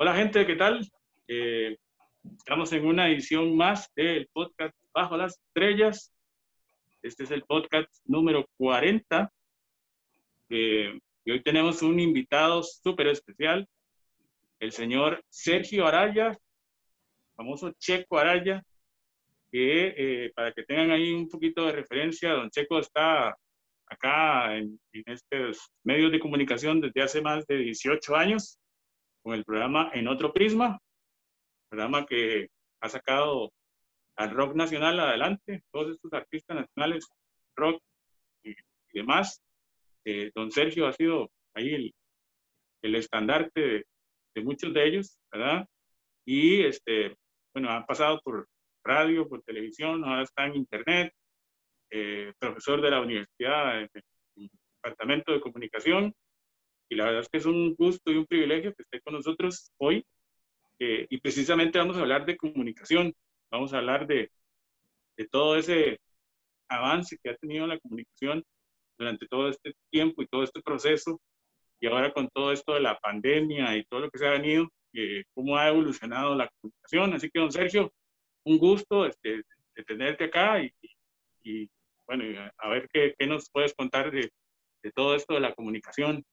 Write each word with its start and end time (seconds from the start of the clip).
Hola 0.00 0.14
gente, 0.14 0.46
¿qué 0.46 0.54
tal? 0.54 0.88
Eh, 1.26 1.76
estamos 2.36 2.72
en 2.72 2.86
una 2.86 3.10
edición 3.10 3.56
más 3.56 3.90
del 3.96 4.28
podcast 4.32 4.72
Bajo 4.94 5.16
las 5.16 5.40
Estrellas. 5.48 6.14
Este 7.02 7.24
es 7.24 7.32
el 7.32 7.42
podcast 7.42 7.88
número 8.04 8.46
40. 8.58 9.28
Eh, 10.50 10.96
y 11.24 11.30
hoy 11.32 11.42
tenemos 11.42 11.82
un 11.82 11.98
invitado 11.98 12.62
súper 12.62 13.08
especial, 13.08 13.68
el 14.60 14.70
señor 14.70 15.20
Sergio 15.30 15.84
Araya, 15.84 16.38
famoso 17.34 17.72
Checo 17.72 18.18
Araya, 18.18 18.62
que 19.50 19.94
eh, 19.96 20.32
para 20.32 20.52
que 20.52 20.62
tengan 20.62 20.92
ahí 20.92 21.12
un 21.12 21.28
poquito 21.28 21.66
de 21.66 21.72
referencia, 21.72 22.34
don 22.34 22.50
Checo 22.50 22.78
está 22.78 23.36
acá 23.86 24.56
en, 24.56 24.78
en 24.92 25.02
estos 25.06 25.72
medios 25.82 26.12
de 26.12 26.20
comunicación 26.20 26.80
desde 26.80 27.02
hace 27.02 27.20
más 27.20 27.44
de 27.48 27.56
18 27.56 28.14
años 28.14 28.60
con 29.28 29.34
el 29.34 29.44
programa 29.44 29.90
En 29.92 30.08
Otro 30.08 30.32
Prisma, 30.32 30.80
programa 31.68 32.06
que 32.06 32.48
ha 32.80 32.88
sacado 32.88 33.52
al 34.16 34.30
rock 34.30 34.54
nacional 34.54 34.98
adelante, 34.98 35.64
todos 35.70 35.92
estos 35.92 36.10
artistas 36.14 36.56
nacionales, 36.56 37.06
rock 37.54 37.78
y, 38.42 38.54
demás. 38.94 39.42
Eh, 40.06 40.30
don 40.34 40.50
Sergio 40.50 40.86
ha 40.86 40.94
sido 40.94 41.30
ahí 41.52 41.74
el, 41.74 41.94
el 42.80 42.94
estandarte 42.94 43.60
de, 43.60 43.86
de, 44.34 44.42
muchos 44.42 44.72
de 44.72 44.86
ellos, 44.86 45.18
¿verdad? 45.30 45.68
Y, 46.24 46.62
este, 46.62 47.14
bueno, 47.52 47.68
han 47.68 47.84
pasado 47.84 48.22
por 48.24 48.48
radio, 48.82 49.28
por 49.28 49.42
televisión, 49.42 50.06
ahora 50.06 50.22
está 50.22 50.46
en 50.46 50.56
internet, 50.56 51.12
eh, 51.90 52.32
profesor 52.38 52.80
de 52.80 52.90
la 52.90 53.02
universidad 53.02 53.82
en 53.82 53.90
el 54.36 54.50
departamento 54.76 55.32
de 55.32 55.40
comunicación, 55.42 56.14
y 56.88 56.96
la 56.96 57.04
verdad 57.04 57.20
es 57.22 57.28
que 57.28 57.38
es 57.38 57.46
un 57.46 57.74
gusto 57.74 58.10
y 58.10 58.16
un 58.16 58.26
privilegio 58.26 58.74
que 58.74 58.82
esté 58.82 59.00
con 59.00 59.14
nosotros 59.14 59.70
hoy. 59.78 60.04
Eh, 60.78 61.06
y 61.10 61.18
precisamente 61.20 61.78
vamos 61.78 61.96
a 61.96 62.00
hablar 62.00 62.24
de 62.24 62.36
comunicación, 62.36 63.12
vamos 63.50 63.72
a 63.72 63.78
hablar 63.78 64.06
de, 64.06 64.30
de 65.16 65.26
todo 65.26 65.56
ese 65.56 66.00
avance 66.68 67.18
que 67.22 67.30
ha 67.30 67.36
tenido 67.36 67.66
la 67.66 67.78
comunicación 67.80 68.44
durante 68.96 69.26
todo 69.26 69.48
este 69.48 69.74
tiempo 69.90 70.22
y 70.22 70.26
todo 70.26 70.44
este 70.44 70.60
proceso, 70.60 71.20
y 71.80 71.86
ahora 71.86 72.12
con 72.12 72.28
todo 72.28 72.52
esto 72.52 72.74
de 72.74 72.80
la 72.80 72.98
pandemia 72.98 73.76
y 73.76 73.84
todo 73.84 74.00
lo 74.00 74.10
que 74.10 74.18
se 74.18 74.26
ha 74.26 74.32
venido, 74.32 74.68
eh, 74.92 75.24
cómo 75.34 75.56
ha 75.56 75.68
evolucionado 75.68 76.34
la 76.34 76.48
comunicación. 76.48 77.14
Así 77.14 77.30
que, 77.30 77.40
don 77.40 77.52
Sergio, 77.52 77.92
un 78.44 78.58
gusto 78.58 79.06
este, 79.06 79.42
de 79.74 79.84
tenerte 79.84 80.24
acá 80.24 80.62
y, 80.62 80.72
y 81.42 81.68
bueno, 82.06 82.24
a 82.56 82.68
ver 82.68 82.88
qué, 82.92 83.14
qué, 83.18 83.26
nos 83.26 83.50
puedes 83.50 83.74
contar 83.74 84.10
de, 84.10 84.30
de 84.82 84.92
todo 84.92 85.14
esto 85.14 85.34
de 85.34 85.40
la 85.40 85.54
comunicación. 85.54 86.24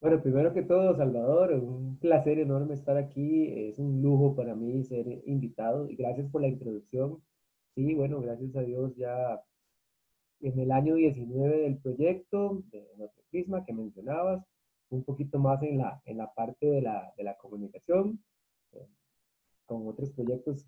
Bueno, 0.00 0.22
primero 0.22 0.54
que 0.54 0.62
todo, 0.62 0.96
Salvador, 0.96 1.52
un 1.54 1.98
placer 1.98 2.38
enorme 2.38 2.74
estar 2.74 2.96
aquí. 2.96 3.48
Es 3.68 3.78
un 3.80 4.00
lujo 4.00 4.36
para 4.36 4.54
mí 4.54 4.84
ser 4.84 5.22
invitado 5.26 5.90
y 5.90 5.96
gracias 5.96 6.30
por 6.30 6.40
la 6.42 6.48
introducción. 6.48 7.20
Sí, 7.74 7.94
bueno, 7.94 8.20
gracias 8.20 8.54
a 8.54 8.62
Dios 8.62 8.94
ya 8.96 9.42
en 10.40 10.58
el 10.60 10.70
año 10.70 10.94
19 10.94 11.62
del 11.62 11.78
proyecto 11.78 12.62
de 12.70 12.86
nuestro 12.96 13.24
Prisma 13.30 13.64
que 13.64 13.72
mencionabas, 13.72 14.44
un 14.90 15.02
poquito 15.02 15.40
más 15.40 15.60
en 15.64 15.78
la, 15.78 16.00
en 16.04 16.18
la 16.18 16.32
parte 16.32 16.66
de 16.66 16.80
la, 16.80 17.12
de 17.16 17.24
la 17.24 17.36
comunicación, 17.36 18.22
eh, 18.72 18.86
con 19.66 19.88
otros 19.88 20.12
proyectos 20.12 20.64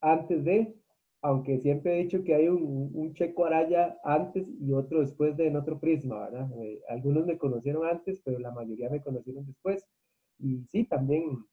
antes 0.00 0.44
de, 0.44 0.72
aunque 1.20 1.58
siempre 1.58 1.94
he 1.94 2.02
dicho 2.04 2.22
que 2.22 2.34
hay 2.34 2.48
un, 2.48 2.90
un, 2.94 3.14
Checo 3.14 3.44
Araya 3.44 3.98
antes 4.04 4.46
y 4.60 4.72
otro 4.72 5.00
después 5.00 5.36
de 5.36 5.48
en 5.48 5.56
otro 5.56 5.80
prisma, 5.80 6.20
¿verdad? 6.30 6.48
Eh, 6.62 6.80
algunos 6.88 7.26
me 7.26 7.38
conocieron 7.38 7.86
antes, 7.86 8.20
pero 8.24 8.38
la 8.38 8.52
mayoría 8.52 8.88
me 8.88 9.02
conocieron 9.02 9.44
después. 9.46 9.84
Y 10.38 10.64
sí, 10.68 10.84
también, 10.84 11.44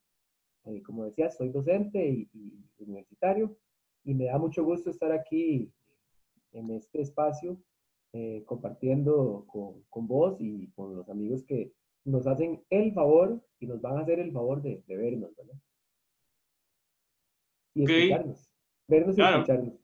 eh, 0.66 0.82
como 0.82 1.04
decía, 1.04 1.30
soy 1.30 1.48
docente 1.48 2.08
y, 2.08 2.28
y, 2.32 2.64
universitario 2.78 3.56
y 4.04 4.14
me 4.14 4.26
da 4.26 4.38
mucho 4.38 4.64
gusto 4.64 4.90
estar 4.90 5.10
aquí 5.10 5.72
en 6.52 6.70
este 6.70 7.00
espacio 7.00 7.60
eh, 8.12 8.44
compartiendo 8.46 9.44
con, 9.48 9.82
con, 9.90 10.06
vos 10.06 10.36
y 10.40 10.68
con 10.68 10.94
los 10.94 11.08
amigos 11.08 11.42
que 11.44 11.72
nos 12.04 12.26
hacen 12.26 12.62
el 12.70 12.92
favor 12.92 13.42
y 13.58 13.66
nos 13.66 13.80
van 13.80 13.98
a 13.98 14.02
hacer 14.02 14.20
el 14.20 14.30
favor 14.30 14.62
de, 14.62 14.82
de 14.86 14.96
vernos, 14.96 15.34
¿verdad? 15.36 15.58
Y 17.74 17.82
okay. 17.82 17.96
escucharnos. 17.96 18.55
Vernos 18.88 19.16
claro. 19.16 19.38
y 19.38 19.40
escucharnos. 19.40 19.74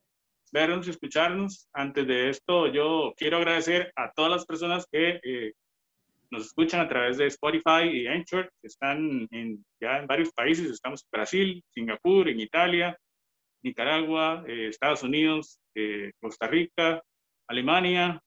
Vernos 0.52 0.86
y 0.86 0.90
escucharnos. 0.90 1.68
Antes 1.72 2.06
de 2.06 2.28
esto, 2.28 2.66
yo 2.66 3.14
quiero 3.16 3.38
agradecer 3.38 3.92
a 3.96 4.12
todas 4.12 4.30
las 4.30 4.46
personas 4.46 4.86
que 4.90 5.20
eh, 5.22 5.52
nos 6.32 6.46
escuchan 6.46 6.80
a 6.80 6.88
través 6.88 7.18
de 7.18 7.26
Spotify 7.26 7.84
y 7.92 8.06
Anchor, 8.06 8.50
que 8.60 8.66
están 8.66 9.28
en, 9.30 9.64
ya 9.80 9.98
en 9.98 10.06
varios 10.06 10.32
países. 10.32 10.70
Estamos 10.70 11.02
en 11.02 11.08
Brasil, 11.12 11.64
Singapur, 11.74 12.28
en 12.28 12.40
Italia, 12.40 12.98
Nicaragua, 13.62 14.42
eh, 14.48 14.68
Estados 14.68 15.02
Unidos, 15.02 15.60
eh, 15.74 16.12
Costa 16.18 16.46
Rica, 16.46 17.02
Alemania, 17.46 18.18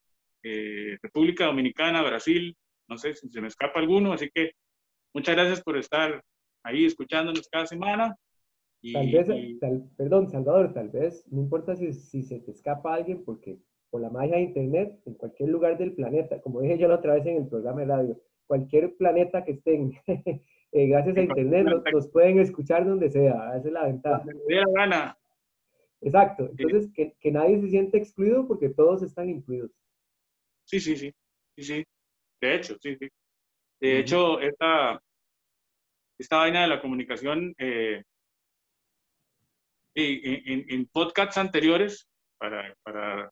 eh, 0.44 0.98
República 1.02 1.46
Dominicana, 1.46 2.04
Brasil. 2.04 2.56
No 2.88 2.98
sé 3.00 3.16
si 3.16 3.28
se 3.30 3.42
me 3.42 3.48
escapa 3.48 3.80
alguno, 3.80 4.14
así 4.14 4.30
que 4.32 4.52
muchas 5.12 5.36
gracias 5.36 5.62
por 5.64 5.76
estar 5.78 6.24
ahí 6.64 6.86
escuchándonos 6.86 7.48
cada 7.50 7.66
semana. 7.66 8.16
Y, 8.86 8.94
tal 8.94 9.12
vez, 9.12 9.28
y... 9.34 9.58
tal, 9.58 9.90
perdón, 9.98 10.30
Salvador, 10.30 10.72
tal 10.72 10.90
vez, 10.90 11.26
no 11.32 11.42
importa 11.42 11.76
si, 11.76 11.92
si, 11.92 12.22
se 12.22 12.40
te 12.40 12.52
escapa 12.52 12.94
alguien, 12.94 13.24
porque 13.26 13.58
por 13.90 14.00
la 14.00 14.12
magia 14.12 14.36
de 14.36 14.44
Internet, 14.44 15.02
en 15.08 15.16
cualquier 15.16 15.50
lugar 15.50 15.76
del 15.80 15.96
planeta, 15.96 16.40
como 16.40 16.62
dije 16.62 16.78
yo 16.78 16.88
la 16.88 16.98
otra 16.98 17.16
vez 17.16 17.26
en 17.26 17.38
el 17.38 17.48
programa 17.48 17.80
de 17.80 17.88
radio, 17.88 18.22
cualquier 18.46 18.96
planeta 18.96 19.44
que 19.44 19.54
estén, 19.54 19.94
eh, 20.72 20.88
gracias 20.88 21.18
a 21.18 21.22
Internet, 21.22 21.66
nos, 21.66 21.84
nos, 21.92 22.08
pueden 22.10 22.38
escuchar 22.38 22.86
donde 22.86 23.10
sea, 23.10 23.58
esa 23.58 23.68
es 23.68 23.74
la 23.74 23.88
ventaja. 23.88 24.24
Gana. 24.76 25.18
Exacto, 26.02 26.48
entonces 26.56 26.92
que, 26.94 27.16
que, 27.20 27.32
nadie 27.32 27.60
se 27.62 27.70
siente 27.70 27.98
excluido 27.98 28.48
porque 28.48 28.70
todos 28.70 29.02
están 29.02 29.32
incluidos. 29.32 29.72
Sí, 30.66 30.80
sí, 30.80 30.96
sí, 30.96 31.12
sí, 31.58 31.64
sí, 31.64 31.84
de 32.40 32.56
hecho, 32.56 32.76
sí, 32.80 32.96
sí. 32.98 33.08
De 33.82 33.88
uh 33.88 33.96
-huh. 33.96 34.00
hecho, 34.02 34.40
esta, 34.42 35.02
esta 36.20 36.38
vaina 36.38 36.62
de 36.62 36.68
la 36.68 36.80
comunicación... 36.80 37.56
Eh, 37.58 38.04
en, 39.96 40.66
en, 40.70 40.86
podcasts 40.88 41.38
anteriores, 41.38 42.08
para, 42.38 42.76
para 42.84 43.32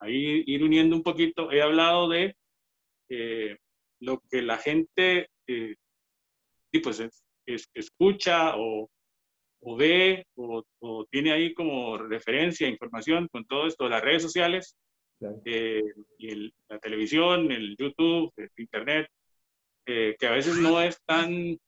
ahí 0.00 0.42
ir 0.46 0.64
uniendo 0.64 0.96
un 0.96 1.02
poquito, 1.02 1.52
he 1.52 1.62
hablado 1.62 2.08
de 2.08 2.34
eh, 3.08 3.56
lo 4.00 4.20
que 4.30 4.42
la 4.42 4.58
gente 4.58 5.28
eh, 5.46 5.76
pues 6.82 7.00
es, 7.00 7.22
es, 7.46 7.68
escucha 7.74 8.56
o, 8.56 8.90
o 9.60 9.76
ve 9.76 10.26
o, 10.34 10.64
o, 10.80 11.06
tiene 11.06 11.32
ahí 11.32 11.54
como 11.54 11.96
referencia, 11.98 12.68
información 12.68 13.28
con 13.30 13.44
todo 13.44 13.66
esto 13.68 13.88
las 13.88 14.02
redes 14.02 14.22
sociales, 14.22 14.74
claro. 15.18 15.40
eh, 15.44 15.82
y 16.18 16.30
el, 16.30 16.54
la 16.68 16.78
televisión, 16.80 17.52
el 17.52 17.76
YouTube, 17.76 18.32
el 18.36 18.50
Internet, 18.56 19.08
que 19.84 20.26
a 20.26 20.30
veces 20.30 20.56
no 20.56 20.80
es 20.80 21.00
tan... 21.04 21.58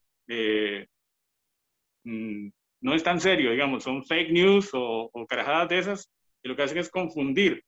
Mm, 2.06 2.49
no 2.84 2.95
es 2.95 3.03
tan 3.03 3.19
serio, 3.19 3.50
digamos, 3.50 3.83
son 3.83 4.05
fake 4.05 4.31
news 4.31 4.69
o, 4.75 5.09
o 5.11 5.27
carajadas 5.27 5.71
de 5.71 5.78
esas, 5.78 6.11
y 6.43 6.49
lo 6.49 6.55
que 6.55 6.64
hacen 6.64 6.76
es 6.76 6.91
confundir. 6.91 7.64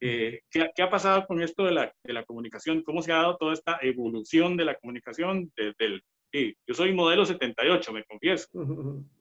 Eh, 0.00 0.40
¿qué, 0.48 0.70
¿qué, 0.72 0.82
ha 0.82 0.88
pasado 0.88 1.26
con 1.26 1.42
esto 1.42 1.64
de 1.64 1.72
la, 1.72 1.92
de 2.04 2.12
la, 2.12 2.24
comunicación? 2.24 2.82
¿Cómo 2.84 3.02
se 3.02 3.10
ha 3.10 3.16
dado 3.16 3.36
toda 3.38 3.54
esta 3.54 3.80
evolución 3.82 4.56
de 4.56 4.64
la 4.64 4.76
comunicación? 4.76 5.52
Desde 5.56 5.84
el, 5.84 6.02
sí, 6.30 6.54
yo 6.64 6.74
soy 6.74 6.94
modelo 6.94 7.26
78, 7.26 7.92
me 7.92 8.04
confieso. 8.04 8.46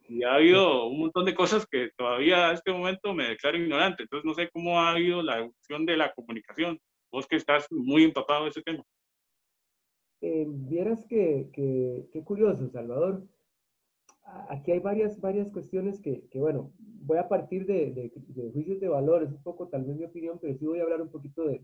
Y 0.07 0.23
ha 0.23 0.35
habido 0.35 0.85
un 0.85 0.99
montón 0.99 1.25
de 1.25 1.33
cosas 1.33 1.65
que 1.65 1.89
todavía 1.97 2.49
a 2.49 2.53
este 2.53 2.71
momento 2.71 3.11
me 3.15 3.29
declaro 3.29 3.57
ignorante. 3.57 4.03
Entonces 4.03 4.25
no 4.25 4.35
sé 4.35 4.47
cómo 4.51 4.79
ha 4.79 4.91
habido 4.91 5.23
la 5.23 5.39
evolución 5.39 5.87
de 5.87 5.97
la 5.97 6.13
comunicación. 6.13 6.79
Vos 7.11 7.25
que 7.25 7.37
estás 7.37 7.65
muy 7.71 8.03
empapado 8.03 8.43
de 8.43 8.51
ese 8.51 8.61
tema. 8.61 8.83
Eh, 10.21 10.45
vieras 10.47 11.03
que, 11.09 11.49
que, 11.51 12.05
qué 12.13 12.23
curioso, 12.23 12.69
Salvador 12.69 13.23
aquí 14.49 14.71
hay 14.71 14.79
varias, 14.79 15.19
varias 15.19 15.51
cuestiones 15.51 15.99
que, 15.99 16.27
que 16.29 16.39
bueno, 16.39 16.71
voy 16.77 17.17
a 17.17 17.27
partir 17.27 17.65
de, 17.65 17.91
de, 17.91 18.11
de, 18.15 18.51
juicios 18.51 18.79
de 18.79 18.87
valor, 18.87 19.23
es 19.23 19.31
un 19.31 19.41
poco 19.43 19.67
tal 19.67 19.83
vez 19.83 19.95
mi 19.95 20.05
opinión, 20.05 20.39
pero 20.39 20.55
sí 20.57 20.65
voy 20.65 20.79
a 20.79 20.83
hablar 20.83 21.01
un 21.01 21.09
poquito 21.09 21.45
de, 21.45 21.63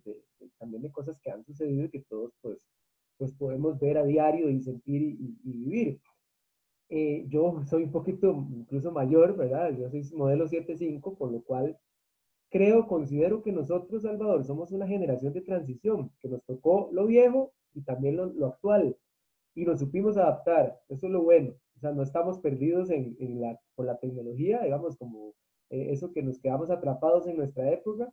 también 0.57 0.81
de 0.81 0.91
cosas 0.91 1.19
que 1.21 1.31
han 1.31 1.43
sucedido 1.45 1.85
y 1.85 1.89
que 1.89 2.01
todos 2.09 2.33
pues, 2.41 2.67
pues 3.17 3.33
podemos 3.33 3.79
ver 3.79 3.97
a 3.97 4.03
diario 4.03 4.49
y 4.49 4.61
sentir 4.61 5.01
y, 5.01 5.37
y 5.43 5.51
vivir. 5.51 6.01
Eh, 6.89 7.25
yo 7.27 7.63
soy 7.65 7.83
un 7.83 7.91
poquito 7.91 8.47
incluso 8.55 8.91
mayor, 8.91 9.35
¿verdad? 9.35 9.75
Yo 9.77 9.89
soy 9.89 10.03
modelo 10.13 10.47
7.5, 10.47 11.17
por 11.17 11.31
lo 11.31 11.41
cual 11.41 11.77
creo, 12.49 12.87
considero 12.87 13.43
que 13.43 13.51
nosotros, 13.51 14.03
Salvador, 14.03 14.45
somos 14.45 14.71
una 14.71 14.87
generación 14.87 15.33
de 15.33 15.41
transición, 15.41 16.11
que 16.21 16.29
nos 16.29 16.43
tocó 16.45 16.89
lo 16.93 17.05
viejo 17.05 17.51
y 17.73 17.81
también 17.81 18.15
lo, 18.15 18.27
lo 18.27 18.47
actual, 18.47 18.95
y 19.53 19.65
nos 19.65 19.79
supimos 19.79 20.17
adaptar, 20.17 20.79
eso 20.87 21.07
es 21.07 21.11
lo 21.11 21.23
bueno. 21.23 21.53
O 21.77 21.79
sea, 21.79 21.91
no 21.91 22.03
estamos 22.03 22.39
perdidos 22.39 22.89
en, 22.89 23.15
en 23.19 23.39
la, 23.39 23.59
por 23.75 23.85
la 23.85 23.97
tecnología, 23.97 24.61
digamos, 24.63 24.97
como 24.97 25.33
eh, 25.69 25.87
eso 25.91 26.11
que 26.11 26.23
nos 26.23 26.39
quedamos 26.39 26.71
atrapados 26.71 27.27
en 27.27 27.37
nuestra 27.37 27.71
época 27.71 28.11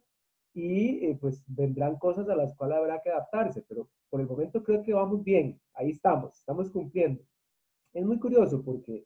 y 0.55 1.05
eh, 1.07 1.19
pues 1.21 1.43
vendrán 1.47 1.97
cosas 1.99 2.29
a 2.29 2.37
las 2.37 2.55
cuales 2.55 2.79
habrá 2.79 3.01
que 3.03 3.11
adaptarse, 3.11 3.65
pero 3.69 3.89
por 4.09 4.21
el 4.21 4.29
momento 4.29 4.63
creo 4.63 4.83
que 4.83 4.93
vamos 4.95 5.25
bien, 5.25 5.61
ahí 5.75 5.91
estamos, 5.91 6.39
estamos 6.39 6.71
cumpliendo. 6.71 7.23
Es 7.93 8.05
muy 8.05 8.19
curioso 8.19 8.63
porque 8.63 9.05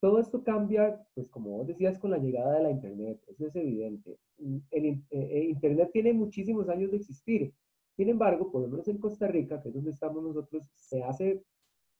todo 0.00 0.18
esto 0.18 0.42
cambia, 0.42 1.00
pues 1.14 1.28
como 1.28 1.58
vos 1.58 1.66
decías, 1.66 1.98
con 1.98 2.10
la 2.10 2.18
llegada 2.18 2.54
de 2.56 2.62
la 2.64 2.70
Internet, 2.70 3.20
eso 3.28 3.46
es 3.46 3.54
evidente. 3.54 4.18
El, 4.38 4.86
eh, 4.86 5.02
eh, 5.10 5.44
Internet 5.48 5.90
tiene 5.92 6.12
muchísimos 6.12 6.68
años 6.68 6.90
de 6.90 6.96
existir. 6.96 7.54
Sin 7.96 8.08
embargo, 8.08 8.50
por 8.50 8.62
lo 8.62 8.68
menos 8.68 8.88
en 8.88 8.98
Costa 8.98 9.28
Rica, 9.28 9.62
que 9.62 9.68
es 9.68 9.74
donde 9.74 9.90
estamos 9.92 10.22
nosotros, 10.24 10.68
se 10.74 11.04
hace 11.04 11.44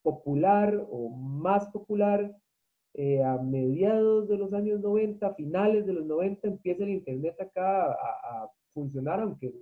popular 0.02 0.86
o 0.90 1.08
más 1.10 1.66
popular 1.68 2.34
eh, 2.94 3.22
a 3.22 3.38
mediados 3.38 4.28
de 4.28 4.36
los 4.36 4.52
años 4.52 4.80
90, 4.80 5.34
finales 5.34 5.86
de 5.86 5.94
los 5.94 6.04
90, 6.04 6.46
empieza 6.46 6.84
el 6.84 6.90
Internet 6.90 7.40
acá 7.40 7.92
a, 7.92 8.50
funcionar, 8.74 9.20
aunque 9.20 9.52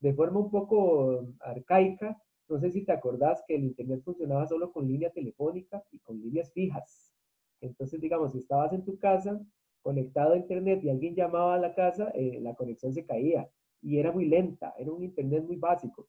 de 0.00 0.14
forma 0.14 0.40
un 0.40 0.50
poco 0.50 1.26
arcaica. 1.40 2.18
No 2.48 2.58
sé 2.58 2.70
si 2.70 2.84
te 2.84 2.92
acordás 2.92 3.42
que 3.46 3.56
el 3.56 3.64
Internet 3.64 4.02
funcionaba 4.04 4.46
solo 4.46 4.72
con 4.72 4.86
línea 4.86 5.10
telefónica 5.10 5.82
y 5.90 5.98
con 6.00 6.20
líneas 6.20 6.52
fijas. 6.52 7.12
Entonces, 7.60 8.00
digamos, 8.00 8.32
si 8.32 8.38
estabas 8.38 8.72
en 8.72 8.84
tu 8.84 8.98
casa 8.98 9.40
conectado 9.82 10.34
a 10.34 10.38
Internet 10.38 10.82
y 10.82 10.90
alguien 10.90 11.14
llamaba 11.14 11.54
a 11.54 11.58
la 11.58 11.74
casa, 11.74 12.10
eh, 12.14 12.38
la 12.40 12.54
conexión 12.54 12.92
se 12.92 13.06
caía 13.06 13.48
y 13.82 13.98
era 13.98 14.12
muy 14.12 14.26
lenta, 14.26 14.74
era 14.78 14.92
un 14.92 15.02
Internet 15.04 15.44
muy 15.44 15.56
básico. 15.56 16.08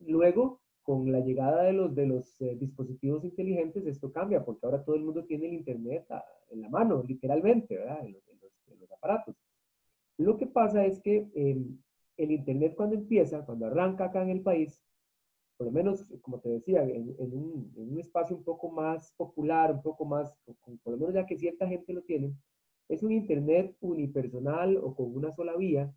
Luego, 0.00 0.60
con 0.84 1.10
la 1.10 1.20
llegada 1.20 1.62
de 1.64 1.72
los, 1.72 1.94
de 1.94 2.06
los 2.06 2.40
eh, 2.42 2.56
dispositivos 2.56 3.24
inteligentes, 3.24 3.86
esto 3.86 4.12
cambia, 4.12 4.44
porque 4.44 4.66
ahora 4.66 4.84
todo 4.84 4.96
el 4.96 5.02
mundo 5.02 5.24
tiene 5.24 5.46
el 5.46 5.54
Internet 5.54 6.06
en 6.50 6.60
la 6.60 6.68
mano, 6.68 7.02
literalmente, 7.02 7.76
¿verdad? 7.76 8.04
En 8.04 8.12
los, 8.12 8.22
aparatos. 8.92 9.34
Lo 10.18 10.36
que 10.36 10.46
pasa 10.46 10.84
es 10.84 11.00
que 11.00 11.26
em, 11.34 11.78
el 12.18 12.30
Internet 12.30 12.74
cuando 12.76 12.94
empieza, 12.96 13.44
cuando 13.44 13.66
arranca 13.66 14.04
acá 14.04 14.22
en 14.22 14.28
el 14.28 14.42
país, 14.42 14.80
por 15.56 15.66
lo 15.66 15.72
menos, 15.72 16.04
como 16.20 16.38
te 16.40 16.50
decía, 16.50 16.82
en, 16.82 17.08
un, 17.18 17.72
en 17.76 17.92
un, 17.92 17.98
espacio 17.98 18.36
un 18.36 18.44
poco 18.44 18.70
más 18.70 19.12
popular, 19.16 19.72
un 19.72 19.82
poco 19.82 20.04
más, 20.04 20.36
por 20.82 20.92
lo 20.92 20.98
menos 20.98 21.14
ya 21.14 21.26
que 21.26 21.38
cierta 21.38 21.66
gente 21.66 21.92
lo 21.92 22.02
tiene, 22.02 22.34
es 22.88 23.02
un 23.02 23.12
Internet 23.12 23.74
unipersonal 23.80 24.76
o 24.76 24.94
con 24.94 25.16
una 25.16 25.32
sola 25.32 25.56
vía, 25.56 25.92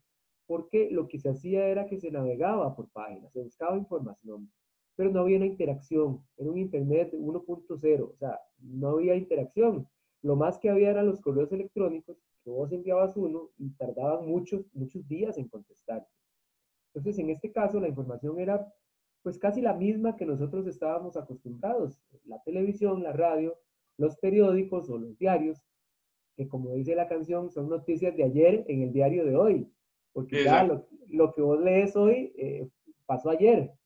porque 0.45 0.89
lo 0.91 1.07
que 1.07 1.19
se 1.19 1.29
hacía 1.29 1.67
era 1.67 1.87
que 1.87 1.99
se 1.99 2.09
navegaba 2.09 2.75
por 2.75 2.89
páginas, 2.89 3.33
se 3.33 3.41
buscaba 3.41 3.77
información, 3.77 4.49
pero 4.97 5.11
no 5.11 5.21
había 5.21 5.37
una 5.37 5.45
interacción. 5.45 6.25
Era 6.37 6.49
un 6.49 6.57
Internet 6.57 7.13
1.0, 7.13 8.01
o 8.01 8.15
sea, 8.17 8.41
no 8.59 8.89
había 8.89 9.15
interacción. 9.15 9.87
Lo 10.23 10.35
más 10.35 10.57
que 10.57 10.69
había 10.69 10.89
eran 10.89 11.05
los 11.05 11.21
correos 11.21 11.51
electrónicos, 11.51 12.17
que 12.43 12.49
vos 12.49 12.71
enviabas 12.71 13.15
uno 13.15 13.51
y 13.59 13.69
tardaban 13.75 14.27
muchos, 14.27 14.65
muchos 14.73 15.07
días 15.07 15.37
en 15.37 15.47
contestar. 15.47 16.05
Entonces, 16.93 17.19
en 17.19 17.29
este 17.29 17.51
caso, 17.51 17.79
la 17.79 17.87
información 17.87 18.39
era 18.39 18.67
pues 19.21 19.37
casi 19.37 19.61
la 19.61 19.73
misma 19.73 20.15
que 20.15 20.25
nosotros 20.25 20.65
estábamos 20.65 21.15
acostumbrados. 21.15 22.01
La 22.25 22.41
televisión, 22.41 23.03
la 23.03 23.13
radio, 23.13 23.55
los 23.97 24.17
periódicos 24.17 24.89
o 24.89 24.97
los 24.97 25.15
diarios, 25.19 25.63
que 26.35 26.47
como 26.47 26.73
dice 26.73 26.95
la 26.95 27.07
canción, 27.07 27.51
son 27.51 27.69
noticias 27.69 28.15
de 28.17 28.23
ayer 28.23 28.65
en 28.67 28.81
el 28.81 28.93
diario 28.93 29.25
de 29.25 29.35
hoy. 29.35 29.71
Porque 30.11 30.43
ya 30.43 30.63
lo, 30.63 31.33
que 31.35 31.41
vos 31.41 31.59
lees 31.59 31.95
hoy 31.95 32.33
eh, 32.35 32.67
pasó 33.05 33.29
ayer 33.29 33.77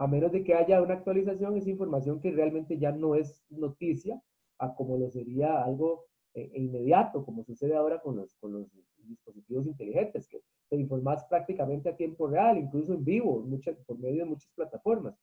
a 0.00 0.06
menos 0.06 0.32
de 0.32 0.42
que 0.42 0.54
haya 0.54 0.80
una 0.80 0.94
actualización, 0.94 1.58
es 1.58 1.66
información 1.66 2.22
que 2.22 2.30
realmente 2.30 2.78
ya 2.78 2.90
no 2.90 3.16
es 3.16 3.44
noticia, 3.50 4.18
a 4.58 4.74
como 4.74 4.96
lo 4.96 5.10
sería 5.10 5.62
algo 5.62 6.06
eh, 6.32 6.50
inmediato, 6.54 7.22
como 7.22 7.44
sucede 7.44 7.76
ahora 7.76 8.00
con 8.00 8.16
los, 8.16 8.34
con 8.36 8.50
los 8.50 8.66
dispositivos 9.04 9.66
inteligentes, 9.66 10.26
que 10.26 10.40
te 10.70 10.76
informas 10.76 11.26
prácticamente 11.26 11.90
a 11.90 11.96
tiempo 11.96 12.28
real, 12.28 12.56
incluso 12.56 12.94
en 12.94 13.04
vivo, 13.04 13.40
muchas, 13.40 13.76
por 13.84 13.98
medio 13.98 14.24
de 14.24 14.30
muchas 14.30 14.50
plataformas. 14.54 15.14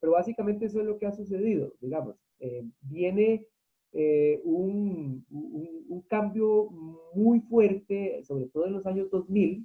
Pero 0.00 0.14
básicamente 0.14 0.66
eso 0.66 0.80
es 0.80 0.86
lo 0.86 0.98
que 0.98 1.06
ha 1.06 1.12
sucedido, 1.12 1.72
digamos. 1.80 2.16
Eh, 2.40 2.64
viene 2.80 3.46
eh, 3.92 4.40
un, 4.42 5.24
un, 5.30 5.86
un, 5.88 6.00
cambio 6.08 6.70
muy 7.14 7.38
fuerte, 7.38 8.24
sobre 8.24 8.46
todo 8.46 8.66
en 8.66 8.72
los 8.72 8.86
años 8.86 9.08
2000. 9.10 9.64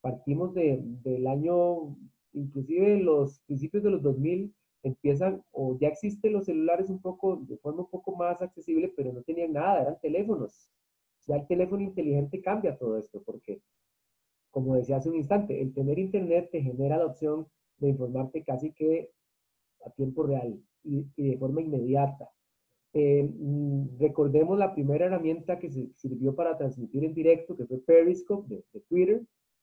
Partimos 0.00 0.54
de, 0.54 0.78
del 1.02 1.26
año 1.26 1.96
inclusive 2.34 2.98
los 2.98 3.40
principios 3.40 3.82
de 3.82 3.90
los 3.90 4.02
2000 4.02 4.54
empiezan 4.84 5.42
o 5.50 5.78
ya 5.78 5.88
existen 5.88 6.32
los 6.32 6.44
celulares 6.44 6.90
un 6.90 7.00
poco, 7.00 7.36
de 7.36 7.56
forma 7.56 7.80
un 7.82 7.90
poco 7.90 8.14
más 8.14 8.40
accesible, 8.42 8.92
pero 8.94 9.12
no 9.12 9.22
tenían 9.22 9.52
nada, 9.54 9.82
eran 9.82 9.98
teléfonos. 10.00 10.68
Ya 11.26 11.36
el 11.36 11.46
teléfono 11.46 11.82
inteligente 11.82 12.42
cambia 12.42 12.76
todo 12.76 12.98
esto, 12.98 13.22
porque, 13.24 13.62
como 14.50 14.76
decía 14.76 14.98
hace 14.98 15.08
un 15.08 15.16
instante, 15.16 15.60
el 15.60 15.72
tener 15.72 15.98
internet 15.98 16.50
te 16.52 16.60
genera 16.62 16.98
la 16.98 17.06
opción 17.06 17.46
de 17.78 17.88
informarte 17.88 18.44
casi 18.44 18.72
que 18.72 19.10
a 19.86 19.90
tiempo 19.90 20.22
real 20.24 20.60
y, 20.82 21.06
de 21.16 21.38
forma 21.38 21.62
inmediata. 21.62 22.28
Eh, 22.92 23.24
mm, 23.24 23.98
recordemos 23.98 24.58
la 24.58 24.74
primera 24.74 25.06
herramienta 25.06 25.58
que 25.58 25.70
se 25.70 25.88
sirvió 25.96 26.34
para 26.34 26.56
transmitir 26.58 27.04
en 27.04 27.14
directo, 27.14 27.56
que 27.56 27.66
fue 27.66 27.78
Periscope 27.78 28.54
de, 28.54 28.64
de 28.72 28.80
Twitter, 28.80 29.22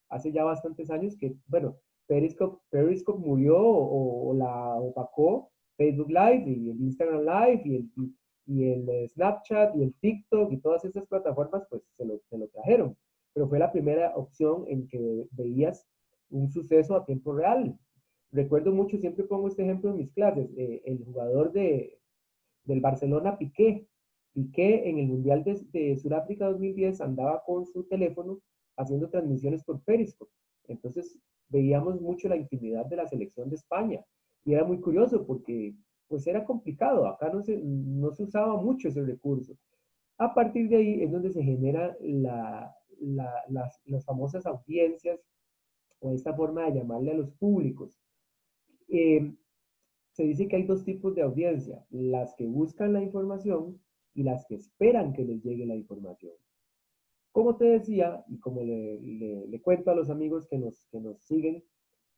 hace 0.09 0.31
ya 0.31 0.43
bastantes 0.43 0.89
años, 0.89 1.15
que, 1.15 1.35
bueno, 1.47 1.77
Periscope, 2.11 2.61
Periscope 2.69 3.25
murió 3.25 3.57
o, 3.57 4.33
la 4.33 4.75
opacó 4.75 5.49
Facebook 5.77 6.09
Live 6.09 6.43
y 6.45 6.69
el 6.71 6.81
Instagram 6.81 7.21
Live 7.21 7.61
y 7.63 7.75
el, 7.77 7.89
y 8.47 8.63
el 8.65 8.89
eh, 8.89 9.07
Snapchat 9.07 9.73
y 9.77 9.83
el 9.83 9.93
TikTok 10.01 10.51
y 10.51 10.57
todas 10.57 10.83
esas 10.83 11.07
plataformas 11.07 11.63
pues 11.69 11.83
se 11.95 12.03
lo, 12.03 12.19
se 12.29 12.37
lo 12.37 12.49
trajeron. 12.49 12.97
Pero 13.33 13.47
fue 13.47 13.59
la 13.59 13.71
primera 13.71 14.13
opción 14.17 14.65
en 14.67 14.89
que 14.89 15.25
veías 15.31 15.87
un 16.29 16.51
suceso 16.51 16.97
a 16.97 17.05
tiempo 17.05 17.31
real. 17.31 17.79
Recuerdo 18.33 18.73
mucho, 18.73 18.97
siempre 18.97 19.23
pongo 19.23 19.47
este 19.47 19.63
ejemplo 19.63 19.91
en 19.91 19.97
mis 19.97 20.11
clases, 20.11 20.49
eh, 20.57 20.81
el 20.83 21.05
jugador 21.05 21.53
de, 21.53 21.97
del 22.65 22.81
Barcelona 22.81 23.37
Piqué. 23.37 23.87
Piqué 24.33 24.89
en 24.89 24.99
el 24.99 25.07
Mundial 25.07 25.45
de, 25.45 25.61
de 25.71 25.95
Sudáfrica 25.95 26.49
2010 26.49 26.99
andaba 26.99 27.41
con 27.45 27.65
su 27.65 27.85
teléfono 27.85 28.41
haciendo 28.75 29.09
transmisiones 29.09 29.63
por 29.63 29.81
Periscope. 29.83 30.33
Entonces, 30.67 31.17
veíamos 31.51 32.01
mucho 32.01 32.29
la 32.29 32.37
intimidad 32.37 32.85
de 32.85 32.95
la 32.95 33.07
selección 33.07 33.49
de 33.49 33.55
España. 33.57 34.03
Y 34.43 34.53
era 34.53 34.63
muy 34.63 34.79
curioso 34.79 35.25
porque 35.25 35.75
pues 36.07 36.27
era 36.27 36.43
complicado, 36.43 37.07
acá 37.07 37.29
no 37.29 37.41
se, 37.41 37.57
no 37.63 38.11
se 38.11 38.23
usaba 38.23 38.61
mucho 38.61 38.89
ese 38.89 39.01
recurso. 39.01 39.55
A 40.17 40.33
partir 40.33 40.67
de 40.67 40.77
ahí 40.77 41.03
es 41.03 41.11
donde 41.11 41.31
se 41.31 41.41
generan 41.41 41.95
la, 42.01 42.75
las, 42.99 43.79
las, 43.85 44.05
famosas 44.05 44.45
audiencias 44.45 45.19
o 45.99 46.13
esta 46.13 46.33
forma 46.33 46.65
de 46.65 46.79
llamarle 46.79 47.11
a 47.11 47.15
los 47.15 47.31
públicos. 47.31 47.97
Eh, 48.89 49.33
se 50.11 50.23
dice 50.23 50.47
que 50.47 50.57
hay 50.57 50.63
dos 50.63 50.83
tipos 50.83 51.15
de 51.15 51.21
audiencia, 51.21 51.85
las 51.89 52.35
que 52.35 52.45
buscan 52.45 52.91
la 52.91 53.01
información 53.01 53.79
y 54.13 54.23
las 54.23 54.45
que 54.45 54.55
esperan 54.55 55.13
que 55.13 55.23
les 55.23 55.41
llegue 55.41 55.65
la 55.65 55.75
información. 55.75 56.33
Como 57.31 57.55
te 57.55 57.65
decía, 57.65 58.23
y 58.27 58.39
como 58.39 58.63
le, 58.63 58.99
le, 59.47 59.61
cuento 59.61 59.91
a 59.91 59.95
los 59.95 60.09
amigos 60.09 60.47
que 60.47 60.57
nos, 60.57 60.85
que 60.91 60.99
nos 60.99 61.21
siguen, 61.23 61.63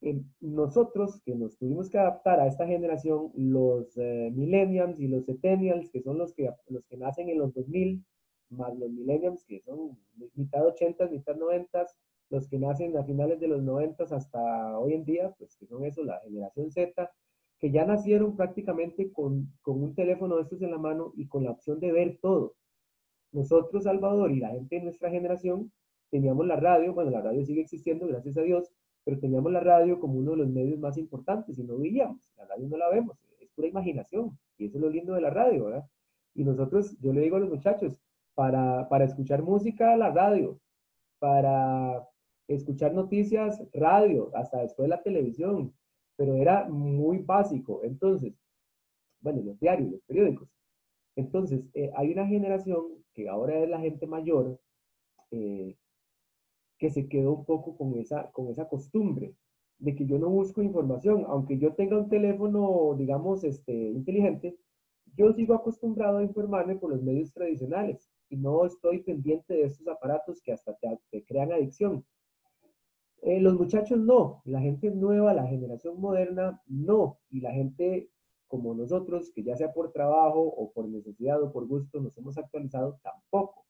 eh, 0.01 0.21
nosotros 0.41 1.21
que 1.23 1.35
nos 1.35 1.57
tuvimos 1.57 1.89
que 1.89 1.99
adaptar 1.99 2.39
a 2.39 2.47
esta 2.47 2.65
generación, 2.65 3.31
los 3.35 3.95
eh, 3.97 4.31
millennials 4.33 4.99
y 4.99 5.07
los 5.07 5.25
centennials, 5.25 5.89
que 5.91 6.01
son 6.01 6.17
los 6.17 6.33
que, 6.33 6.49
los 6.67 6.85
que 6.87 6.97
nacen 6.97 7.29
en 7.29 7.37
los 7.37 7.53
2000, 7.53 8.03
más 8.49 8.75
los 8.77 8.91
millennials, 8.91 9.45
que 9.45 9.61
son 9.61 9.97
mitad 10.35 10.65
80, 10.65 11.07
mitad 11.07 11.35
90, 11.35 11.85
los 12.29 12.47
que 12.47 12.57
nacen 12.57 12.97
a 12.97 13.03
finales 13.03 13.39
de 13.39 13.47
los 13.47 13.61
90 13.61 14.03
hasta 14.03 14.79
hoy 14.79 14.93
en 14.93 15.05
día, 15.05 15.33
pues 15.37 15.55
que 15.55 15.67
son 15.67 15.85
eso, 15.85 16.03
la 16.03 16.19
generación 16.21 16.71
Z, 16.71 17.11
que 17.59 17.71
ya 17.71 17.85
nacieron 17.85 18.35
prácticamente 18.35 19.11
con, 19.11 19.53
con 19.61 19.81
un 19.81 19.95
teléfono 19.95 20.35
de 20.35 20.41
estos 20.41 20.61
en 20.63 20.71
la 20.71 20.79
mano 20.79 21.13
y 21.15 21.27
con 21.27 21.43
la 21.43 21.51
opción 21.51 21.79
de 21.79 21.91
ver 21.91 22.17
todo. 22.21 22.55
Nosotros, 23.33 23.83
Salvador, 23.83 24.31
y 24.31 24.39
la 24.39 24.49
gente 24.49 24.77
de 24.77 24.83
nuestra 24.83 25.09
generación, 25.09 25.71
teníamos 26.09 26.45
la 26.47 26.55
radio, 26.55 26.93
bueno, 26.93 27.11
la 27.11 27.21
radio 27.21 27.43
sigue 27.43 27.61
existiendo, 27.61 28.07
gracias 28.07 28.37
a 28.37 28.41
Dios, 28.41 28.71
pero 29.03 29.19
teníamos 29.19 29.51
la 29.51 29.59
radio 29.59 29.99
como 29.99 30.19
uno 30.19 30.31
de 30.31 30.37
los 30.37 30.49
medios 30.49 30.79
más 30.79 30.97
importantes 30.97 31.57
y 31.59 31.63
no 31.63 31.77
veíamos, 31.77 32.21
la 32.37 32.45
radio 32.45 32.67
no 32.67 32.77
la 32.77 32.89
vemos, 32.89 33.17
es 33.39 33.49
pura 33.49 33.67
imaginación, 33.67 34.37
y 34.57 34.65
eso 34.65 34.77
es 34.77 34.81
lo 34.81 34.89
lindo 34.89 35.13
de 35.13 35.21
la 35.21 35.31
radio, 35.31 35.65
¿verdad? 35.65 35.85
Y 36.35 36.43
nosotros, 36.43 36.95
yo 37.01 37.11
le 37.11 37.21
digo 37.21 37.35
a 37.35 37.39
los 37.39 37.49
muchachos, 37.49 37.99
para, 38.35 38.87
para 38.89 39.05
escuchar 39.05 39.43
música, 39.43 39.95
la 39.97 40.11
radio, 40.11 40.59
para 41.19 42.07
escuchar 42.47 42.93
noticias, 42.93 43.61
radio, 43.73 44.31
hasta 44.35 44.61
después 44.61 44.89
la 44.89 45.01
televisión, 45.01 45.73
pero 46.15 46.35
era 46.35 46.67
muy 46.67 47.19
básico. 47.19 47.81
Entonces, 47.83 48.33
bueno, 49.21 49.41
los 49.41 49.59
diarios, 49.59 49.91
los 49.91 50.01
periódicos. 50.01 50.49
Entonces, 51.15 51.63
eh, 51.73 51.91
hay 51.95 52.11
una 52.11 52.25
generación 52.27 53.02
que 53.13 53.29
ahora 53.29 53.59
es 53.59 53.69
la 53.69 53.79
gente 53.79 54.07
mayor 54.07 54.59
eh, 55.31 55.77
que 56.77 56.89
se 56.89 57.07
quedó 57.07 57.33
un 57.33 57.45
poco 57.45 57.77
con 57.77 57.97
esa, 57.97 58.31
con 58.31 58.49
esa 58.49 58.67
costumbre 58.67 59.33
de 59.79 59.95
que 59.95 60.05
yo 60.05 60.17
no 60.17 60.29
busco 60.29 60.61
información, 60.61 61.25
aunque 61.27 61.57
yo 61.57 61.73
tenga 61.73 61.97
un 61.97 62.09
teléfono, 62.09 62.95
digamos, 62.97 63.43
este, 63.43 63.73
inteligente, 63.73 64.57
yo 65.15 65.33
sigo 65.33 65.53
acostumbrado 65.53 66.17
a 66.17 66.23
informarme 66.23 66.75
por 66.75 66.91
los 66.91 67.03
medios 67.03 67.31
tradicionales 67.33 68.09
y 68.29 68.37
no 68.37 68.65
estoy 68.65 69.03
pendiente 69.03 69.53
de 69.53 69.63
estos 69.63 69.87
aparatos 69.87 70.41
que 70.41 70.53
hasta 70.53 70.75
te, 71.11 71.23
crean 71.25 71.51
adicción. 71.51 72.05
Eh, 73.21 73.39
los 73.39 73.53
muchachos 73.55 73.99
no, 73.99 74.41
la 74.45 74.59
gente 74.59 74.89
nueva, 74.91 75.33
la 75.33 75.47
generación 75.47 75.99
moderna 75.99 76.61
no, 76.67 77.19
y 77.29 77.41
la 77.41 77.51
gente 77.51 78.09
como 78.53 78.75
nosotros, 78.75 79.31
que 79.33 79.41
ya 79.41 79.57
sea 79.57 79.73
por 79.73 79.91
trabajo 79.91 80.39
o 80.39 80.71
por 80.73 80.87
necesidad 80.87 81.41
o 81.41 81.51
por 81.51 81.65
gusto, 81.65 81.99
nos 81.99 82.15
hemos 82.19 82.37
actualizado, 82.37 82.99
tampoco. 83.01 83.65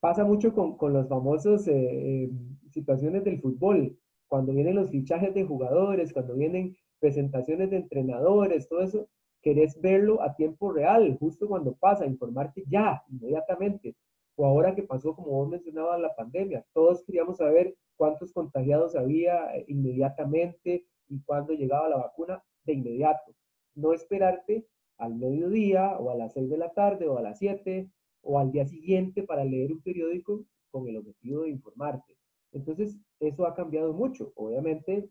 Pasa 0.00 0.24
mucho 0.24 0.52
con, 0.52 0.76
con 0.76 0.92
los 0.92 1.06
famosos 1.06 1.68
eh, 1.68 2.24
eh, 2.24 2.30
situaciones 2.68 3.22
del 3.22 3.40
fútbol, 3.40 3.96
cuando 4.26 4.52
vienen 4.52 4.74
los 4.74 4.90
fichajes 4.90 5.32
de 5.34 5.44
jugadores, 5.44 6.12
cuando 6.12 6.34
vienen 6.34 6.76
presentaciones 6.98 7.70
de 7.70 7.76
entrenadores, 7.76 8.68
todo 8.68 8.80
eso, 8.80 9.08
querés 9.40 9.80
verlo 9.80 10.20
a 10.20 10.34
tiempo 10.34 10.72
real, 10.72 11.16
justo 11.20 11.46
cuando 11.46 11.76
pasa, 11.76 12.04
informarte 12.04 12.64
ya, 12.66 13.00
inmediatamente. 13.10 13.94
O 14.34 14.46
ahora 14.46 14.74
que 14.74 14.82
pasó, 14.82 15.14
como 15.14 15.28
vos 15.28 15.48
mencionabas, 15.48 16.00
la 16.00 16.16
pandemia, 16.16 16.66
todos 16.74 17.04
queríamos 17.04 17.36
saber 17.36 17.76
cuántos 17.96 18.32
contagiados 18.32 18.96
había 18.96 19.56
eh, 19.56 19.64
inmediatamente 19.68 20.86
y 21.08 21.20
cuándo 21.20 21.52
llegaba 21.52 21.88
la 21.88 21.98
vacuna 21.98 22.42
de 22.64 22.72
inmediato. 22.72 23.32
No 23.78 23.92
esperarte 23.92 24.66
al 24.98 25.14
mediodía 25.14 25.96
o 25.98 26.10
a 26.10 26.16
las 26.16 26.32
seis 26.32 26.50
de 26.50 26.58
la 26.58 26.72
tarde 26.72 27.06
o 27.06 27.16
a 27.16 27.22
las 27.22 27.38
siete 27.38 27.88
o 28.22 28.38
al 28.38 28.50
día 28.50 28.66
siguiente 28.66 29.22
para 29.22 29.44
leer 29.44 29.72
un 29.72 29.80
periódico 29.80 30.44
con 30.72 30.88
el 30.88 30.96
objetivo 30.96 31.42
de 31.42 31.50
informarte. 31.50 32.16
Entonces, 32.52 32.98
eso 33.20 33.46
ha 33.46 33.54
cambiado 33.54 33.92
mucho. 33.92 34.32
Obviamente, 34.34 35.08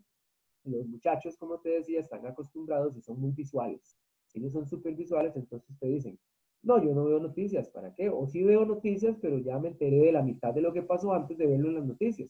los 0.65 0.85
muchachos, 0.85 1.37
como 1.37 1.59
te 1.59 1.69
decía, 1.69 2.01
están 2.01 2.25
acostumbrados 2.25 2.97
y 2.97 3.01
son 3.01 3.21
muy 3.21 3.31
visuales. 3.31 3.97
Ellos 4.33 4.51
son 4.51 4.67
súper 4.67 4.95
visuales, 4.95 5.35
entonces 5.37 5.75
te 5.79 5.87
dicen, 5.87 6.19
no, 6.61 6.83
yo 6.83 6.93
no 6.93 7.05
veo 7.05 7.19
noticias, 7.19 7.69
¿para 7.69 7.93
qué? 7.93 8.09
O 8.09 8.27
sí 8.27 8.43
veo 8.43 8.65
noticias, 8.65 9.15
pero 9.21 9.39
ya 9.39 9.57
me 9.59 9.69
enteré 9.69 9.99
de 9.99 10.11
la 10.11 10.21
mitad 10.21 10.53
de 10.53 10.61
lo 10.61 10.73
que 10.73 10.83
pasó 10.83 11.13
antes 11.13 11.37
de 11.37 11.47
verlo 11.47 11.69
en 11.69 11.75
las 11.75 11.85
noticias. 11.85 12.29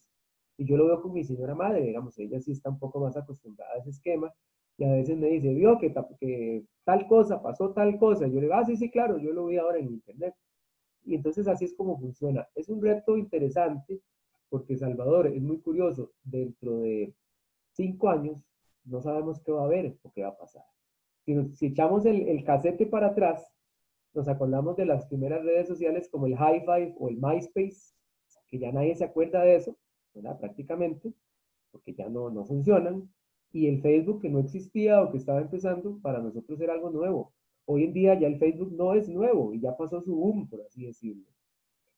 Y 0.57 0.65
yo 0.65 0.77
lo 0.77 0.85
veo 0.85 1.01
con 1.01 1.13
mi 1.13 1.23
señora 1.23 1.55
madre, 1.55 1.81
digamos, 1.81 2.17
ella 2.19 2.39
sí 2.39 2.51
está 2.51 2.69
un 2.69 2.79
poco 2.79 2.99
más 2.99 3.17
acostumbrada 3.17 3.73
a 3.73 3.77
ese 3.79 3.89
esquema, 3.89 4.31
y 4.77 4.83
a 4.83 4.91
veces 4.91 5.17
me 5.17 5.27
dice, 5.27 5.53
vio 5.53 5.77
que, 5.79 5.93
que 6.19 6.63
tal 6.83 7.07
cosa, 7.07 7.41
pasó 7.41 7.71
tal 7.71 7.97
cosa. 7.97 8.27
Yo 8.27 8.35
le 8.35 8.41
digo, 8.41 8.53
ah, 8.53 8.65
sí, 8.65 8.77
sí, 8.77 8.91
claro, 8.91 9.17
yo 9.17 9.31
lo 9.31 9.47
vi 9.47 9.57
ahora 9.57 9.79
en 9.79 9.87
internet. 9.87 10.35
Y 11.03 11.15
entonces 11.15 11.47
así 11.47 11.65
es 11.65 11.73
como 11.75 11.97
funciona. 11.99 12.47
Es 12.53 12.69
un 12.69 12.81
reto 12.81 13.17
interesante 13.17 14.01
porque 14.49 14.77
Salvador 14.77 15.27
es 15.27 15.41
muy 15.41 15.59
curioso. 15.59 16.11
Dentro 16.23 16.79
de 16.79 17.13
cinco 17.71 18.09
años 18.09 18.37
no 18.85 19.01
sabemos 19.01 19.41
qué 19.41 19.51
va 19.51 19.61
a 19.63 19.65
haber 19.65 19.97
o 20.03 20.11
qué 20.11 20.21
va 20.21 20.29
a 20.29 20.37
pasar. 20.37 20.63
Si, 21.53 21.65
echamos 21.65 22.05
el, 22.05 22.27
el 22.27 22.43
casete 22.43 22.85
para 22.85 23.07
atrás, 23.07 23.51
nos 24.13 24.27
acordamos 24.27 24.77
de 24.77 24.85
las 24.85 25.05
primeras 25.07 25.43
redes 25.43 25.67
sociales 25.67 26.07
como 26.09 26.27
el 26.27 26.37
High 26.37 26.61
Five 26.61 26.95
o 26.99 27.09
el 27.09 27.17
MySpace, 27.17 27.93
que 28.47 28.59
ya 28.59 28.71
nadie 28.71 28.95
se 28.95 29.03
acuerda 29.03 29.41
de 29.41 29.55
eso, 29.55 29.75
¿verdad? 30.13 30.39
Prácticamente, 30.39 31.13
porque 31.71 31.93
ya 31.93 32.07
no, 32.09 32.29
no 32.29 32.45
funcionan. 32.45 33.09
Y 33.51 33.67
el 33.67 33.81
Facebook 33.81 34.21
que 34.21 34.29
no 34.29 34.39
existía 34.39 35.01
o 35.01 35.11
que 35.11 35.17
estaba 35.17 35.41
empezando, 35.41 35.99
para 36.01 36.19
nosotros 36.19 36.59
era 36.61 36.73
algo 36.73 36.89
nuevo. 36.89 37.33
Hoy 37.65 37.83
en 37.83 37.93
día 37.93 38.19
ya 38.19 38.27
el 38.27 38.37
Facebook 38.37 38.71
no 38.71 38.93
es 38.93 39.09
nuevo 39.09 39.53
y 39.53 39.59
ya 39.59 39.75
pasó 39.75 40.01
su 40.01 40.15
boom, 40.15 40.47
por 40.47 40.61
así 40.61 40.85
decirlo. 40.85 41.25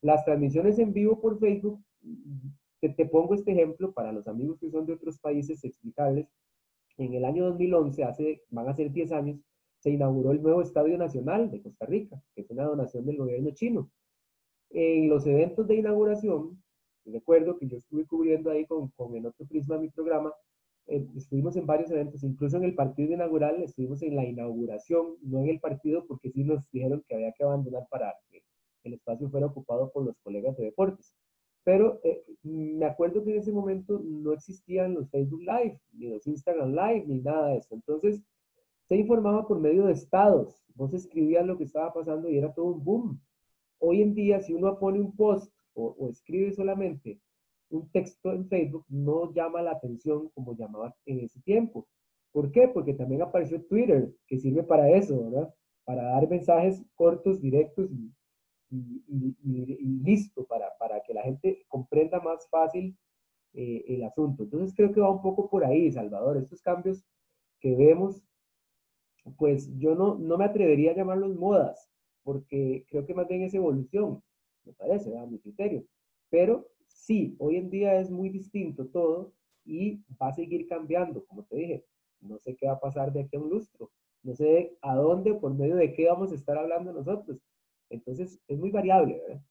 Las 0.01 0.23
transmisiones 0.25 0.79
en 0.79 0.93
vivo 0.93 1.19
por 1.19 1.39
Facebook, 1.39 1.81
te 2.79 3.05
pongo 3.05 3.33
este 3.33 3.51
ejemplo 3.51 3.91
para 3.91 4.11
los 4.11 4.27
amigos 4.27 4.59
que 4.59 4.69
son 4.69 4.85
de 4.85 4.93
otros 4.93 5.19
países, 5.19 5.63
explicarles, 5.63 6.27
en 6.97 7.13
el 7.13 7.25
año 7.25 7.45
2011, 7.45 8.03
hace, 8.03 8.43
van 8.49 8.67
a 8.67 8.73
ser 8.73 8.91
10 8.91 9.11
años, 9.11 9.39
se 9.79 9.89
inauguró 9.89 10.31
el 10.31 10.41
nuevo 10.41 10.61
Estadio 10.61 10.97
Nacional 10.97 11.49
de 11.49 11.61
Costa 11.61 11.85
Rica, 11.85 12.21
que 12.35 12.41
es 12.41 12.49
una 12.51 12.65
donación 12.65 13.05
del 13.05 13.17
gobierno 13.17 13.51
chino. 13.51 13.89
En 14.69 15.09
los 15.09 15.25
eventos 15.25 15.67
de 15.67 15.75
inauguración, 15.75 16.61
recuerdo 17.05 17.57
que 17.57 17.67
yo 17.67 17.77
estuve 17.77 18.05
cubriendo 18.05 18.51
ahí 18.51 18.65
con, 18.65 18.89
con 18.89 19.15
en 19.15 19.27
otro 19.27 19.45
prisma 19.47 19.77
mi 19.77 19.89
programa, 19.89 20.33
estuvimos 20.89 21.55
en 21.55 21.65
varios 21.65 21.91
eventos, 21.91 22.23
incluso 22.23 22.57
en 22.57 22.63
el 22.63 22.75
partido 22.75 23.13
inaugural, 23.13 23.61
estuvimos 23.61 24.01
en 24.01 24.15
la 24.15 24.25
inauguración, 24.25 25.15
no 25.21 25.39
en 25.41 25.49
el 25.49 25.59
partido, 25.59 26.05
porque 26.07 26.31
sí 26.31 26.43
nos 26.43 26.69
dijeron 26.71 27.03
que 27.07 27.15
había 27.15 27.31
que 27.33 27.43
abandonar 27.43 27.87
para 27.89 28.13
que 28.29 28.43
el 28.83 28.93
espacio 28.93 29.29
fuera 29.29 29.47
ocupado 29.47 29.91
por 29.91 30.05
los 30.05 30.17
colegas 30.19 30.57
de 30.57 30.65
deportes. 30.65 31.13
Pero 31.63 31.99
eh, 32.03 32.23
me 32.43 32.85
acuerdo 32.85 33.23
que 33.23 33.31
en 33.31 33.39
ese 33.39 33.51
momento 33.51 34.01
no 34.03 34.33
existían 34.33 34.95
los 34.95 35.09
Facebook 35.09 35.41
Live, 35.41 35.79
ni 35.93 36.07
los 36.07 36.25
Instagram 36.25 36.71
Live, 36.71 37.05
ni 37.05 37.19
nada 37.19 37.49
de 37.49 37.57
eso. 37.57 37.75
Entonces, 37.75 38.23
se 38.85 38.95
informaba 38.95 39.47
por 39.47 39.59
medio 39.59 39.85
de 39.85 39.93
estados. 39.93 40.63
Vos 40.73 40.93
escribías 40.93 41.45
lo 41.45 41.57
que 41.57 41.65
estaba 41.65 41.93
pasando 41.93 42.29
y 42.29 42.37
era 42.37 42.53
todo 42.53 42.65
un 42.65 42.83
boom. 42.83 43.21
Hoy 43.77 44.01
en 44.01 44.15
día, 44.15 44.39
si 44.39 44.53
uno 44.53 44.79
pone 44.79 44.99
un 44.99 45.15
post 45.15 45.53
o, 45.73 45.95
o 45.99 46.09
escribe 46.09 46.51
solamente 46.51 47.19
un 47.69 47.89
texto 47.91 48.31
en 48.31 48.47
Facebook, 48.47 48.85
no 48.89 49.33
llama 49.33 49.61
la 49.61 49.71
atención 49.71 50.29
como 50.29 50.55
llamaba 50.55 50.95
en 51.05 51.19
ese 51.19 51.39
tiempo. 51.41 51.87
¿Por 52.31 52.51
qué? 52.51 52.67
Porque 52.67 52.93
también 52.93 53.21
apareció 53.21 53.63
Twitter, 53.65 54.13
que 54.27 54.37
sirve 54.37 54.63
para 54.63 54.89
eso, 54.89 55.23
¿verdad? 55.23 55.53
Para 55.85 56.03
dar 56.03 56.29
mensajes 56.29 56.83
cortos, 56.95 57.41
directos 57.41 57.89
y, 57.91 58.13
listo 60.03 60.45
para, 60.45 60.77
para, 60.77 61.01
que 61.01 61.13
la 61.13 61.23
gente 61.23 61.65
comprenda 61.67 62.19
más 62.19 62.47
fácil 62.49 62.95
eh, 63.53 63.83
el 63.87 64.03
asunto. 64.03 64.43
Entonces 64.43 64.75
creo 64.75 64.91
que 64.93 65.01
va 65.01 65.09
un 65.11 65.21
poco 65.21 65.49
por 65.49 65.65
ahí, 65.65 65.91
Salvador. 65.91 66.37
Estos 66.37 66.61
cambios 66.61 67.03
que 67.59 67.75
vemos, 67.75 68.23
pues 69.37 69.75
yo 69.77 69.95
no, 69.95 70.15
no 70.15 70.37
me 70.37 70.45
atrevería 70.45 70.91
a 70.91 70.95
llamarlos 70.95 71.35
modas, 71.35 71.89
porque 72.23 72.85
creo 72.89 73.05
que 73.05 73.15
más 73.15 73.27
bien 73.27 73.41
es 73.41 73.53
evolución, 73.53 74.21
me 74.65 74.73
parece, 74.73 75.17
a 75.17 75.25
mi 75.25 75.39
criterio. 75.39 75.83
Pero 76.29 76.67
sí, 77.09 77.35
hoy 77.39 77.55
en 77.55 77.71
día 77.71 77.99
es 77.99 78.11
muy 78.11 78.29
distinto 78.29 78.85
todo 78.85 79.33
y 79.65 80.03
va 80.21 80.27
a 80.27 80.31
seguir 80.31 80.67
cambiando, 80.67 81.25
como 81.25 81.43
te 81.43 81.55
dije. 81.55 81.85
No 82.21 82.37
sé 82.37 82.55
qué 82.55 82.67
va 82.67 82.73
a 82.73 82.79
pasar 82.79 83.11
de 83.11 83.21
aquí 83.21 83.35
a 83.35 83.39
un 83.39 83.49
lustro. 83.49 83.91
No 84.21 84.35
sé 84.35 84.77
a 84.83 84.93
dónde, 84.93 85.33
por 85.33 85.55
medio 85.55 85.75
de 85.75 85.91
qué 85.91 86.07
vamos 86.07 86.31
a 86.31 86.35
estar 86.35 86.55
hablando 86.55 86.93
nosotros. 86.93 87.39
Entonces, 87.89 88.39
es 88.47 88.59
muy 88.59 88.69
variable. 88.69 89.41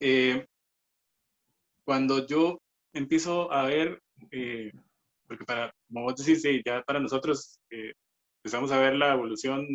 Eh, 0.00 0.46
cuando 1.84 2.26
yo 2.26 2.56
empiezo 2.94 3.52
a 3.52 3.66
ver, 3.66 4.00
eh, 4.30 4.72
porque 5.28 5.44
para, 5.44 5.70
decís, 6.16 6.42
ya 6.64 6.82
para 6.82 6.98
nosotros 7.00 7.60
eh, 7.68 7.92
empezamos 8.38 8.72
a 8.72 8.78
ver 8.78 8.94
la 8.94 9.12
evolución, 9.12 9.66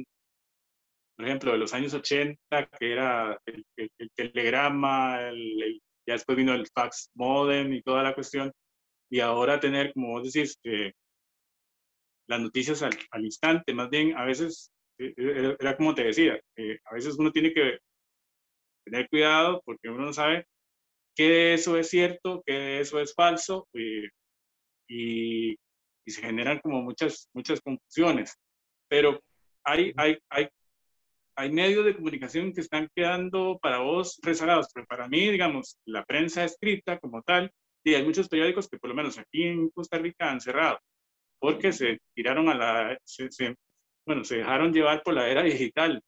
por 1.22 1.28
ejemplo, 1.28 1.51
de 1.51 1.60
los 1.60 1.72
años 1.75 1.94
80, 1.94 2.68
que 2.80 2.92
era 2.92 3.40
el, 3.46 3.63
telegrama, 4.16 5.20
ya 6.08 6.13
después 6.13 6.36
vino 6.36 6.51
el 6.56 6.66
fax 6.74 7.12
modem 7.13 7.72
y 7.74 7.84
toda 7.84 8.01
la 8.01 8.16
cuestión, 8.16 8.51
y 9.08 9.20
ahora 9.20 9.60
tener, 9.60 9.94
como 9.94 10.08
vos 10.08 10.34
decís, 10.34 10.58
las 12.25 12.42
noticias 12.42 12.82
al, 12.82 12.98
al, 13.12 13.24
instante, 13.24 13.72
más 13.72 13.92
bien 13.92 14.18
a 14.18 14.25
veces 14.25 14.72
eh, 14.98 15.13
eh, 15.16 15.56
era 15.60 15.78
como 15.78 15.94
te 15.94 16.06
decía, 16.06 16.40
eh, 16.56 16.80
a 16.86 16.96
veces 16.96 17.16
uno 17.20 17.32
tiene 17.32 17.54
que 17.54 17.78
tener 18.84 19.08
cuidado 19.08 19.62
porque 19.63 19.90
uno 19.90 20.06
no 20.06 20.13
sabe 20.13 20.48
qué 21.16 21.30
de 21.30 21.54
eso 21.54 21.78
es 21.78 21.88
cierto, 21.88 22.42
qué 22.48 22.54
de 22.54 22.80
eso 22.80 23.00
es 23.00 23.13
falso 23.13 23.68
y, 23.75 24.08
y, 24.88 25.56
se 26.08 26.22
generan 26.24 26.60
como 26.62 26.82
muchas, 26.82 27.30
muchas 27.32 27.62
confusiones. 27.62 28.36
Pero 28.90 29.22
hay, 29.63 29.94
hay, 29.98 30.18
hay, 30.30 30.50
hay 31.42 31.52
medios 31.52 31.84
de 31.84 31.96
comunicación 31.96 32.54
que 32.54 32.62
están 32.62 32.88
quedando 32.96 33.58
para 33.60 33.80
vos 33.80 34.20
rezagados, 34.22 34.68
pero 34.72 34.86
para 34.86 35.08
mí, 35.08 35.28
digamos, 35.30 35.76
la 35.86 36.06
prensa 36.06 36.44
escrita 36.44 37.00
como 37.00 37.24
tal, 37.24 37.52
y 37.84 37.96
hay 37.96 38.06
muchos 38.06 38.30
periódicos 38.30 38.70
que 38.70 38.78
por 38.78 38.92
lo 38.92 38.96
menos 38.96 39.18
aquí 39.18 39.44
en 39.44 39.70
Costa 39.72 39.98
Rica 39.98 40.30
han 40.30 40.40
cerrado, 40.40 40.78
porque 41.40 41.74
se 41.74 41.98
tiraron 42.14 42.48
a 42.48 42.54
la, 42.54 42.98
bueno, 44.06 44.24
se 44.24 44.38
dejaron 44.38 44.72
llevar 44.72 45.02
por 45.02 45.16
la 45.16 45.30
era 45.30 45.42
digital. 45.42 46.00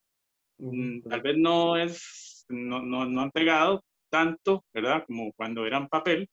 Mm, 0.60 1.02
tal 1.02 1.22
vez 1.24 1.38
no 1.38 1.78
es, 1.78 2.46
no, 2.50 2.84
no, 2.84 3.06
no 3.06 3.22
han 3.22 3.32
pegado 3.32 3.84
tanto, 4.12 4.64
¿verdad? 4.72 5.04
Como 5.08 5.34
cuando 5.34 5.66
eran 5.66 5.90
papel, 5.90 6.30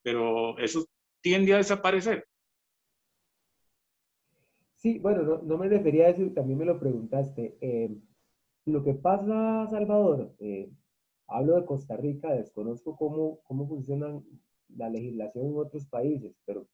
pero 0.00 0.56
eso 0.58 0.86
tiende 1.20 1.54
a 1.54 1.56
desaparecer. 1.56 2.24
Sí, 4.76 5.00
bueno, 5.00 5.22
no, 5.22 5.42
no 5.42 5.58
me 5.58 5.68
refería 5.68 6.06
a 6.06 6.10
eso, 6.10 6.22
también 6.32 6.58
me 6.60 6.66
lo 6.66 6.78
preguntaste. 6.78 7.56
Eh, 7.60 7.90
lo 8.66 8.82
que 8.82 8.94
pasa, 8.94 9.66
Salvador, 9.70 10.34
eh, 10.38 10.70
hablo 11.26 11.56
de 11.56 11.66
Costa 11.66 11.96
Rica, 11.96 12.32
desconozco 12.32 12.96
cómo, 12.96 13.40
cómo 13.44 13.66
funciona 13.66 14.22
la 14.76 14.88
legislación 14.88 15.46
en 15.46 15.56
otros 15.56 15.86
países, 15.86 16.34
pero 16.44 16.66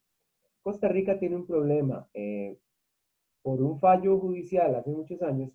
Costa 0.62 0.88
Rica 0.88 1.18
tiene 1.18 1.36
un 1.36 1.46
problema. 1.46 2.08
Eh, 2.14 2.58
por 3.42 3.62
un 3.62 3.78
fallo 3.78 4.18
judicial 4.18 4.74
hace 4.74 4.90
muchos 4.90 5.22
años, 5.22 5.50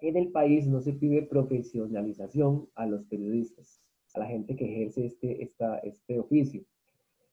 en 0.00 0.16
el 0.16 0.30
país 0.30 0.66
no 0.66 0.80
se 0.80 0.92
pide 0.92 1.22
profesionalización 1.22 2.68
a 2.74 2.86
los 2.86 3.04
periodistas, 3.04 3.82
a 4.14 4.20
la 4.20 4.26
gente 4.26 4.56
que 4.56 4.64
ejerce 4.64 5.06
este, 5.06 5.42
esta, 5.42 5.78
este 5.78 6.18
oficio. 6.18 6.64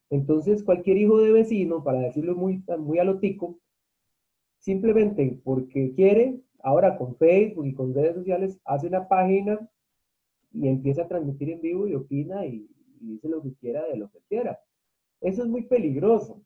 Entonces, 0.10 0.64
cualquier 0.64 0.98
hijo 0.98 1.20
de 1.20 1.32
vecino, 1.32 1.84
para 1.84 2.00
decirlo 2.00 2.36
muy, 2.36 2.64
muy 2.80 3.00
a 3.00 3.04
lo 3.04 3.20
simplemente 4.60 5.40
porque 5.44 5.94
quiere, 5.96 6.42
ahora 6.68 6.98
con 6.98 7.16
Facebook 7.16 7.66
y 7.66 7.74
con 7.74 7.94
redes 7.94 8.16
sociales, 8.16 8.60
hace 8.66 8.88
una 8.88 9.08
página 9.08 9.58
y 10.52 10.68
empieza 10.68 11.04
a 11.04 11.08
transmitir 11.08 11.50
en 11.50 11.62
vivo 11.62 11.88
y 11.88 11.96
opina 11.96 12.46
y, 12.46 12.68
dice 13.00 13.30
lo 13.30 13.42
que 13.42 13.54
quiera 13.54 13.86
de 13.88 13.96
lo 13.96 14.10
que 14.10 14.20
quiera. 14.28 14.60
Eso 15.22 15.44
es 15.44 15.48
muy 15.48 15.64
peligroso, 15.64 16.42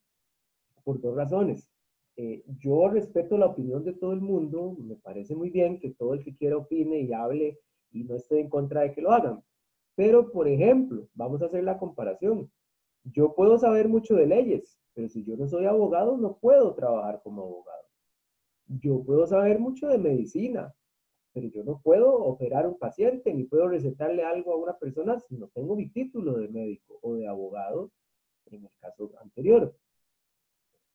por 0.84 1.02
dos 1.02 1.16
razones. 1.16 1.68
eh, 2.18 2.44
yo 2.60 2.88
respeto 2.90 3.36
la 3.38 3.48
opinión 3.48 3.84
de 3.84 3.94
todo 3.94 4.14
el 4.14 4.22
mundo, 4.22 4.76
me 4.80 4.96
parece 4.96 5.34
muy 5.36 5.50
bien 5.50 5.80
que 5.80 5.92
todo 5.92 6.14
el 6.14 6.24
que 6.24 6.36
quiera 6.36 6.58
opine 6.58 7.00
y 7.00 7.14
hable 7.14 7.58
y 7.92 8.04
no 8.04 8.16
estoy 8.16 8.42
en 8.42 8.50
contra 8.50 8.82
de 8.82 8.94
que 8.94 9.02
lo 9.02 9.12
hagan. 9.12 9.42
Pero, 9.96 10.32
por 10.32 10.48
ejemplo, 10.48 11.08
vamos 11.16 11.42
a 11.42 11.46
hacer 11.46 11.64
la 11.64 11.80
comparación. 11.80 12.52
Yo 13.06 13.34
puedo 13.34 13.58
saber 13.58 13.88
mucho 13.90 14.16
de 14.16 14.28
leyes, 14.28 14.78
pero 14.94 15.10
si 15.10 15.24
yo 15.24 15.36
no 15.36 15.48
soy 15.48 15.66
abogado, 15.66 16.18
no 16.18 16.38
puedo 16.38 16.76
trabajar 16.76 17.22
como 17.24 17.42
abogado. 17.44 17.81
Yo 18.80 19.04
puedo 19.04 19.28
saber 19.28 19.60
mucho 19.60 19.88
de 19.88 19.98
medicina, 19.98 20.74
pero 21.34 21.48
yo 21.48 21.64
no 21.64 21.82
puedo 21.82 22.14
operar 22.14 22.66
a 22.66 22.70
un 22.70 22.78
paciente 22.78 23.34
ni 23.34 23.44
puedo 23.44 23.68
recetarle 23.68 24.24
algo 24.24 24.54
a 24.54 24.58
una 24.58 24.78
persona 24.78 25.20
si 25.20 25.36
no 25.36 25.48
tengo 25.50 25.76
mi 25.76 25.90
título 25.90 26.38
de 26.38 26.48
médico 26.48 26.98
o 27.02 27.16
de 27.16 27.28
abogado 27.28 27.92
en 28.46 28.64
el 28.64 28.72
caso 28.80 29.12
anterior. 29.22 29.76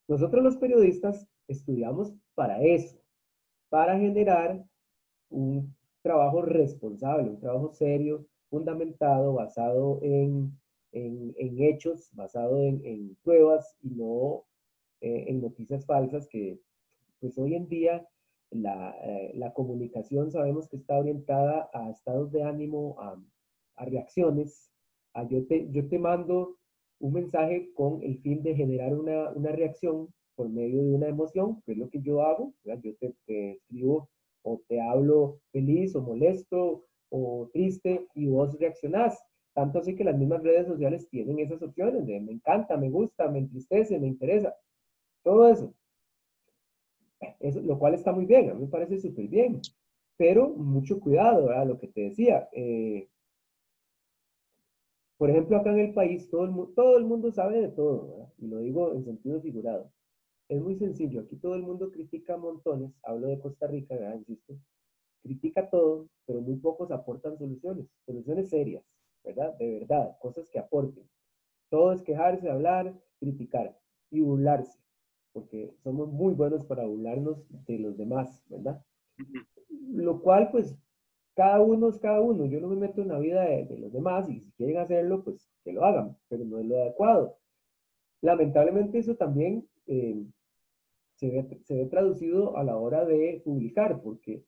Nosotros 0.09 0.43
los 0.43 0.57
periodistas 0.57 1.27
estudiamos 1.49 2.15
para 2.35 2.63
eso, 2.63 2.99
para 3.69 3.99
generar 3.99 4.65
un 5.29 5.75
trabajo 6.01 6.43
responsable, 6.43 7.31
un 7.31 7.41
trabajo 7.41 7.73
serio, 7.73 8.27
fundamentado, 8.49 9.35
basado 9.35 9.99
en, 10.03 10.57
hechos, 10.93 12.11
basado 12.15 12.59
en, 12.59 13.17
pruebas 13.23 13.77
y 13.83 13.91
no 13.91 14.45
eh, 15.01 15.25
en 15.29 15.43
noticias 15.43 15.85
falsas 15.85 16.27
que 16.29 16.59
pues 17.21 17.39
hoy 17.39 17.55
en 17.55 17.69
día 17.69 18.07
eh, 18.53 19.33
la, 19.35 19.53
comunicación 19.53 20.31
sabemos 20.31 20.69
que 20.69 20.77
está 20.77 20.97
orientada 20.99 21.69
a 21.73 21.91
estados 21.91 22.31
de 22.33 22.43
ánimo, 22.43 22.97
a, 23.01 23.85
reacciones. 23.85 24.71
A 25.15 25.27
yo, 25.29 25.47
te, 25.47 25.69
yo 25.71 25.89
te 25.89 25.99
mando 25.99 26.57
un 27.01 27.13
mensaje 27.13 27.73
con 27.75 28.03
el 28.03 28.19
fin 28.21 28.43
de 28.43 28.55
generar 28.55 28.95
una, 28.95 29.33
reacción 29.53 30.09
por 30.35 30.49
medio 30.49 30.83
de 30.83 30.93
una 30.95 31.09
emoción, 31.09 31.63
que 31.65 31.73
es 31.73 31.79
lo 31.79 31.89
que 31.91 32.01
yo 32.03 32.23
hago. 32.23 32.55
Yo 32.65 32.97
te, 32.99 33.15
escribo 33.27 34.09
o 34.43 34.61
te 34.69 34.81
hablo 34.81 35.41
feliz 35.53 35.95
o 35.97 36.03
molesto 36.03 36.85
o 37.11 37.51
triste 37.53 38.07
y 38.15 38.29
vos 38.29 38.59
reaccionás. 38.59 39.19
Tanto 39.55 39.79
así 39.79 39.97
que 39.97 40.05
las 40.05 40.19
mismas 40.19 40.43
redes 40.43 40.67
sociales 40.67 41.09
tienen 41.09 41.39
esas 41.39 41.63
opciones 41.63 42.05
me 42.05 42.33
encanta, 42.33 42.77
me 42.77 42.91
gusta, 42.91 43.29
me 43.29 43.39
entristece, 43.41 43.99
me 43.99 44.07
interesa. 44.07 44.55
Todo 45.23 45.49
eso 45.49 45.75
lo 47.41 47.79
cual 47.79 47.95
está 47.95 48.13
muy 48.13 48.27
bien, 48.27 48.51
a 48.51 48.55
mí 48.55 48.63
me 48.63 48.69
parece 48.69 48.99
súper 48.99 49.29
bien, 49.29 49.61
pero 50.17 50.49
mucho 50.49 51.01
cuidado, 51.01 51.47
¿verdad? 51.47 51.67
Lo 51.67 51.79
que 51.79 51.89
te 51.89 52.03
decía. 52.03 52.49
Eh, 52.53 53.09
por 55.19 55.31
ejemplo, 55.31 55.57
acá 55.57 55.71
en 55.71 55.81
el 55.81 55.95
país 55.95 56.29
todo 56.29 56.45
el, 56.45 56.75
todo 56.75 56.99
el 56.99 57.05
mundo 57.05 57.31
sabe 57.33 57.61
de 57.61 57.69
todo, 57.69 58.09
¿verdad? 58.09 58.33
Y 58.39 58.47
lo 58.49 58.59
digo 58.59 58.93
en 58.95 59.05
sentido 59.05 59.41
figurado. 59.41 59.91
Es 60.49 60.61
muy 60.63 60.77
sencillo, 60.77 61.23
aquí 61.23 61.37
todo 61.37 61.55
el 61.55 61.63
mundo 61.63 61.91
critica 61.91 62.37
montones, 62.37 62.93
hablo 63.03 63.29
de 63.29 63.41
Costa 63.41 63.67
Rica, 63.67 63.95
¿verdad? 63.95 64.17
Insisto, 64.17 64.57
critica 65.23 65.69
todo, 65.71 66.09
pero 66.25 66.41
muy 66.41 66.57
pocos 66.57 66.91
aportan 66.93 67.37
soluciones, 67.37 67.87
soluciones 68.05 68.51
serias, 68.51 68.85
¿verdad? 69.25 69.57
De 69.59 69.81
verdad, 69.81 70.17
cosas 70.21 70.49
que 70.51 70.59
aporten. 70.59 71.09
Todo 71.69 71.93
es 71.93 72.03
quejarse, 72.03 72.49
hablar, 72.49 72.95
criticar 73.19 73.77
y 74.11 74.21
burlarse 74.21 74.86
porque 75.37 75.71
somos 75.85 76.11
muy 76.11 76.33
buenos 76.33 76.65
para 76.65 76.87
burlarnos 76.87 77.45
de 77.67 77.79
los 77.79 77.95
demás, 77.99 78.43
¿verdad? 78.49 78.83
Lo 79.69 80.23
cual, 80.23 80.49
pues, 80.51 80.75
cada 81.35 81.61
uno 81.61 81.91
es 81.91 81.99
cada 81.99 82.23
uno. 82.23 82.47
Yo 82.47 82.59
no 82.59 82.69
me 82.69 82.77
meto 82.77 83.03
en 83.03 83.09
la 83.09 83.19
vida 83.19 83.43
de, 83.43 83.79
los 83.79 83.93
demás 83.93 84.27
y 84.31 84.41
si 84.41 84.51
quieren 84.53 84.79
hacerlo, 84.79 85.23
pues 85.23 85.47
que 85.63 85.75
lo 85.75 85.85
hagan, 85.85 86.17
pero 86.31 86.47
no 86.47 86.59
es 86.59 86.65
lo 86.65 86.81
adecuado. 86.81 87.37
Lamentablemente 88.23 88.99
eso 88.99 89.15
también 89.17 89.69
eh, 89.87 90.25
se, 91.17 91.29
ve, 91.29 91.61
se, 91.65 91.75
ve, 91.75 91.85
traducido 91.85 92.57
a 92.57 92.65
la 92.65 92.79
hora 92.79 93.05
de 93.05 93.43
publicar, 93.45 94.01
porque 94.01 94.43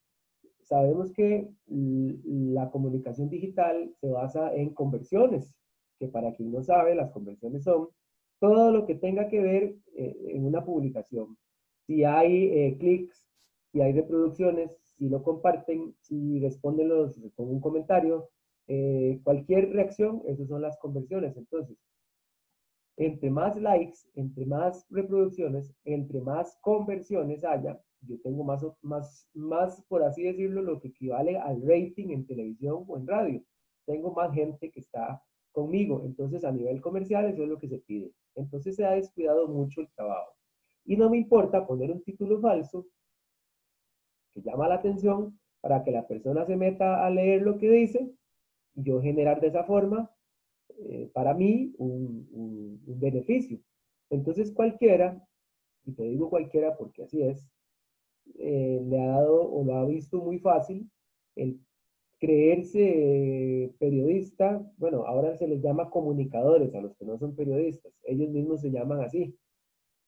sabemos 0.62 1.12
que 1.12 1.50
la 1.66 2.70
comunicación 2.70 3.28
digital 3.28 3.94
se 4.00 4.08
basa 4.08 4.54
en 4.54 4.72
conversiones, 4.72 5.54
que 5.98 6.08
para 6.08 6.32
quien 6.32 6.50
no 6.50 6.62
sabe, 6.62 6.94
las 6.94 7.10
conversiones 7.10 7.64
son 7.64 7.90
todo 8.40 8.70
lo 8.70 8.86
que 8.86 8.94
tenga 8.94 9.28
que 9.28 9.40
ver 9.40 9.76
eh, 9.94 10.16
en 10.28 10.46
una 10.46 10.64
publicación. 10.64 11.36
Si 11.86 12.04
hay 12.04 12.48
eh, 12.48 12.76
clics, 12.78 13.26
si 13.72 13.80
hay 13.80 13.92
reproducciones, 13.92 14.78
si 14.96 15.08
lo 15.08 15.22
comparten, 15.22 15.94
si 16.00 16.40
responden 16.40 16.88
los, 16.88 17.18
con 17.34 17.48
un 17.48 17.60
comentario, 17.60 18.30
eh, 18.66 19.20
cualquier 19.22 19.70
reacción, 19.70 20.22
esas 20.26 20.48
son 20.48 20.62
las 20.62 20.78
conversiones. 20.78 21.36
Entonces, 21.36 21.78
entre 22.96 23.30
más 23.30 23.56
likes, 23.56 24.00
entre 24.14 24.44
más 24.44 24.86
reproducciones, 24.90 25.72
entre 25.84 26.20
más 26.20 26.58
conversiones 26.60 27.44
haya, 27.44 27.80
yo 28.02 28.20
tengo 28.22 28.44
más, 28.44 28.64
más, 28.82 29.28
más, 29.34 29.82
por 29.88 30.02
así 30.02 30.22
decirlo, 30.22 30.62
lo 30.62 30.80
que 30.80 30.88
equivale 30.88 31.36
al 31.36 31.62
rating 31.62 32.10
en 32.10 32.26
televisión 32.26 32.84
o 32.86 32.98
en 32.98 33.06
radio. 33.06 33.42
Tengo 33.86 34.12
más 34.12 34.32
gente 34.34 34.70
que 34.70 34.80
está 34.80 35.22
conmigo. 35.52 36.02
Entonces, 36.04 36.44
a 36.44 36.52
nivel 36.52 36.80
comercial, 36.80 37.26
eso 37.26 37.42
es 37.42 37.48
lo 37.48 37.58
que 37.58 37.68
se 37.68 37.78
pide. 37.78 38.12
Entonces, 38.38 38.76
se 38.76 38.84
ha 38.84 38.92
descuidado 38.92 39.48
mucho 39.48 39.80
el 39.80 39.88
trabajo. 39.90 40.32
Y 40.84 40.96
no 40.96 41.10
me 41.10 41.18
importa 41.18 41.66
poner 41.66 41.90
un 41.90 42.02
título 42.02 42.40
falso 42.40 42.86
que 44.32 44.42
llama 44.42 44.68
la 44.68 44.76
atención 44.76 45.38
para 45.60 45.82
que 45.82 45.90
la 45.90 46.06
persona 46.06 46.46
se 46.46 46.56
meta 46.56 47.04
a 47.04 47.10
leer 47.10 47.42
lo 47.42 47.58
que 47.58 47.70
dice 47.70 48.10
y 48.74 48.84
yo 48.84 49.02
generar 49.02 49.40
de 49.40 49.48
esa 49.48 49.64
forma, 49.64 50.10
eh, 50.78 51.10
para 51.12 51.34
mí, 51.34 51.74
un, 51.78 52.28
beneficio. 53.00 53.60
Entonces, 54.10 54.52
cualquiera, 54.52 55.24
y 55.84 55.92
te 55.92 56.04
digo 56.04 56.30
cualquiera 56.30 56.76
porque 56.76 57.04
así 57.04 57.22
es, 57.22 57.48
eh, 58.38 58.80
le 58.84 59.00
ha 59.00 59.06
dado 59.06 59.50
o 59.50 59.64
lo 59.64 59.76
ha 59.76 59.84
visto 59.86 60.18
muy 60.18 60.38
fácil 60.38 60.90
el 61.36 61.60
creerse 62.18 63.72
periodista, 63.78 64.60
bueno, 64.76 65.06
ahora 65.06 65.36
se 65.36 65.46
les 65.46 65.62
llama 65.62 65.90
comunicadores 65.90 66.74
a 66.74 66.80
los 66.80 66.94
que 66.96 67.04
no 67.04 67.18
son 67.18 67.34
periodistas, 67.36 67.92
ellos 68.04 68.30
mismos 68.30 68.60
se 68.60 68.70
llaman 68.70 69.02
así, 69.02 69.36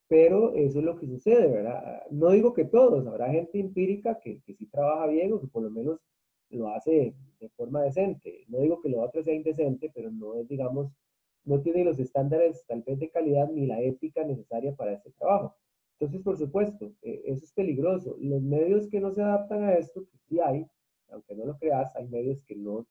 pero 0.09 0.55
eso 0.55 0.81
es 0.81 0.85
lo 0.85 0.97
que 0.97 1.07
sucede, 1.07 1.47
¿verdad? 1.47 2.03
No 2.11 2.31
digo 2.31 2.53
que 2.53 2.65
todos, 2.65 3.07
habrá 3.07 3.31
gente 3.31 3.61
empírica 3.61 4.19
que, 4.19 4.41
que 4.43 4.55
sí 4.55 4.67
trabaja 4.67 5.07
bien 5.07 5.33
o 5.33 5.41
que 5.41 5.47
por 5.47 5.63
lo 5.63 5.71
menos 5.71 6.01
lo 6.51 6.69
hace 6.69 7.15
de 7.39 7.49
forma 7.51 7.83
decente. 7.83 8.45
No 8.49 8.59
digo 8.59 8.81
que 8.83 8.89
lo 8.89 9.01
otro 9.01 9.23
sea 9.23 9.35
indecente, 9.35 9.91
pero 9.95 10.11
no 10.11 10.35
es, 10.35 10.49
digamos, 10.49 10.93
no 11.45 11.61
tiene 11.63 11.85
los 11.85 11.99
estándares 11.99 12.65
tal 12.67 12.83
vez 12.83 12.99
de 12.99 13.11
calidad 13.11 13.49
ni 13.51 13.67
la 13.67 13.81
ética 13.81 14.25
necesaria 14.25 14.75
para 14.75 14.95
ese 14.95 15.11
trabajo. 15.13 15.57
Entonces, 15.99 16.23
por 16.23 16.37
supuesto, 16.37 16.93
eh, 17.03 17.23
eso 17.27 17.45
es 17.45 17.53
peligroso. 17.53 18.17
Los 18.21 18.43
medios 18.43 18.89
que 18.89 19.01
no 19.01 19.13
se 19.13 19.23
adaptan 19.23 19.65
a 19.65 19.75
esto, 19.75 20.03
que 20.05 20.19
sí 20.29 20.41
hay, 20.41 20.67
aunque 21.13 21.35
no 21.35 21.47
lo 21.47 21.59
creas, 21.59 21.95
hay 21.97 22.09
medios 22.09 22.43
que 22.45 22.57
no, 22.57 22.87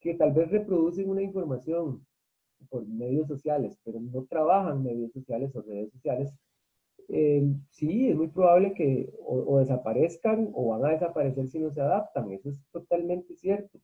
que 0.00 0.14
tal 0.14 0.32
vez 0.32 0.50
reproducen 0.50 1.08
una 1.08 1.22
información 1.22 2.06
por 2.68 2.86
medios 2.86 3.28
sociales, 3.28 3.78
pero 3.84 4.00
no 4.00 4.24
trabajan 4.24 4.82
medios 4.82 5.12
sociales 5.12 5.54
o 5.54 5.62
redes 5.62 5.90
sociales, 5.92 6.34
eh, 7.08 7.44
sí, 7.70 8.08
es 8.08 8.16
muy 8.16 8.28
probable 8.28 8.74
que 8.74 9.12
o, 9.24 9.58
desaparezcan 9.58 10.50
o 10.54 10.68
van 10.68 10.84
a 10.84 10.92
desaparecer 10.92 11.46
si 11.48 11.58
no 11.58 11.70
se 11.70 11.80
adaptan. 11.80 12.30
Eso 12.32 12.50
es 12.50 12.60
totalmente 12.72 13.34
cierto. 13.36 13.78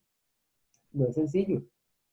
No 0.92 1.07
es 1.07 1.14
sencillo. 1.14 1.62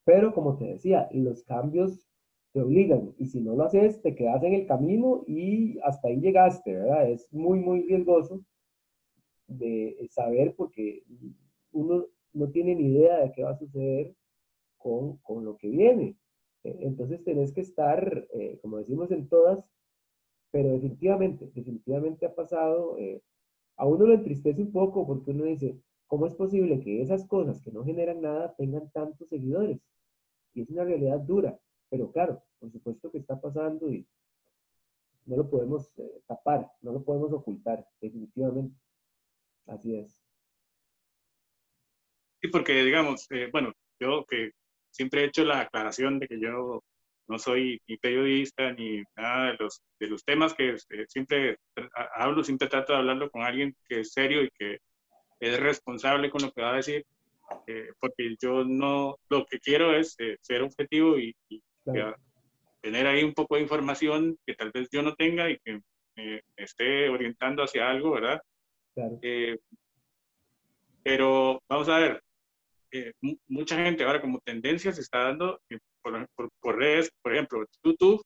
Pero 0.06 0.34
como 0.34 0.58
te 0.58 0.66
decía, 0.66 1.10
los 1.12 1.44
cambios 1.44 2.08
te 2.54 2.62
obligan 2.62 3.14
y 3.18 3.28
si 3.28 3.42
no 3.42 3.56
lo 3.56 3.66
haces, 3.66 4.02
te 4.02 4.16
quedas 4.16 4.44
en 4.44 4.54
el 4.54 4.68
camino 4.68 5.24
y 5.28 5.80
hasta 5.84 6.08
ahí 6.08 6.20
llegaste, 6.20 6.74
¿verdad? 6.74 7.10
Es 7.10 7.32
muy, 7.32 7.60
muy 7.60 7.84
riesgoso 7.84 8.42
de 9.50 10.08
saber 10.12 10.56
porque 10.56 11.04
uno 11.72 12.06
no 12.34 12.50
tiene 12.50 12.76
ni 12.76 12.94
idea 12.94 13.20
de 13.20 13.32
qué 13.32 13.44
va 13.44 13.52
a 13.52 13.60
suceder 13.60 14.16
con, 14.78 15.18
con 15.18 15.46
lo 15.46 15.58
que 15.58 15.70
viene. 15.70 16.18
E, 16.64 16.78
entonces 16.82 17.24
tenés 17.24 17.54
que 17.54 17.62
estar, 17.62 18.28
eh, 18.34 18.60
como 18.62 18.78
decimos 18.78 19.12
en 19.12 19.28
todas, 19.28 19.64
pero 20.52 20.72
definitivamente, 20.72 21.52
definitivamente 21.54 22.26
ha 22.26 22.34
pasado, 22.36 22.98
eh, 22.98 23.22
a 23.78 23.86
uno 23.86 24.06
lo 24.06 24.14
entristece 24.14 24.62
un 24.62 24.72
poco 24.72 25.06
porque 25.06 25.32
uno 25.32 25.46
dice, 25.46 25.80
¿cómo 26.08 26.26
es 26.26 26.36
posible 26.36 26.80
que 26.80 27.02
esas 27.02 27.26
cosas 27.28 27.62
que 27.62 27.72
no 27.72 27.84
generan 27.84 28.22
nada 28.22 28.56
tengan 28.58 28.90
tantos 28.92 29.30
seguidores? 29.30 29.80
Y 30.54 30.62
es 30.62 30.70
una 30.70 30.84
realidad 30.84 31.20
dura, 31.20 31.60
pero 31.90 32.12
claro, 32.12 32.42
por 32.60 32.72
supuesto 32.72 33.12
que 33.12 33.20
está 33.20 33.40
pasando 33.40 33.92
y 33.92 34.08
no 35.26 35.38
lo 35.38 35.50
podemos 35.50 35.92
eh, 36.00 36.22
tapar, 36.26 36.72
no 36.82 36.92
lo 36.92 37.04
podemos 37.04 37.32
ocultar, 37.32 37.88
definitivamente. 38.02 38.76
Así 39.70 39.96
es. 39.96 40.20
Sí, 42.42 42.48
porque 42.48 42.84
digamos, 42.84 43.28
eh, 43.32 43.50
bueno, 43.52 43.74
yo 44.00 44.26
que 44.26 44.52
siempre 44.90 45.22
he 45.22 45.26
hecho 45.26 45.44
la 45.44 45.62
aclaración 45.62 46.20
de 46.20 46.28
que 46.28 46.40
yo 46.40 46.84
no 47.28 47.38
soy 47.38 47.80
ni 47.88 47.98
periodista 47.98 48.72
ni 48.74 49.04
nada 49.16 49.52
de 49.52 49.58
los, 49.60 49.82
de 50.00 50.08
los 50.08 50.24
temas 50.24 50.54
que 50.54 50.72
este, 50.72 51.06
siempre 51.08 51.58
hablo, 52.16 52.44
siempre 52.44 52.68
trato 52.68 52.94
de 52.94 53.00
hablarlo 53.00 53.30
con 53.30 53.44
alguien 53.44 53.76
que 53.88 54.02
es 54.02 54.14
serio 54.14 54.44
y 54.44 54.50
que 54.52 54.80
es 55.40 55.60
responsable 55.60 56.30
con 56.30 56.42
lo 56.42 56.52
que 56.52 56.62
va 56.62 56.74
a 56.74 56.78
decir, 56.78 57.06
eh, 57.68 57.90
porque 58.00 58.36
yo 58.42 58.64
no, 58.64 59.18
lo 59.30 59.46
que 59.46 59.60
quiero 59.60 59.96
es 59.96 60.16
eh, 60.20 60.38
ser 60.42 60.64
objetivo 60.64 61.18
y, 61.18 61.36
tener 62.82 63.08
ahí 63.08 63.24
un 63.24 63.34
poco 63.34 63.56
de 63.56 63.62
información 63.62 64.38
que 64.46 64.54
tal 64.54 64.72
vez 64.72 64.88
yo 64.90 65.02
no 65.02 65.14
tenga 65.16 65.50
y 65.50 65.58
que 65.60 65.82
esté 66.56 67.10
orientando 67.10 67.64
hacia 67.64 67.90
algo, 67.90 68.12
¿verdad? 68.12 68.42
Eh, 69.22 69.58
pero 71.04 71.62
vamos 71.70 71.90
a 71.90 72.00
ver, 72.00 72.24
eh, 72.92 73.14
mucha 73.48 73.78
gente 73.78 74.04
ahora 74.04 74.22
como 74.22 74.40
tendencia 74.40 74.92
se 74.92 75.02
está 75.02 75.24
dando 75.24 75.62
por, 76.02 76.50
por, 76.60 76.78
redes, 76.78 77.12
por 77.22 77.34
ejemplo, 77.34 77.66
YouTube, 77.84 78.22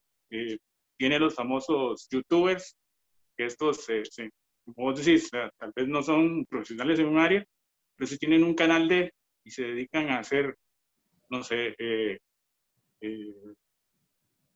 tiene 0.97 1.19
los 1.19 1.35
famosos 1.35 2.07
youtubers, 2.09 2.75
que 3.37 3.45
estos, 3.45 3.85
como 4.65 4.87
vos 4.87 5.05
decís, 5.05 5.29
tal 5.29 5.73
vez 5.75 5.87
no 5.87 6.01
son 6.01 6.45
profesionales 6.45 6.99
en 6.99 7.07
un 7.07 7.19
área, 7.19 7.45
pero 7.95 8.07
sí 8.07 8.17
tienen 8.17 8.43
un 8.43 8.55
canal 8.55 8.87
de 8.87 9.13
y 9.43 9.51
se 9.51 9.63
dedican 9.63 10.09
a 10.09 10.19
hacer, 10.19 10.55
no 11.29 11.43
sé, 11.43 11.75
eh, 11.77 12.17
eh, 13.01 13.33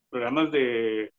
programas 0.08 0.50
de 0.50 1.12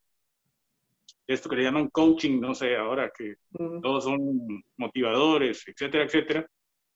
esto 1.29 1.47
que 1.47 1.57
le 1.57 1.63
llaman 1.63 1.89
coaching, 1.89 2.39
no 2.39 2.55
sé, 2.55 2.75
ahora 2.75 3.11
que 3.15 3.35
todos 3.83 4.03
son 4.03 4.63
motivadores, 4.77 5.63
etcétera, 5.67 6.05
etcétera. 6.05 6.47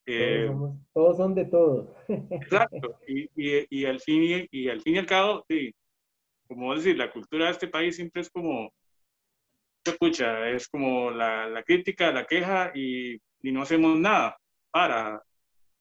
Eh, 0.07 0.51
todos, 0.91 1.17
son 1.17 1.35
de 1.35 1.45
todo. 1.45 1.95
exacto. 2.07 2.99
Y, 3.07 3.29
y, 3.35 3.67
y, 3.69 3.85
al 3.85 3.99
fin, 3.99 4.47
y, 4.49 4.69
al 4.69 4.81
fin 4.81 4.95
y 4.95 4.97
al 4.97 5.05
cabo, 5.05 5.45
sí, 5.47 5.71
como 6.47 6.73
decir, 6.73 6.97
la 6.97 7.11
cultura 7.11 7.45
de 7.45 7.51
este 7.51 7.67
país 7.67 7.95
siempre 7.95 8.23
es 8.23 8.29
como, 8.29 8.73
se 9.85 9.91
escucha, 9.91 10.49
es 10.49 10.67
como 10.67 11.11
la, 11.11 11.47
la 11.47 11.61
crítica, 11.61 12.11
la 12.11 12.25
queja 12.25 12.71
y, 12.73 13.13
y, 13.41 13.51
no 13.51 13.61
hacemos 13.61 13.99
nada 13.99 14.35
para, 14.71 15.21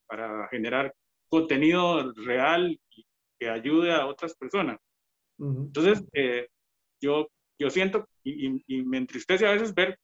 para 0.06 0.46
generar 0.48 0.92
contenido 1.28 2.12
real 2.26 2.78
que 3.38 3.48
ayude 3.48 3.94
a 3.94 4.06
otras 4.06 4.36
personas. 4.36 4.78
Entonces, 5.38 6.04
eh, 6.12 6.48
yo, 7.00 7.28
yo 7.62 7.70
siento 7.70 8.08
y, 8.24 8.82
me 8.82 8.98
entristece 8.98 9.46
a 9.46 9.52
veces 9.52 9.72
ver 9.72 9.98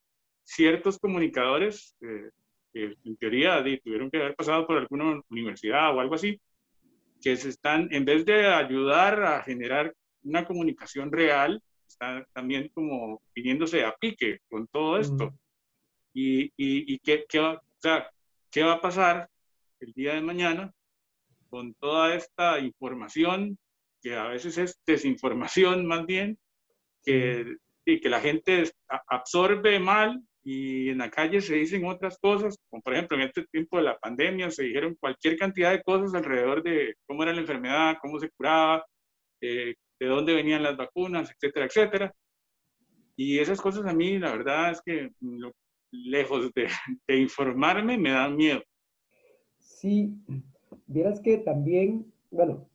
ciertos 0.44 0.98
comunicadores 0.98 1.96
eh, 2.00 2.30
que 2.72 2.94
en 3.04 3.16
teoría 3.16 3.62
tuvieron 3.82 4.10
que 4.10 4.18
haber 4.18 4.36
pasado 4.36 4.66
por 4.66 4.78
alguna 4.78 5.20
universidad 5.28 5.94
o 5.94 6.00
algo 6.00 6.14
así, 6.14 6.40
que 7.20 7.36
se 7.36 7.48
están, 7.48 7.88
en 7.90 8.04
vez 8.04 8.24
de 8.24 8.46
ayudar 8.46 9.22
a 9.24 9.42
generar 9.42 9.92
una 10.22 10.44
comunicación 10.44 11.10
real, 11.10 11.60
están 11.86 12.24
también 12.32 12.70
como 12.72 13.20
viniéndose 13.34 13.84
a 13.84 13.94
pique 13.96 14.38
con 14.48 14.68
todo 14.68 14.98
esto. 14.98 15.34
Y, 16.14 16.44
y, 16.56 16.94
y 16.94 16.98
qué, 17.00 17.24
qué, 17.28 17.40
va, 17.40 17.54
o 17.54 17.80
sea, 17.80 18.08
qué 18.50 18.62
va 18.62 18.74
a 18.74 18.80
pasar 18.80 19.28
el 19.80 19.92
día 19.92 20.14
de 20.14 20.20
mañana 20.20 20.72
con 21.50 21.74
toda 21.74 22.14
esta 22.14 22.60
información, 22.60 23.58
que 24.00 24.14
a 24.14 24.28
veces 24.28 24.58
es 24.58 24.78
desinformación 24.86 25.86
más 25.86 26.06
bien, 26.06 26.38
que, 27.04 27.56
y 27.84 28.00
que 28.00 28.08
la 28.08 28.20
gente 28.20 28.70
absorbe 29.08 29.78
mal 29.78 30.22
y 30.44 30.90
en 30.90 30.98
la 30.98 31.10
calle 31.10 31.40
se 31.40 31.56
dicen 31.56 31.84
otras 31.84 32.18
cosas, 32.18 32.58
como 32.68 32.82
por 32.82 32.94
ejemplo 32.94 33.16
en 33.16 33.24
este 33.24 33.44
tiempo 33.46 33.76
de 33.76 33.84
la 33.84 33.98
pandemia 33.98 34.50
se 34.50 34.64
dijeron 34.64 34.96
cualquier 34.98 35.36
cantidad 35.36 35.72
de 35.72 35.82
cosas 35.82 36.14
alrededor 36.14 36.62
de 36.62 36.94
cómo 37.06 37.22
era 37.22 37.32
la 37.32 37.40
enfermedad, 37.40 37.98
cómo 38.00 38.18
se 38.18 38.30
curaba, 38.30 38.84
eh, 39.40 39.74
de 40.00 40.06
dónde 40.06 40.34
venían 40.34 40.62
las 40.62 40.76
vacunas, 40.76 41.30
etcétera, 41.30 41.66
etcétera. 41.66 42.14
Y 43.16 43.40
esas 43.40 43.60
cosas 43.60 43.84
a 43.84 43.92
mí, 43.92 44.18
la 44.18 44.32
verdad 44.32 44.70
es 44.70 44.80
que 44.80 45.10
lejos 45.90 46.52
de, 46.54 46.68
de 47.06 47.16
informarme, 47.16 47.98
me 47.98 48.10
dan 48.10 48.36
miedo. 48.36 48.62
Sí, 49.58 50.14
vieras 50.86 51.20
que 51.20 51.38
también, 51.38 52.12
bueno, 52.30 52.68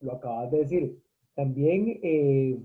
lo 0.00 0.12
acabas 0.12 0.50
de 0.50 0.58
decir, 0.58 0.98
también 1.34 1.98
eh, 2.02 2.58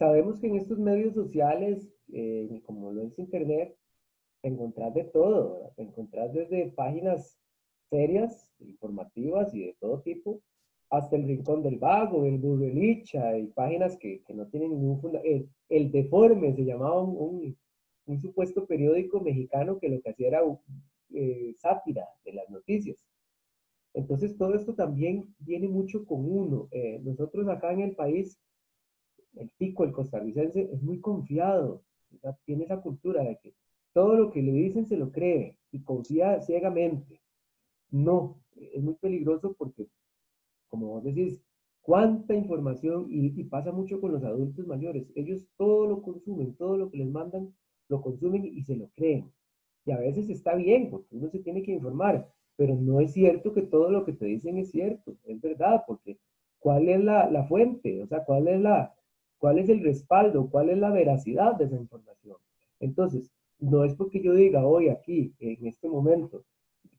sabemos 0.00 0.40
que 0.40 0.46
en 0.46 0.56
estos 0.56 0.78
medios 0.78 1.12
sociales, 1.12 1.86
eh, 2.10 2.62
como 2.64 2.90
lo 2.90 3.02
es 3.02 3.18
Internet, 3.18 3.76
encontrás 4.42 4.94
de 4.94 5.04
todo, 5.04 5.74
encontrás 5.76 6.32
desde 6.32 6.72
páginas 6.72 7.38
serias, 7.90 8.50
informativas 8.60 9.52
y 9.54 9.66
de 9.66 9.76
todo 9.78 10.00
tipo, 10.00 10.40
hasta 10.88 11.16
el 11.16 11.26
Rincón 11.26 11.62
del 11.62 11.76
Vago, 11.76 12.24
el 12.24 12.38
Burrelicha, 12.38 13.36
y 13.36 13.48
páginas 13.48 13.98
que, 13.98 14.22
que 14.22 14.32
no 14.32 14.46
tienen 14.46 14.70
ningún 14.70 15.02
fundamento. 15.02 15.50
El, 15.68 15.92
Deforme 15.92 16.54
se 16.54 16.64
llamaba 16.64 17.02
un, 17.02 17.54
un, 18.06 18.18
supuesto 18.20 18.66
periódico 18.66 19.20
mexicano 19.20 19.78
que 19.78 19.90
lo 19.90 20.00
que 20.00 20.10
hacía 20.10 20.28
era 20.28 20.40
eh, 21.12 21.54
sátira 21.58 22.08
de 22.24 22.32
las 22.32 22.48
noticias. 22.48 22.96
Entonces, 23.92 24.34
todo 24.38 24.54
esto 24.54 24.74
también 24.74 25.34
viene 25.40 25.68
mucho 25.68 26.06
con 26.06 26.24
uno. 26.24 26.68
Eh, 26.70 27.00
nosotros 27.04 27.46
acá 27.48 27.70
en 27.72 27.80
el 27.82 27.94
país, 27.94 28.40
el 29.34 29.50
pico, 29.50 29.84
el 29.84 29.92
costarricense, 29.92 30.70
es 30.72 30.82
muy 30.82 31.00
confiado. 31.00 31.82
tiene 32.44 32.64
esa 32.64 32.80
cultura 32.80 33.22
de 33.22 33.38
que 33.38 33.54
todo 33.92 34.14
lo 34.14 34.30
que 34.30 34.42
le 34.42 34.52
dicen 34.52 34.86
se 34.86 34.96
lo 34.96 35.10
cree 35.10 35.56
y 35.72 35.82
confía 35.82 36.40
ciegamente. 36.40 37.20
No, 37.90 38.40
es 38.56 38.82
muy 38.82 38.94
peligroso 38.94 39.54
porque, 39.58 39.88
como 40.68 40.88
vos 40.88 41.04
decís, 41.04 41.40
cuánta 41.82 42.34
información, 42.34 43.06
y, 43.10 43.40
y 43.40 43.44
pasa 43.44 43.72
mucho 43.72 44.00
con 44.00 44.12
los 44.12 44.22
adultos 44.24 44.66
mayores, 44.66 45.10
ellos 45.14 45.46
todo 45.56 45.86
lo 45.86 46.02
consumen, 46.02 46.54
todo 46.54 46.76
lo 46.76 46.90
que 46.90 46.98
les 46.98 47.10
mandan, 47.10 47.54
lo 47.88 48.00
consumen 48.00 48.44
y 48.44 48.62
se 48.62 48.76
lo 48.76 48.88
creen. 48.94 49.32
Y 49.84 49.92
a 49.92 49.98
veces 49.98 50.28
está 50.30 50.54
bien, 50.54 50.90
porque 50.90 51.16
uno 51.16 51.28
se 51.30 51.40
tiene 51.40 51.62
que 51.62 51.72
informar, 51.72 52.30
pero 52.56 52.74
no 52.74 53.00
es 53.00 53.12
cierto 53.12 53.52
que 53.52 53.62
todo 53.62 53.90
lo 53.90 54.04
que 54.04 54.12
te 54.12 54.26
dicen 54.26 54.58
es 54.58 54.70
cierto, 54.70 55.16
es 55.24 55.40
verdad, 55.40 55.82
porque 55.86 56.18
¿cuál 56.58 56.88
es 56.88 57.02
la, 57.02 57.30
la 57.30 57.44
fuente? 57.44 58.02
O 58.02 58.06
sea, 58.06 58.24
¿cuál 58.24 58.48
es, 58.48 58.60
la, 58.60 58.94
¿cuál 59.40 59.58
es 59.58 59.68
el 59.68 59.82
respaldo? 59.82 60.48
¿Cuál 60.48 60.70
es 60.70 60.78
la 60.78 60.90
veracidad 60.90 61.56
de 61.56 61.64
esa 61.64 61.76
información? 61.76 62.36
Entonces, 62.78 63.32
no 63.58 63.84
es 63.84 63.94
porque 63.94 64.22
yo 64.22 64.34
diga 64.34 64.64
hoy 64.64 64.88
aquí, 64.88 65.34
en 65.40 65.66
este 65.66 65.88
momento, 65.88 66.44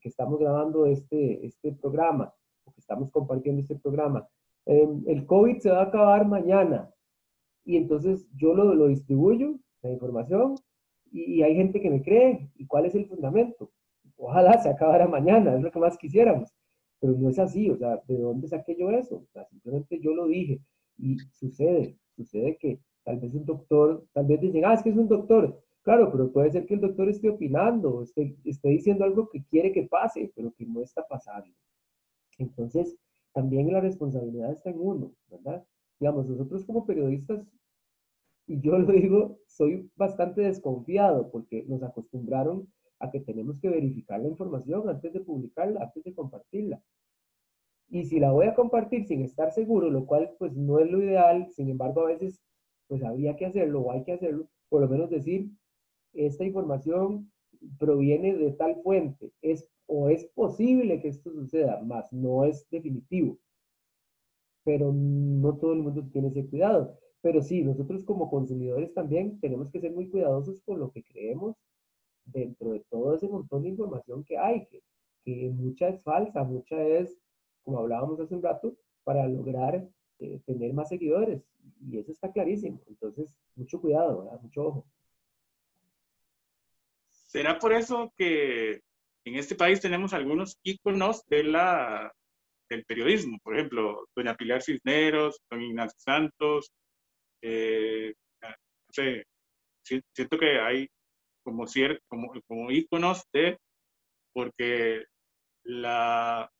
que 0.00 0.08
estamos 0.10 0.38
grabando 0.38 0.84
este, 0.86 1.46
este 1.46 1.72
programa, 1.72 2.34
o 2.64 2.72
que 2.72 2.80
estamos 2.80 3.10
compartiendo 3.10 3.62
este 3.62 3.76
programa, 3.76 4.28
em, 4.66 5.02
el 5.06 5.24
COVID 5.24 5.58
se 5.58 5.70
va 5.70 5.80
a 5.80 5.84
acabar 5.84 6.26
mañana, 6.26 6.92
y 7.64 7.76
entonces 7.76 8.28
yo 8.36 8.52
lo, 8.52 8.74
lo 8.74 8.88
distribuyo, 8.88 9.54
la 9.82 9.90
información, 9.90 10.56
y, 11.12 11.42
hay 11.42 11.54
gente 11.54 11.80
que 11.80 11.90
me 11.90 12.02
cree. 12.02 12.50
¿Y 12.56 12.66
cuál 12.66 12.86
es 12.86 12.94
el 12.94 13.06
fundamento? 13.06 13.70
Ojalá 14.16 14.60
se 14.62 14.70
acabara 14.70 15.06
mañana, 15.06 15.54
es 15.54 15.62
lo 15.62 15.70
que 15.70 15.78
más 15.78 15.96
quisiéramos. 15.98 16.50
Pero 17.00 17.14
no 17.14 17.28
es 17.28 17.38
así, 17.38 17.68
o 17.70 17.76
sea, 17.76 18.00
¿de 18.06 18.18
dónde 18.18 18.48
saqué 18.48 18.76
yo 18.76 18.90
eso? 18.90 19.16
O 19.16 19.26
sea, 19.32 19.44
simplemente 19.46 20.00
yo 20.00 20.14
lo 20.14 20.26
dije. 20.26 20.60
Y 20.98 21.18
sucede, 21.32 21.98
sucede 22.16 22.56
que 22.58 22.80
tal 23.04 23.18
vez 23.18 23.34
un 23.34 23.44
doctor, 23.44 24.04
tal 24.12 24.26
vez 24.26 24.40
dicen, 24.40 24.64
ah, 24.64 24.74
es 24.74 24.82
que 24.82 24.90
es 24.90 24.96
un 24.96 25.08
doctor. 25.08 25.60
Claro, 25.82 26.10
pero 26.12 26.30
puede 26.30 26.50
ser 26.52 26.66
que 26.66 26.74
el 26.74 26.80
doctor 26.80 27.08
esté 27.08 27.28
opinando, 27.28 28.02
esté, 28.02 28.36
esté 28.44 28.68
diciendo 28.68 29.04
algo 29.04 29.28
que 29.28 29.42
quiere 29.44 29.72
que 29.72 29.82
pase, 29.84 30.32
pero 30.36 30.52
que 30.52 30.64
no 30.64 30.80
está 30.80 31.06
pasando. 31.08 31.50
Entonces, 32.38 32.96
también 33.32 33.72
la 33.72 33.80
responsabilidad 33.80 34.52
está 34.52 34.70
en 34.70 34.78
uno, 34.78 35.12
¿verdad? 35.28 35.64
Digamos, 35.98 36.28
nosotros 36.28 36.64
como 36.64 36.86
periodistas 36.86 37.44
y 38.46 38.60
yo 38.60 38.78
lo 38.78 38.92
digo, 38.92 39.38
soy 39.46 39.90
bastante 39.96 40.42
desconfiado 40.42 41.30
porque 41.30 41.64
nos 41.68 41.82
acostumbraron 41.82 42.68
a 42.98 43.10
que 43.10 43.20
tenemos 43.20 43.58
que 43.60 43.68
verificar 43.68 44.20
la 44.20 44.28
información 44.28 44.88
antes 44.88 45.12
de 45.12 45.20
publicarla, 45.20 45.82
antes 45.82 46.04
de 46.04 46.14
compartirla. 46.14 46.82
Y 47.92 48.06
si 48.06 48.18
la 48.18 48.32
voy 48.32 48.46
a 48.46 48.54
compartir 48.54 49.04
sin 49.04 49.20
estar 49.20 49.52
seguro, 49.52 49.90
lo 49.90 50.06
cual 50.06 50.34
pues 50.38 50.56
no 50.56 50.78
es 50.78 50.90
lo 50.90 51.02
ideal, 51.02 51.52
sin 51.52 51.68
embargo 51.68 52.00
a 52.00 52.06
veces 52.06 52.40
pues 52.88 53.02
habría 53.04 53.36
que 53.36 53.44
hacerlo 53.44 53.82
o 53.82 53.92
hay 53.92 54.02
que 54.02 54.12
hacerlo, 54.12 54.48
por 54.70 54.80
lo 54.80 54.88
menos 54.88 55.10
decir, 55.10 55.50
esta 56.14 56.42
información 56.42 57.30
proviene 57.78 58.34
de 58.34 58.52
tal 58.52 58.76
fuente, 58.82 59.30
es 59.42 59.68
o 59.86 60.08
es 60.08 60.24
posible 60.24 61.02
que 61.02 61.08
esto 61.08 61.32
suceda, 61.32 61.82
más 61.82 62.10
no 62.14 62.46
es 62.46 62.66
definitivo. 62.70 63.36
Pero 64.64 64.90
no 64.90 65.58
todo 65.58 65.74
el 65.74 65.80
mundo 65.80 66.02
tiene 66.10 66.28
ese 66.28 66.46
cuidado. 66.46 66.98
Pero 67.20 67.42
sí, 67.42 67.62
nosotros 67.62 68.04
como 68.04 68.30
consumidores 68.30 68.94
también 68.94 69.38
tenemos 69.38 69.70
que 69.70 69.80
ser 69.80 69.92
muy 69.92 70.08
cuidadosos 70.08 70.62
con 70.62 70.80
lo 70.80 70.90
que 70.92 71.02
creemos 71.02 71.56
dentro 72.24 72.70
de 72.72 72.80
todo 72.88 73.14
ese 73.14 73.28
montón 73.28 73.64
de 73.64 73.68
información 73.68 74.24
que 74.24 74.38
hay, 74.38 74.64
que, 74.66 74.82
que 75.24 75.50
mucha 75.50 75.88
es 75.88 76.02
falsa, 76.02 76.42
mucha 76.42 76.82
es, 76.82 77.21
como 77.62 77.78
hablábamos 77.78 78.20
hace 78.20 78.34
un 78.34 78.42
rato, 78.42 78.76
para 79.04 79.26
lograr 79.26 79.88
eh, 80.18 80.40
tener 80.46 80.72
más 80.72 80.88
seguidores. 80.88 81.42
Y 81.80 81.98
eso 81.98 82.12
está 82.12 82.30
clarísimo. 82.30 82.80
Entonces, 82.86 83.34
mucho 83.56 83.80
cuidado, 83.80 84.24
¿verdad? 84.24 84.40
mucho 84.40 84.66
ojo. 84.66 84.86
¿Será 87.08 87.58
por 87.58 87.72
eso 87.72 88.12
que 88.16 88.82
en 89.24 89.36
este 89.36 89.54
país 89.54 89.80
tenemos 89.80 90.12
algunos 90.12 90.58
íconos 90.62 91.24
de 91.26 91.44
la, 91.44 92.12
del 92.68 92.84
periodismo? 92.84 93.38
Por 93.42 93.56
ejemplo, 93.56 94.06
doña 94.14 94.36
Pilar 94.36 94.62
Cisneros, 94.62 95.40
don 95.50 95.62
Ignacio 95.62 95.98
Santos, 95.98 96.70
eh, 97.40 98.14
siento 100.12 100.38
que 100.38 100.60
hay 100.60 100.88
como, 101.42 101.66
cierto, 101.66 102.02
como, 102.08 102.32
como 102.46 102.70
íconos 102.70 103.24
de, 103.32 103.58
porque 104.32 105.04
la, 105.64 106.50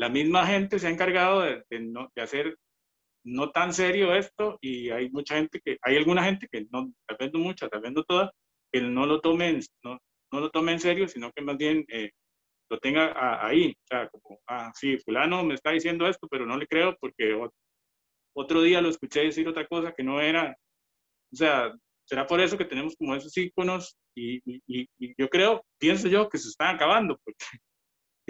la 0.00 0.08
misma 0.08 0.46
gente 0.46 0.78
se 0.78 0.86
ha 0.86 0.90
encargado 0.90 1.42
de, 1.42 1.62
de, 1.68 2.22
hacer 2.22 2.56
no 3.22 3.50
tan 3.50 3.74
serio 3.74 4.14
esto 4.14 4.56
y 4.62 4.88
hay 4.88 5.10
mucha 5.10 5.34
gente 5.36 5.60
que, 5.62 5.76
hay 5.82 5.98
alguna 5.98 6.24
gente 6.24 6.48
que 6.50 6.66
no, 6.70 6.90
tal 7.06 7.18
vez 7.18 7.30
no 7.34 7.40
mucha, 7.40 7.68
tal 7.68 7.82
vez 7.82 7.92
no 7.92 8.02
toda, 8.04 8.32
que 8.72 8.80
no 8.80 9.04
lo 9.04 9.20
tomen, 9.20 9.60
no, 9.84 9.98
no 10.32 10.40
lo 10.40 10.50
tome 10.50 10.72
en 10.72 10.80
serio, 10.80 11.06
sino 11.06 11.30
que 11.32 11.42
más 11.42 11.58
bien 11.58 11.84
eh, 11.88 12.12
lo 12.70 12.78
tenga 12.78 13.12
ahí, 13.46 13.72
o 13.72 13.86
sea, 13.86 14.08
como, 14.08 14.40
ah, 14.48 14.72
sí, 14.74 14.96
fulano 15.04 15.44
me 15.44 15.52
está 15.52 15.70
diciendo 15.72 16.08
esto, 16.08 16.26
pero 16.30 16.46
no 16.46 16.56
le 16.56 16.66
creo 16.66 16.96
porque 16.98 17.38
otro 18.34 18.62
día 18.62 18.80
lo 18.80 18.88
escuché 18.88 19.20
decir 19.20 19.46
otra 19.48 19.66
cosa 19.66 19.92
que 19.92 20.02
no 20.02 20.18
era, 20.22 20.56
o 21.30 21.36
sea, 21.36 21.74
será 22.06 22.26
por 22.26 22.40
eso 22.40 22.56
que 22.56 22.64
tenemos 22.64 22.96
como 22.96 23.14
esos 23.14 23.36
íconos 23.36 23.94
y, 24.16 24.38
y, 24.46 24.88
y 24.98 25.14
yo 25.18 25.28
creo, 25.28 25.62
pienso 25.78 26.08
yo, 26.08 26.30
que 26.30 26.38
se 26.38 26.48
están 26.48 26.74
acabando, 26.74 27.20
porque 27.22 27.44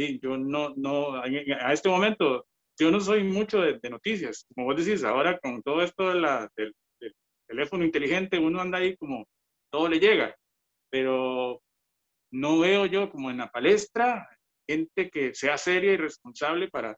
sí, 0.01 0.19
yo 0.23 0.39
no, 0.39 0.75
no, 0.77 1.17
a 1.17 1.73
este 1.73 1.89
momento, 1.89 2.47
yo 2.79 2.91
no 2.91 3.01
soy 3.01 3.23
mucho 3.23 3.61
de, 3.61 3.79
noticias, 3.91 4.47
como 4.55 4.69
vos 4.69 4.77
decís, 4.85 5.05
ahora 5.05 5.39
con 5.39 5.63
todo 5.63 5.83
esto 5.83 6.09
de 6.09 6.21
la, 6.21 6.51
del, 6.57 6.75
del 7.01 7.15
teléfono 7.47 7.85
inteligente, 7.85 8.39
uno 8.39 8.61
anda 8.61 8.79
ahí 8.79 8.97
como 8.97 9.27
todo 9.71 9.89
le 9.89 10.01
llega, 10.01 10.35
pero 10.91 11.61
no 12.33 12.61
veo 12.61 12.87
yo 12.87 13.11
como 13.11 13.31
en 13.31 13.39
la 13.39 13.51
palestra 13.51 14.27
gente 14.67 15.11
que 15.11 15.35
sea 15.35 15.59
seria 15.59 15.93
y 15.93 15.97
responsable 15.97 16.69
para, 16.69 16.97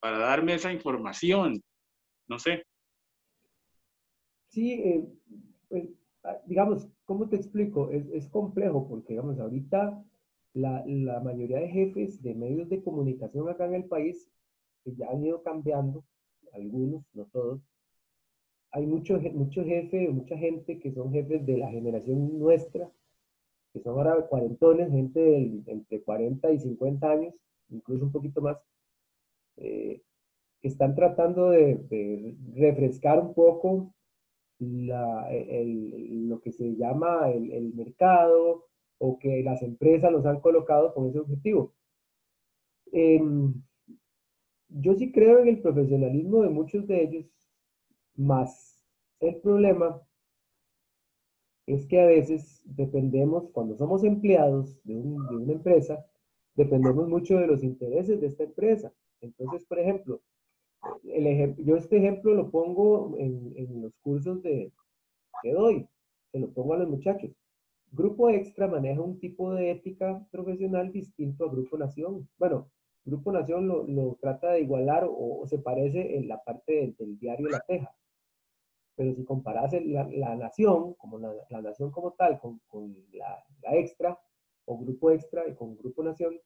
para 0.00 0.18
darme 0.18 0.54
esa 0.54 0.72
información. 0.72 1.62
No 2.28 2.38
sé. 2.38 2.64
Sí, 4.48 4.72
eh, 4.72 5.04
pues, 5.68 5.88
ah, 6.24 6.38
digamos, 6.46 6.88
¿cómo 7.04 7.28
te 7.28 7.36
explico? 7.36 7.90
Es, 7.90 8.06
es 8.12 8.28
complejo 8.28 8.88
porque, 8.88 9.12
digamos, 9.12 9.38
ahorita 9.38 10.02
la, 10.54 11.20
mayoría 11.20 11.60
de 11.60 11.68
jefes 11.68 12.22
de 12.22 12.34
medios 12.34 12.68
de 12.68 12.82
comunicación 12.82 13.48
acá 13.48 13.66
en 13.66 13.74
el 13.74 13.84
país, 13.84 14.30
que 14.84 14.94
ya 14.94 15.10
han 15.10 15.24
ido 15.24 15.42
cambiando, 15.42 16.04
algunos, 16.52 17.04
no 17.14 17.24
todos, 17.26 17.60
hay 18.72 18.86
muchos 18.86 19.22
mucho 19.32 19.64
jefes, 19.64 20.12
mucha 20.12 20.36
gente 20.36 20.78
que 20.78 20.92
son 20.92 21.12
jefes 21.12 21.44
de 21.46 21.58
la 21.58 21.70
generación 21.70 22.38
nuestra, 22.38 22.90
que 23.72 23.80
son 23.80 23.98
ahora 23.98 24.26
cuarentones, 24.26 24.90
gente 24.90 25.62
entre 25.66 26.02
40 26.02 26.52
y 26.52 26.58
50 26.58 27.10
años, 27.10 27.34
incluso 27.70 28.04
un 28.04 28.12
poquito 28.12 28.40
más, 28.40 28.58
eh, 29.56 30.02
que 30.60 30.68
están 30.68 30.94
tratando 30.94 31.50
de, 31.50 32.36
refrescar 32.54 33.18
un 33.18 33.34
poco 33.34 33.92
lo 34.58 36.40
que 36.40 36.52
se 36.52 36.76
llama 36.76 37.30
el, 37.30 37.74
mercado 37.74 38.66
o 39.04 39.18
que 39.18 39.42
las 39.42 39.62
empresas 39.62 40.12
los 40.12 40.24
han 40.26 40.40
colocado 40.40 40.94
con 40.94 41.08
ese 41.08 41.18
objetivo. 41.18 41.74
Em, 42.92 43.52
yo 44.68 44.94
sí 44.94 45.10
creo 45.10 45.40
en 45.40 45.48
el 45.48 45.60
profesionalismo 45.60 46.42
de 46.42 46.50
muchos 46.50 46.86
de 46.86 47.02
ellos, 47.02 47.26
más 48.14 48.86
el 49.18 49.36
problema 49.40 50.00
es 51.66 51.84
que 51.86 52.00
a 52.00 52.06
veces 52.06 52.62
dependemos, 52.64 53.50
cuando 53.50 53.76
somos 53.76 54.04
empleados 54.04 54.80
de, 54.84 54.94
una 54.94 55.52
empresa, 55.52 56.06
dependemos 56.54 57.08
mucho 57.08 57.38
de 57.38 57.48
los 57.48 57.64
intereses 57.64 58.20
de 58.20 58.28
esta 58.28 58.44
empresa. 58.44 58.92
Entonces, 59.20 59.64
por 59.64 59.80
ejemplo, 59.80 60.20
el 61.04 61.26
ejemplo 61.26 61.64
yo 61.64 61.76
este 61.76 61.96
ejemplo 61.98 62.34
lo 62.34 62.50
pongo 62.50 63.16
en, 63.18 63.82
los 63.82 63.96
cursos 64.02 64.42
de, 64.42 64.72
que 65.42 65.52
doy, 65.52 65.88
se 66.30 66.38
lo 66.38 66.52
pongo 66.52 66.74
a 66.74 66.78
los 66.78 66.88
muchachos. 66.88 67.32
Grupo 67.94 68.30
Extra 68.30 68.66
maneja 68.68 69.02
un 69.02 69.18
tipo 69.18 69.52
de 69.52 69.70
ética 69.70 70.26
profesional 70.30 70.90
distinto 70.90 71.44
a 71.44 71.52
Grupo 71.52 71.76
Nación. 71.76 72.26
Bueno, 72.38 72.70
Grupo 73.04 73.30
Nación 73.32 73.68
lo, 73.68 74.16
trata 74.18 74.52
de 74.52 74.62
igualar 74.62 75.06
o, 75.06 75.46
se 75.46 75.58
parece 75.58 76.16
en 76.16 76.26
la 76.26 76.42
parte 76.42 76.94
del 76.98 77.18
diario 77.18 77.48
La 77.48 77.60
Teja. 77.60 77.94
Pero 78.96 79.14
si 79.14 79.24
comparas 79.24 79.72
la, 79.84 80.36
nación, 80.36 80.94
como 80.94 81.18
la, 81.18 81.62
nación 81.62 81.90
como 81.90 82.12
tal, 82.12 82.40
con, 82.40 82.60
la, 83.12 83.44
extra 83.76 84.18
o 84.64 84.78
grupo 84.78 85.10
extra 85.10 85.46
y 85.46 85.54
con 85.54 85.76
grupo 85.76 86.02
nación, 86.02 86.40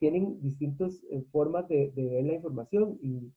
tienen 0.00 0.40
distintas 0.40 1.04
eh, 1.10 1.22
formas 1.30 1.68
de, 1.68 1.92
ver 1.94 2.24
la 2.24 2.34
información 2.34 2.98
y 3.00 3.32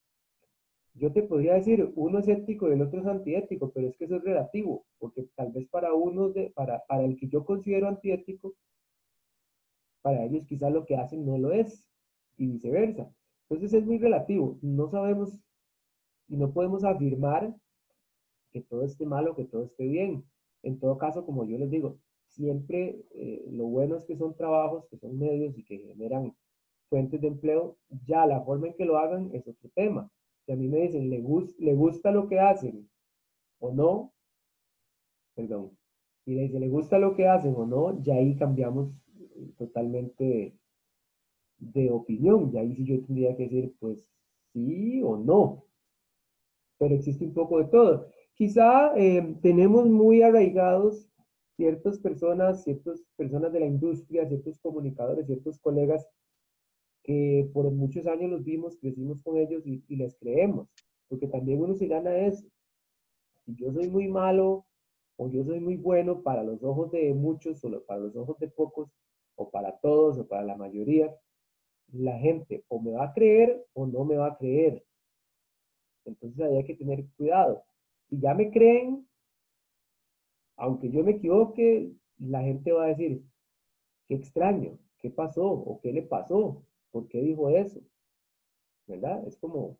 yo 0.97 1.11
te 1.13 1.23
podría 1.23 1.53
decir, 1.53 1.91
uno 1.95 2.19
es 2.19 2.27
ético 2.27 2.69
y 2.69 2.73
el 2.73 2.81
otro 2.81 2.99
es 2.99 3.05
antiético, 3.05 3.71
pero 3.71 3.87
es 3.87 3.97
que 3.97 4.05
eso 4.05 4.15
es 4.17 4.23
relativo, 4.23 4.85
porque 4.99 5.27
tal 5.35 5.51
vez 5.51 5.67
para 5.69 5.93
uno, 5.93 6.29
de, 6.29 6.51
para, 6.51 6.83
para 6.87 7.05
el 7.05 7.17
que 7.17 7.27
yo 7.27 7.45
considero 7.45 7.87
antiético, 7.87 8.55
para 10.01 10.23
ellos 10.25 10.45
quizás 10.45 10.71
lo 10.71 10.85
que 10.85 10.95
hacen 10.95 11.25
no 11.25 11.37
lo 11.37 11.51
es, 11.51 11.87
y 12.37 12.47
viceversa. 12.47 13.11
Entonces 13.49 13.73
es 13.73 13.85
muy 13.85 13.97
relativo, 13.97 14.57
no 14.61 14.89
sabemos 14.89 15.35
y 16.27 16.37
no 16.37 16.51
podemos 16.51 16.83
afirmar 16.83 17.55
que 18.51 18.61
todo 18.61 18.83
esté 18.83 19.05
malo, 19.05 19.35
que 19.35 19.45
todo 19.45 19.63
esté 19.63 19.85
bien. 19.85 20.23
En 20.63 20.79
todo 20.79 20.97
caso, 20.97 21.25
como 21.25 21.45
yo 21.45 21.57
les 21.57 21.69
digo, 21.69 21.99
siempre 22.27 23.01
eh, 23.11 23.45
lo 23.51 23.65
bueno 23.65 23.97
es 23.97 24.05
que 24.05 24.17
son 24.17 24.35
trabajos, 24.35 24.87
que 24.89 24.97
son 24.97 25.17
medios 25.17 25.57
y 25.57 25.63
que 25.63 25.77
generan 25.79 26.35
fuentes 26.89 27.21
de 27.21 27.27
empleo. 27.27 27.77
Ya 28.05 28.25
la 28.25 28.41
forma 28.41 28.67
en 28.67 28.73
que 28.73 28.85
lo 28.85 28.97
hagan 28.97 29.29
es 29.33 29.47
otro 29.47 29.69
tema. 29.75 30.11
Si 30.47 30.53
a 30.53 30.55
mí 30.55 30.69
me 30.69 30.79
dicen, 30.79 31.09
¿le, 31.09 31.21
le 31.59 31.73
gusta 31.75 32.09
lo 32.09 32.29
que 32.29 32.39
hacen 32.39 32.89
o 33.59 33.73
no? 33.73 34.13
Perdón. 35.35 35.77
Si 36.23 36.33
le 36.33 36.43
dicen, 36.43 36.61
¿le 36.61 36.69
gusta 36.69 36.97
lo 36.99 37.17
que 37.17 37.27
hacen 37.27 37.53
o 37.53 37.65
no? 37.65 38.01
Ya 38.01 38.13
ahí 38.13 38.33
cambiamos 38.37 38.93
totalmente 39.57 40.55
de, 41.57 41.91
opinión. 41.91 42.49
Y 42.53 42.57
ahí 42.59 42.75
sí 42.75 42.85
yo 42.85 43.03
tendría 43.05 43.35
que 43.35 43.43
decir, 43.43 43.75
pues 43.77 44.07
sí 44.53 45.03
o 45.03 45.17
no. 45.17 45.65
Pero 46.77 46.95
existe 46.95 47.25
un 47.25 47.33
poco 47.33 47.57
de 47.59 47.65
todo. 47.65 48.07
Quizá 48.33 48.93
eh, 48.95 49.35
tenemos 49.41 49.85
muy 49.89 50.21
arraigados 50.21 51.09
ciertas 51.57 51.99
personas, 51.99 52.63
ciertas 52.63 53.03
personas 53.17 53.51
de 53.51 53.59
la 53.59 53.65
industria, 53.65 54.25
ciertos 54.29 54.57
comunicadores, 54.59 55.25
ciertos 55.25 55.59
colegas 55.59 56.07
que 57.07 57.49
por 57.53 57.71
muchos 57.71 58.05
años 58.05 58.29
los 58.29 58.43
vimos, 58.43 58.75
crecimos 58.77 59.21
con 59.21 59.37
ellos 59.37 59.65
y, 59.65 59.81
les 59.95 60.13
creemos, 60.17 60.67
porque 61.07 61.25
también 61.27 61.61
uno 61.61 61.73
se 61.73 61.87
gana 61.87 62.17
eso. 62.17 62.45
Si 63.45 63.55
yo 63.55 63.71
soy 63.71 63.89
muy 63.89 64.09
malo 64.09 64.65
o 65.15 65.29
yo 65.29 65.45
soy 65.45 65.61
muy 65.61 65.77
bueno 65.77 66.21
para 66.21 66.43
los 66.43 66.61
ojos 66.63 66.91
de 66.91 67.13
muchos 67.13 67.63
o 67.63 67.81
para 67.85 68.01
los 68.01 68.15
ojos 68.17 68.37
de 68.39 68.49
pocos 68.49 68.91
o 69.35 69.49
para 69.49 69.77
todos 69.77 70.19
o 70.19 70.27
para 70.27 70.43
la 70.43 70.57
mayoría, 70.57 71.15
la 71.93 72.19
gente 72.19 72.65
o 72.67 72.81
me 72.81 72.91
va 72.91 73.05
a 73.05 73.13
creer 73.13 73.65
o 73.71 73.87
no 73.87 74.03
me 74.03 74.17
va 74.17 74.27
a 74.27 74.37
creer. 74.37 74.83
Entonces 76.03 76.41
hay 76.41 76.63
que 76.65 76.75
tener 76.75 77.05
cuidado. 77.15 77.63
Si 78.09 78.19
ya 78.19 78.33
me 78.33 78.51
creen, 78.51 79.07
aunque 80.57 80.89
yo 80.91 81.05
me 81.05 81.11
equivoque, 81.11 81.93
la 82.19 82.41
gente 82.41 82.73
va 82.73 82.83
a 82.83 82.87
decir, 82.87 83.23
qué 84.09 84.15
extraño, 84.15 84.77
qué 84.99 85.09
pasó 85.09 85.45
o 85.45 85.79
qué 85.79 85.93
le 85.93 86.01
pasó, 86.01 86.66
por 86.91 87.07
qué 87.07 87.21
dijo 87.21 87.49
eso. 87.49 87.81
¿Verdad? 88.87 89.27
Es 89.27 89.37
como, 89.37 89.77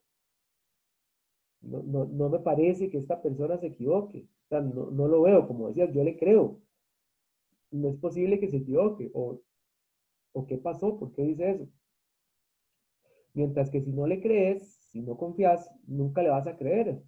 no, 1.62 2.30
me 2.30 2.40
parece 2.40 2.90
que 2.90 2.98
esta 2.98 3.22
persona 3.22 3.58
se 3.58 3.68
equivoque. 3.68 4.28
O 4.46 4.48
sea, 4.50 4.62
no, 4.62 4.92
no 4.92 5.08
lo 5.08 5.22
veo, 5.22 5.48
como 5.48 5.68
decías, 5.70 5.94
yo 5.94 6.04
le 6.04 6.18
creo. 6.18 6.60
No 7.72 7.90
es 7.90 7.98
posible 7.98 8.40
que 8.40 8.50
se 8.50 8.58
equivoque. 8.58 9.10
O, 9.14 9.40
o 10.34 10.48
qué 10.48 10.58
pasó, 10.58 10.98
por 10.98 11.12
qué 11.14 11.24
dice 11.24 11.52
eso. 11.52 11.68
Mientras 13.34 13.70
que 13.70 13.82
si 13.82 13.92
no 13.92 14.08
le 14.08 14.22
crees, 14.22 14.80
si 14.92 15.02
no 15.02 15.18
confías, 15.18 15.70
nunca 15.86 16.22
le 16.22 16.30
vas 16.30 16.48
a 16.48 16.58
creer 16.58 17.02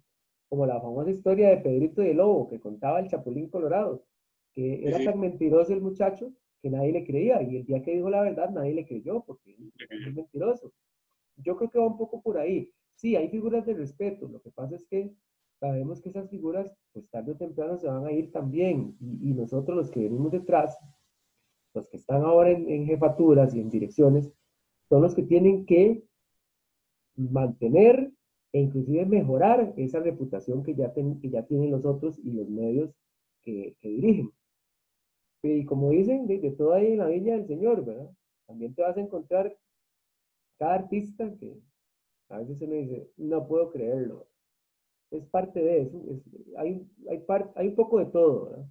como 0.48 0.66
la 0.66 0.80
famosa 0.80 1.10
historia 1.10 1.48
de 1.48 1.58
Pedrito 1.58 2.02
y 2.02 2.08
el 2.08 2.16
Lobo 2.16 2.48
que 2.48 2.60
contaba 2.60 2.98
el 2.98 3.08
Chapulín 3.08 3.48
Colorado, 3.48 4.04
que 4.52 4.86
era 4.86 5.02
tan 5.04 5.20
mentiroso 5.20 5.72
el 5.72 5.80
muchacho 5.80 6.32
que 6.60 6.70
nadie 6.70 6.92
le 6.92 7.04
creía 7.04 7.42
y 7.42 7.56
el 7.56 7.64
día 7.64 7.82
que 7.82 7.94
dijo 7.94 8.10
la 8.10 8.22
verdad 8.22 8.50
nadie 8.50 8.74
le 8.74 8.86
creyó 8.86 9.22
porque 9.26 9.56
es 9.78 10.14
mentiroso. 10.14 10.72
Yo 11.36 11.56
creo 11.56 11.70
que 11.70 11.78
va 11.78 11.86
un 11.86 11.98
poco 11.98 12.22
por 12.22 12.38
ahí. 12.38 12.70
Sí, 12.94 13.16
hay 13.16 13.28
figuras 13.28 13.64
de 13.66 13.74
respeto, 13.74 14.28
lo 14.28 14.40
que 14.40 14.50
pasa 14.50 14.76
es 14.76 14.84
que 14.86 15.10
sabemos 15.58 16.00
que 16.00 16.10
esas 16.10 16.28
figuras 16.30 16.74
pues 16.92 17.08
tarde 17.10 17.32
o 17.32 17.36
temprano 17.36 17.78
se 17.78 17.86
van 17.86 18.06
a 18.06 18.12
ir 18.12 18.30
también 18.30 18.96
y, 19.00 19.32
nosotros 19.32 19.76
los 19.76 19.90
que 19.90 20.00
venimos 20.00 20.32
detrás, 20.32 20.78
los 21.74 21.86
que 21.88 21.96
están 21.96 22.22
ahora 22.24 22.50
en, 22.50 22.68
en 22.68 22.86
jefaturas 22.86 23.54
y 23.54 23.60
en 23.60 23.70
direcciones, 23.70 24.30
son 24.88 25.02
los 25.02 25.14
que 25.14 25.22
tienen 25.22 25.64
que 25.66 26.02
mantener 27.16 28.12
e 28.52 28.60
inclusive 28.60 29.06
mejorar 29.06 29.72
esa 29.76 30.00
reputación 30.00 30.62
que 30.62 30.74
ya, 30.74 30.92
que 30.92 31.30
ya 31.30 31.42
tienen 31.46 31.70
los 31.70 31.84
otros 31.84 32.18
y 32.18 32.32
los 32.32 32.48
medios 32.48 32.90
que, 33.42 33.76
dirigen. 33.82 34.32
Y 35.42 35.64
como 35.64 35.90
dicen, 35.90 36.26
de, 36.26 36.50
todo 36.52 36.74
ahí 36.74 36.92
en 36.92 36.98
la 36.98 37.06
viña 37.06 37.34
del 37.34 37.46
Señor, 37.46 37.84
¿verdad? 37.84 38.10
También 38.46 38.74
te 38.74 38.82
vas 38.82 38.96
a 38.96 39.00
encontrar 39.00 39.56
cada 40.58 40.74
artista 40.74 41.32
que 41.38 41.58
a 42.28 42.38
veces 42.38 42.60
me 42.68 42.76
dice, 42.76 43.10
no 43.16 43.46
puedo 43.46 43.70
creerlo. 43.70 44.28
Es 45.10 45.24
parte 45.26 45.60
de 45.60 45.82
eso, 45.82 46.00
hay, 46.56 46.86
hay, 47.08 47.24
hay 47.56 47.68
un 47.68 47.74
poco 47.74 47.98
de 47.98 48.06
todo, 48.06 48.50
¿verdad? 48.50 48.66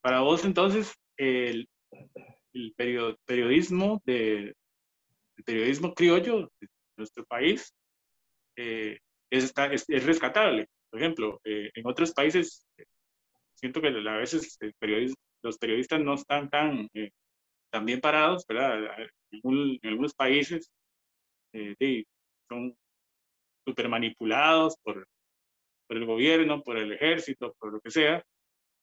Para 0.00 0.20
vos 0.20 0.44
entonces, 0.44 0.94
el, 1.16 1.68
el 2.52 2.74
periodismo 3.26 4.00
de 4.04 4.54
el 5.38 5.44
periodismo 5.44 5.94
criollo 5.94 6.50
nuestro 6.96 7.24
país, 7.24 7.72
eh, 8.56 8.98
es, 9.30 9.44
está, 9.44 9.66
es, 9.72 9.86
rescatable. 10.04 10.66
Por 10.90 11.00
ejemplo, 11.00 11.40
eh, 11.44 11.70
en 11.74 11.86
otros 11.86 12.12
países, 12.12 12.66
siento 13.58 13.80
que 13.80 13.88
a 13.88 14.16
veces 14.16 14.58
los 15.42 15.58
periodistas 15.58 16.00
no 16.00 16.14
están 16.14 16.48
tan, 16.48 16.88
tan 17.70 17.84
bien 17.84 18.00
parados, 18.00 18.44
¿verdad? 18.46 19.02
En, 19.30 19.78
algunos 19.82 20.14
países 20.14 20.70
son 22.48 22.74
súper 23.66 23.88
manipulados 23.88 24.76
por, 24.82 25.06
por 25.86 25.96
el 25.96 26.06
gobierno, 26.06 26.62
por 26.62 26.78
el 26.78 26.92
ejército, 26.92 27.54
por 27.58 27.72
lo 27.72 27.80
que 27.80 27.90
sea. 27.90 28.22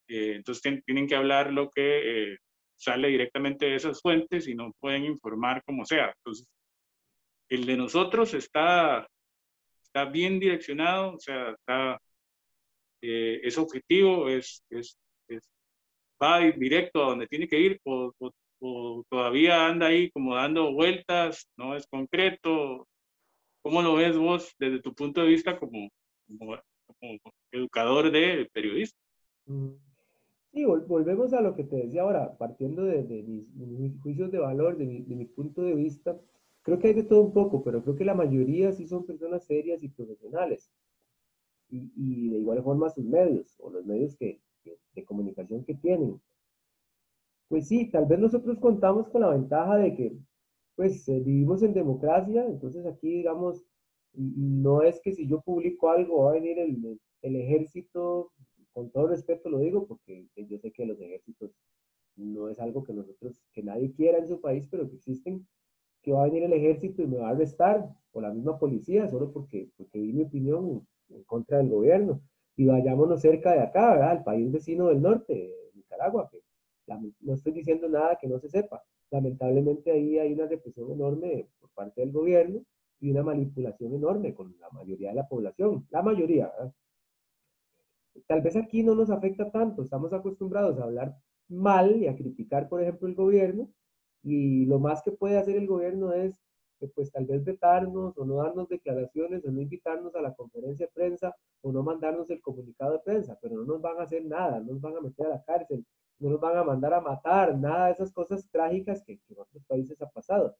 entonces 0.07 0.81
tienen 0.85 1.07
que 1.07 1.15
hablar 1.15 1.51
lo 1.51 1.69
que 1.69 2.37
sale 2.75 3.07
directamente 3.07 3.65
de 3.67 3.75
esas 3.75 4.01
fuentes 4.01 4.47
y 4.47 4.55
no 4.55 4.73
pueden 4.79 5.05
informar 5.05 5.63
como 5.63 5.85
sea. 5.85 6.13
Entonces, 6.17 6.47
el 7.49 7.65
de 7.65 7.77
nosotros 7.77 8.33
está, 8.33 9.07
está 9.83 10.05
bien 10.05 10.39
direccionado, 10.39 11.15
o 11.15 11.19
sea, 11.19 11.51
está, 11.51 11.99
eh, 13.07 13.41
es 13.43 13.57
objetivo, 13.57 14.29
es, 14.29 14.63
es, 14.69 14.97
va 16.21 16.39
directo 16.39 17.03
a 17.03 17.09
donde 17.09 17.27
tiene 17.27 17.47
que 17.47 17.59
ir 17.59 17.79
o, 17.83 18.11
todavía 19.09 19.67
anda 19.67 19.87
ahí 19.87 20.09
como 20.11 20.35
dando 20.35 20.73
vueltas, 20.73 21.47
no 21.55 21.75
es 21.75 21.85
concreto. 21.85 22.87
¿Cómo 23.61 23.81
lo 23.81 23.95
ves 23.95 24.17
vos 24.17 24.55
desde 24.57 24.81
tu 24.81 24.93
punto 24.93 25.21
de 25.21 25.27
vista 25.27 25.59
como, 25.59 25.89
educador 27.51 28.11
de 28.11 28.49
periodista? 28.51 28.97
Mm. 29.45 29.73
Sí, 30.55 30.63
volvemos 30.63 31.33
a 31.33 31.41
lo 31.41 31.53
que 31.53 31.65
te 31.65 31.75
decía 31.75 32.03
ahora, 32.03 32.37
partiendo 32.37 32.85
de, 32.85 33.03
mis, 33.03 34.01
juicios 34.01 34.31
de 34.31 34.39
valor, 34.39 34.77
de 34.77 34.85
mi, 34.85 35.25
punto 35.25 35.61
de 35.61 35.75
vista, 35.75 36.17
creo 36.61 36.79
que 36.79 36.87
hay 36.87 36.93
de 36.93 37.03
todo 37.03 37.23
un 37.23 37.33
poco, 37.33 37.61
pero 37.61 37.83
creo 37.83 37.97
que 37.97 38.05
la 38.05 38.13
mayoría 38.13 38.71
sí 38.71 38.87
son 38.87 39.05
personas 39.05 39.45
serias 39.45 39.83
y 39.83 39.89
profesionales. 39.89 40.71
Y, 41.95 42.29
de 42.29 42.39
igual 42.39 42.63
forma 42.63 42.89
sus 42.89 43.05
medios, 43.05 43.55
o 43.59 43.69
los 43.69 43.85
medios 43.85 44.15
que, 44.15 44.41
de 44.93 45.05
comunicación 45.05 45.63
que 45.63 45.75
tienen. 45.75 46.19
Pues 47.47 47.67
sí, 47.67 47.89
tal 47.91 48.05
vez 48.05 48.19
nosotros 48.19 48.57
contamos 48.59 49.07
con 49.09 49.21
la 49.21 49.29
ventaja 49.29 49.77
de 49.77 49.95
que, 49.95 50.17
pues, 50.75 51.07
eh, 51.09 51.19
vivimos 51.19 51.61
en 51.63 51.73
democracia, 51.73 52.45
entonces 52.45 52.85
aquí, 52.85 53.09
digamos, 53.09 53.63
no 54.13 54.81
es 54.81 54.99
que 55.01 55.13
si 55.13 55.27
yo 55.27 55.41
publico 55.41 55.89
algo 55.89 56.23
va 56.23 56.31
a 56.31 56.33
venir 56.33 56.57
el, 56.59 56.99
el 57.21 57.35
ejército 57.35 58.31
con 58.75 58.89
todo 58.91 59.07
respeto 59.07 59.49
lo 59.49 59.59
digo 59.59 59.87
porque 59.87 60.27
yo 60.35 60.57
sé 60.57 60.71
que 60.71 60.85
los 60.85 60.99
ejércitos 60.99 61.51
no 62.17 62.49
es 62.49 62.59
algo 62.59 62.83
que 62.83 62.93
nosotros, 62.93 63.41
que 63.53 63.63
nadie 63.63 63.93
quiera 63.93 64.17
en 64.17 64.27
su 64.27 64.39
país, 64.41 64.67
pero 64.69 64.89
que 64.89 64.95
existen, 64.95 65.47
que 66.01 66.11
va 66.11 66.23
a 66.23 66.25
venir 66.25 66.43
el 66.43 66.53
ejército 66.53 67.01
y 67.01 67.07
me 67.07 67.17
va 67.17 67.29
a 67.29 67.31
arrestar, 67.31 67.89
o 68.11 68.21
la 68.21 68.33
misma 68.33 68.57
policía, 68.57 69.07
solo 69.09 69.31
porque, 69.31 69.69
porque 69.77 69.99
di 69.99 70.13
mi 70.13 70.23
opinión 70.23 70.85
en 71.09 71.23
contra 71.23 71.57
del 71.57 71.69
gobierno. 71.69 72.21
Y 72.57 72.65
vayámonos 72.65 73.21
cerca 73.21 73.53
de 73.53 73.61
acá, 73.61 73.91
¿verdad? 73.93 74.17
El 74.17 74.23
país 74.23 74.51
vecino 74.51 74.87
del 74.87 75.01
norte, 75.01 75.53
Nicaragua, 75.73 76.29
que 76.31 76.41
no 77.21 77.33
estoy 77.33 77.53
diciendo 77.53 77.89
nada 77.89 78.17
que 78.19 78.27
no 78.27 78.39
se 78.39 78.49
sepa. 78.49 78.83
Lamentablemente 79.11 79.91
ahí 79.91 80.17
hay 80.19 80.33
una 80.33 80.47
represión 80.47 80.91
enorme 80.91 81.47
por 81.59 81.69
parte 81.71 82.01
del 82.01 82.11
gobierno 82.11 82.63
y 82.99 83.11
una 83.11 83.23
manipulación 83.23 83.93
enorme 83.93 84.33
con 84.33 84.55
la 84.59 84.69
mayoría 84.69 85.09
de 85.09 85.15
la 85.15 85.27
población, 85.27 85.85
la 85.89 86.01
mayoría, 86.01 86.47
¿verdad? 86.47 86.73
Tal 88.27 88.41
vez 88.41 88.55
aquí 88.55 88.81
no 88.81 88.95
nos 88.95 89.09
afecta 89.09 89.51
tanto, 89.51 89.83
estamos 89.83 90.13
acostumbrados 90.13 90.79
a 90.79 90.83
hablar 90.83 91.17
mal 91.49 91.95
y 91.97 92.07
a 92.07 92.15
criticar, 92.15 92.69
por 92.69 92.81
ejemplo, 92.81 93.07
el 93.07 93.15
gobierno, 93.15 93.69
y 94.23 94.65
lo 94.65 94.79
más 94.79 95.03
que 95.03 95.11
puede 95.11 95.37
hacer 95.37 95.57
el 95.57 95.67
gobierno 95.67 96.13
es, 96.13 96.41
pues 96.93 97.11
tal 97.11 97.25
vez 97.25 97.43
vetarnos 97.43 98.17
o 98.17 98.25
no 98.25 98.35
darnos 98.37 98.67
declaraciones 98.69 99.45
o 99.45 99.51
no 99.51 99.61
invitarnos 99.61 100.15
a 100.15 100.21
la 100.21 100.33
conferencia 100.33 100.85
de 100.85 100.91
prensa 100.91 101.35
o 101.61 101.71
no 101.71 101.83
mandarnos 101.83 102.29
el 102.29 102.41
comunicado 102.41 102.93
de 102.93 102.99
prensa, 102.99 103.37
pero 103.41 103.55
no 103.55 103.63
nos 103.63 103.81
van 103.81 103.99
a 103.99 104.03
hacer 104.03 104.25
nada, 104.25 104.59
no 104.59 104.73
nos 104.73 104.81
van 104.81 104.97
a 104.97 105.01
meter 105.01 105.25
a 105.27 105.29
la 105.29 105.43
cárcel, 105.43 105.85
no 106.19 106.29
nos 106.29 106.39
van 106.39 106.57
a 106.57 106.63
mandar 106.63 106.93
a 106.93 107.01
matar, 107.01 107.57
nada 107.57 107.87
de 107.87 107.93
esas 107.93 108.11
cosas 108.11 108.47
trágicas 108.51 109.03
que, 109.03 109.13
en 109.13 109.39
otros 109.39 109.63
países 109.65 110.01
ha 110.01 110.09
pasado. 110.09 110.55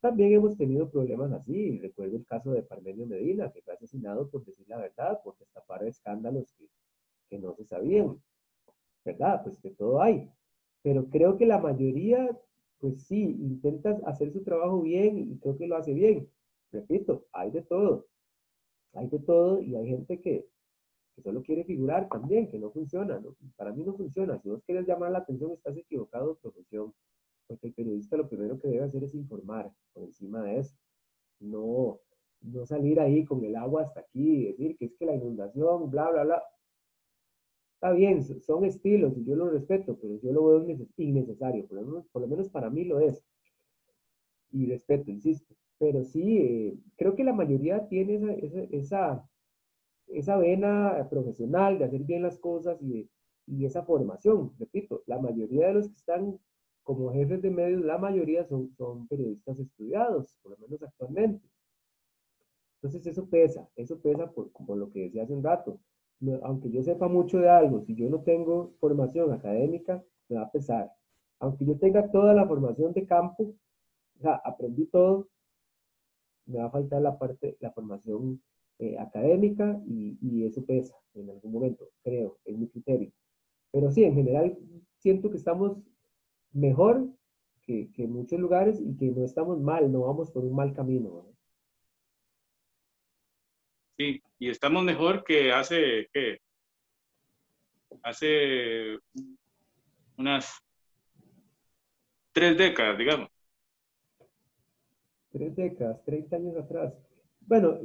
También 0.00 0.32
hemos 0.34 0.56
tenido 0.56 0.90
problemas 0.90 1.32
así. 1.32 1.78
Recuerdo 1.78 2.16
el 2.16 2.26
caso 2.26 2.52
de 2.52 2.62
Parmenio 2.62 3.06
Medina, 3.06 3.50
que 3.50 3.62
fue 3.62 3.74
asesinado 3.74 4.28
por 4.28 4.44
decir 4.44 4.66
la 4.68 4.78
verdad, 4.78 5.20
por 5.22 5.36
destapar 5.38 5.84
escándalos 5.84 6.52
que, 6.52 6.68
que 7.28 7.38
no 7.38 7.54
se 7.54 7.64
sabían, 7.64 8.20
¿verdad? 9.04 9.42
Pues 9.42 9.58
que 9.58 9.70
todo 9.70 10.00
hay. 10.00 10.30
Pero 10.82 11.08
creo 11.08 11.36
que 11.36 11.46
la 11.46 11.58
mayoría, 11.58 12.30
pues 12.78 13.06
sí, 13.06 13.22
intenta 13.22 13.98
hacer 14.06 14.32
su 14.32 14.42
trabajo 14.42 14.82
bien 14.82 15.18
y 15.18 15.38
creo 15.38 15.56
que 15.56 15.66
lo 15.66 15.76
hace 15.76 15.94
bien. 15.94 16.28
Repito, 16.72 17.26
hay 17.32 17.50
de 17.50 17.62
todo. 17.62 18.06
Hay 18.94 19.08
de 19.08 19.18
todo 19.18 19.60
y 19.62 19.74
hay 19.76 19.88
gente 19.88 20.20
que, 20.20 20.46
que 21.14 21.22
solo 21.22 21.42
quiere 21.42 21.64
figurar 21.64 22.08
también, 22.08 22.48
que 22.48 22.58
no 22.58 22.70
funciona. 22.70 23.18
¿no? 23.18 23.36
Para 23.56 23.72
mí 23.72 23.84
no 23.84 23.94
funciona. 23.94 24.38
Si 24.40 24.48
vos 24.48 24.62
quieres 24.64 24.86
llamar 24.86 25.12
la 25.12 25.18
atención, 25.18 25.52
estás 25.52 25.76
equivocado 25.76 26.34
de 26.34 26.40
profesión. 26.40 26.94
Porque 27.46 27.68
el 27.68 27.74
periodista 27.74 28.16
lo 28.16 28.28
primero 28.28 28.58
que 28.58 28.68
debe 28.68 28.84
hacer 28.84 29.04
es 29.04 29.14
informar 29.14 29.70
por 29.92 30.04
encima 30.04 30.42
de 30.42 30.58
eso. 30.58 30.76
No, 31.40 32.00
no 32.40 32.66
salir 32.66 32.98
ahí 33.00 33.24
con 33.24 33.44
el 33.44 33.56
agua 33.56 33.82
hasta 33.82 34.00
aquí 34.00 34.40
y 34.40 34.44
decir 34.46 34.76
que 34.76 34.86
es 34.86 34.94
que 34.98 35.06
la 35.06 35.14
inundación, 35.14 35.90
bla, 35.90 36.10
bla, 36.10 36.24
bla. 36.24 36.42
Está 37.76 37.92
bien, 37.92 38.24
son 38.40 38.64
estilos 38.64 39.18
y 39.18 39.24
yo 39.24 39.36
lo 39.36 39.50
respeto, 39.50 39.98
pero 40.00 40.18
yo 40.22 40.32
lo 40.32 40.46
veo 40.46 40.78
innecesario, 40.96 41.66
por 41.66 41.76
lo 41.78 41.86
menos, 41.86 42.06
por 42.08 42.22
lo 42.22 42.28
menos 42.28 42.48
para 42.48 42.70
mí 42.70 42.84
lo 42.84 43.00
es. 43.00 43.22
Y 44.50 44.64
respeto, 44.66 45.10
insisto. 45.10 45.54
Pero 45.78 46.02
sí, 46.02 46.38
eh, 46.38 46.78
creo 46.96 47.14
que 47.14 47.22
la 47.22 47.34
mayoría 47.34 47.86
tiene 47.88 48.38
esa, 48.42 48.62
esa, 48.70 49.28
esa, 50.06 50.36
vena 50.38 51.06
profesional 51.10 51.78
de 51.78 51.84
hacer 51.84 52.02
bien 52.04 52.22
las 52.22 52.38
cosas 52.38 52.80
y, 52.80 53.10
y 53.46 53.66
esa 53.66 53.84
formación. 53.84 54.54
Repito, 54.58 55.02
la 55.06 55.18
mayoría 55.20 55.68
de 55.68 55.74
los 55.74 55.88
que 55.88 55.96
están 55.96 56.38
como 56.82 57.12
jefes 57.12 57.42
de 57.42 57.50
medios, 57.50 57.84
la 57.84 57.98
mayoría 57.98 58.46
son, 58.46 58.74
son 58.76 59.06
periodistas 59.06 59.58
estudiados, 59.58 60.34
por 60.42 60.52
lo 60.52 60.58
menos 60.58 60.82
actualmente. 60.82 61.46
Entonces 62.76 63.06
eso 63.06 63.28
pesa, 63.28 63.68
eso 63.76 64.00
pesa 64.00 64.30
por, 64.32 64.50
por 64.50 64.78
lo 64.78 64.90
que 64.90 65.00
decía 65.00 65.24
hace 65.24 65.34
un 65.34 65.44
rato 65.44 65.78
aunque 66.42 66.70
yo 66.70 66.82
sepa 66.82 67.08
mucho 67.08 67.38
de 67.38 67.48
algo, 67.48 67.82
si 67.82 67.94
yo 67.94 68.08
no 68.08 68.20
tengo 68.20 68.72
formación 68.80 69.32
académica, 69.32 70.02
me 70.28 70.36
va 70.36 70.42
a 70.42 70.50
pesar. 70.50 70.92
Aunque 71.38 71.64
yo 71.66 71.76
tenga 71.78 72.10
toda 72.10 72.32
la 72.34 72.46
formación 72.46 72.92
de 72.92 73.06
campo, 73.06 73.54
o 74.18 74.20
sea, 74.20 74.40
aprendí 74.44 74.86
todo, 74.86 75.28
me 76.46 76.58
va 76.58 76.66
a 76.66 76.70
faltar 76.70 77.02
la 77.02 77.18
parte, 77.18 77.56
la 77.60 77.70
formación 77.72 78.40
eh, 78.78 78.96
académica 78.98 79.80
y, 79.86 80.18
y, 80.20 80.44
eso 80.44 80.64
pesa 80.64 80.94
en 81.14 81.30
algún 81.30 81.52
momento, 81.52 81.88
creo, 82.02 82.38
es 82.44 82.56
mi 82.56 82.68
criterio. 82.68 83.10
Pero 83.72 83.90
sí, 83.90 84.04
en 84.04 84.14
general 84.14 84.58
siento 84.98 85.30
que 85.30 85.36
estamos 85.36 85.78
mejor 86.52 87.08
que, 87.62 87.90
que 87.92 88.04
en 88.04 88.12
muchos 88.12 88.38
lugares 88.38 88.80
y 88.80 88.96
que 88.96 89.10
no 89.10 89.24
estamos 89.24 89.60
mal, 89.60 89.90
no 89.90 90.02
vamos 90.02 90.30
por 90.30 90.44
un 90.44 90.54
mal 90.54 90.72
camino. 90.72 91.26
Sí, 93.96 94.22
y 94.38 94.50
estamos 94.50 94.84
mejor 94.84 95.24
que 95.24 95.52
hace, 95.52 96.08
¿qué? 96.12 96.38
Hace 98.02 98.98
unas 100.18 100.52
tres 102.32 102.58
décadas, 102.58 102.98
digamos. 102.98 103.30
Tres 105.32 105.56
décadas, 105.56 106.04
30 106.04 106.36
años 106.36 106.56
atrás. 106.56 106.92
Bueno, 107.40 107.78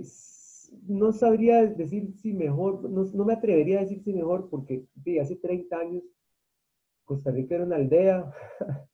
no 0.88 1.14
sabría 1.14 1.66
decir 1.66 2.12
si 2.14 2.34
mejor, 2.34 2.89
no, 2.89 3.26
me 3.26 3.34
atrevería 3.34 3.80
a 3.80 3.82
decir 3.84 4.03
si 4.03 4.14
mejor, 4.14 4.49
porque 4.49 4.86
hace 5.22 5.38
30 5.38 5.78
años 5.78 6.03
Costa 7.05 7.32
Rica 7.32 7.55
era 7.55 7.64
una 7.64 7.78
aldea 7.78 8.32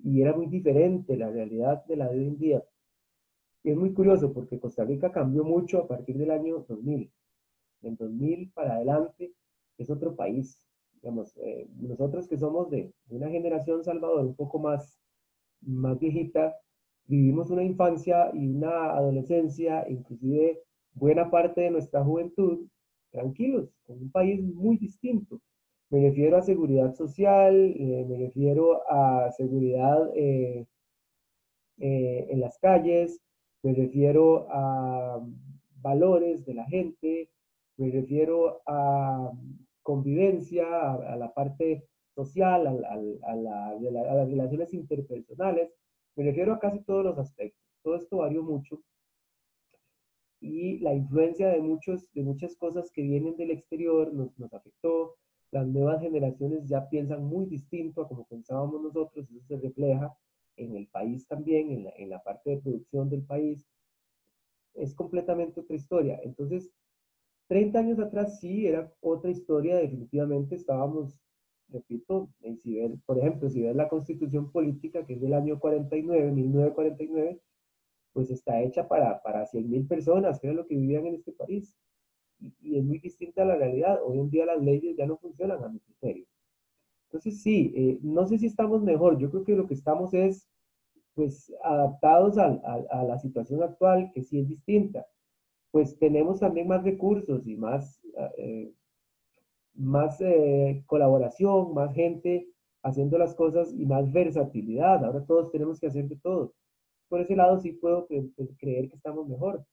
y 0.00 0.20
era 0.20 0.32
muy 0.32 0.46
diferente 0.46 1.16
la 1.16 1.30
realidad 1.30 1.84
de 1.86 1.96
la 1.96 2.08
de 2.08 2.18
hoy 2.18 2.26
en 2.26 2.38
día 2.38 2.64
es 3.70 3.76
muy 3.76 3.92
curioso 3.92 4.32
porque 4.32 4.60
Costa 4.60 4.84
Rica 4.84 5.10
cambió 5.10 5.42
mucho 5.44 5.78
a 5.78 5.88
partir 5.88 6.16
del 6.16 6.30
año 6.30 6.64
2000. 6.68 7.10
En 7.82 7.96
2000 7.96 8.52
para 8.52 8.74
adelante 8.74 9.32
es 9.76 9.90
otro 9.90 10.14
país. 10.14 10.64
Digamos, 10.94 11.36
eh, 11.38 11.68
nosotros 11.76 12.28
que 12.28 12.38
somos 12.38 12.70
de 12.70 12.92
una 13.08 13.28
generación, 13.28 13.82
Salvador, 13.82 14.24
un 14.24 14.36
poco 14.36 14.58
más, 14.58 14.98
más 15.60 15.98
viejita, 15.98 16.54
vivimos 17.06 17.50
una 17.50 17.64
infancia 17.64 18.30
y 18.34 18.46
una 18.48 18.92
adolescencia, 18.92 19.84
inclusive 19.88 20.62
buena 20.94 21.30
parte 21.30 21.62
de 21.62 21.70
nuestra 21.70 22.04
juventud, 22.04 22.66
tranquilos, 23.10 23.68
con 23.84 24.00
un 24.00 24.10
país 24.10 24.42
muy 24.42 24.76
distinto. 24.78 25.40
Me 25.90 26.00
refiero 26.08 26.36
a 26.36 26.42
seguridad 26.42 26.94
social, 26.94 27.54
eh, 27.76 28.06
me 28.08 28.16
refiero 28.18 28.82
a 28.90 29.30
seguridad 29.32 30.10
eh, 30.14 30.66
en 31.78 32.40
las 32.40 32.58
calles, 32.58 33.20
me 33.62 33.74
refiero 33.74 34.46
a 34.50 35.20
valores 35.80 36.44
de 36.44 36.54
la 36.54 36.64
gente, 36.66 37.30
me 37.76 37.90
refiero 37.90 38.62
a 38.66 39.32
convivencia, 39.82 40.66
a, 40.92 41.16
la 41.16 41.32
parte 41.32 41.86
social, 42.14 42.66
a, 42.66 42.96
las 42.96 44.28
relaciones 44.28 44.74
interpersonales, 44.74 45.70
me 46.16 46.24
refiero 46.24 46.54
a 46.54 46.58
casi 46.58 46.80
todos 46.80 47.04
los 47.04 47.18
aspectos. 47.18 47.62
Todo 47.82 47.96
esto 47.96 48.16
varió 48.18 48.42
mucho. 48.42 48.82
y 50.40 50.78
la 50.80 50.94
influencia 50.94 51.48
de, 51.48 51.60
muchos, 51.60 52.12
de 52.12 52.22
muchas 52.22 52.56
cosas 52.56 52.90
que 52.92 53.02
vienen 53.02 53.36
del 53.36 53.50
exterior 53.50 54.12
nos, 54.12 54.38
nos 54.38 54.52
afectó. 54.52 55.16
Las 55.50 55.66
nuevas 55.66 56.00
generaciones 56.02 56.68
ya 56.68 56.88
piensan 56.88 57.24
muy 57.24 57.46
distinto 57.46 58.02
a 58.02 58.08
como 58.08 58.26
pensábamos 58.26 58.82
nosotros, 58.82 59.28
eso 59.30 59.40
se 59.46 59.56
refleja 59.56 60.14
en 60.56 60.76
el 60.76 60.86
país 60.88 61.26
también, 61.26 61.70
en 61.70 61.84
la, 61.84 61.90
en 61.96 62.10
la 62.10 62.22
parte 62.22 62.50
de 62.50 62.58
producción 62.58 63.08
del 63.10 63.22
país. 63.22 63.66
Es 64.74 64.94
completamente 64.94 65.60
otra 65.60 65.76
historia. 65.76 66.20
Entonces, 66.22 66.70
30 67.48 67.78
años 67.78 67.98
atrás 67.98 68.40
sí 68.40 68.66
era 68.66 68.92
otra 69.00 69.30
historia, 69.30 69.76
definitivamente 69.76 70.56
estábamos, 70.56 71.20
repito, 71.68 72.28
si 72.62 72.78
por 73.06 73.18
ejemplo, 73.18 73.48
si 73.48 73.62
ves 73.62 73.76
la 73.76 73.88
constitución 73.88 74.50
política 74.50 75.06
que 75.06 75.14
es 75.14 75.20
del 75.20 75.34
año 75.34 75.58
49, 75.60 76.32
1949, 76.32 77.40
pues 78.12 78.30
está 78.30 78.62
hecha 78.62 78.88
para, 78.88 79.22
para 79.22 79.46
100.000 79.46 79.86
personas, 79.86 80.40
que 80.40 80.48
era 80.48 80.56
lo 80.56 80.66
que 80.66 80.74
vivían 80.74 81.06
en 81.06 81.16
este 81.16 81.32
país. 81.32 81.76
Y, 82.40 82.78
es 82.78 82.84
muy 82.84 82.98
distinta 82.98 83.42
a 83.42 83.44
la 83.44 83.56
realidad. 83.56 84.00
Hoy 84.02 84.18
en 84.18 84.30
día 84.30 84.46
las 84.46 84.62
leyes 84.62 84.96
ya 84.96 85.06
no 85.06 85.18
funcionan 85.18 85.62
a 85.62 85.68
mi 85.68 85.80
criterio. 85.80 86.26
Entonces, 87.06 87.42
sí, 87.42 87.72
eh, 87.76 87.98
no 88.02 88.26
sé 88.26 88.38
si 88.38 88.46
estamos 88.46 88.82
mejor. 88.82 89.18
Yo 89.18 89.30
creo 89.30 89.44
que 89.44 89.56
lo 89.56 89.66
que 89.66 89.74
estamos 89.74 90.14
es, 90.14 90.48
pues, 91.14 91.52
adaptados 91.64 92.38
a, 92.38 92.48
la 93.04 93.18
situación 93.18 93.62
actual, 93.62 94.10
que 94.14 94.22
sí 94.22 94.38
es 94.40 94.48
distinta. 94.48 95.06
Pues 95.70 95.98
tenemos 95.98 96.40
también 96.40 96.68
más 96.68 96.84
recursos 96.84 97.46
y 97.46 97.56
más, 97.56 98.00
eh, 98.38 98.72
más 99.74 100.20
eh, 100.20 100.82
colaboración, 100.86 101.74
más 101.74 101.94
gente 101.94 102.48
haciendo 102.82 103.18
las 103.18 103.34
cosas 103.34 103.72
y 103.72 103.86
más 103.86 104.12
versatilidad. 104.12 105.04
Ahora 105.04 105.24
todos 105.26 105.50
tenemos 105.52 105.80
que 105.80 105.88
hacer 105.88 106.08
de 106.08 106.16
todo 106.16 106.54
por 107.08 107.20
ese 107.20 107.36
lado 107.36 107.58
sí 107.60 107.72
puedo 107.72 108.06
creer 108.06 108.88
que 108.88 108.96
estamos 108.96 109.28
mejor, 109.28 109.64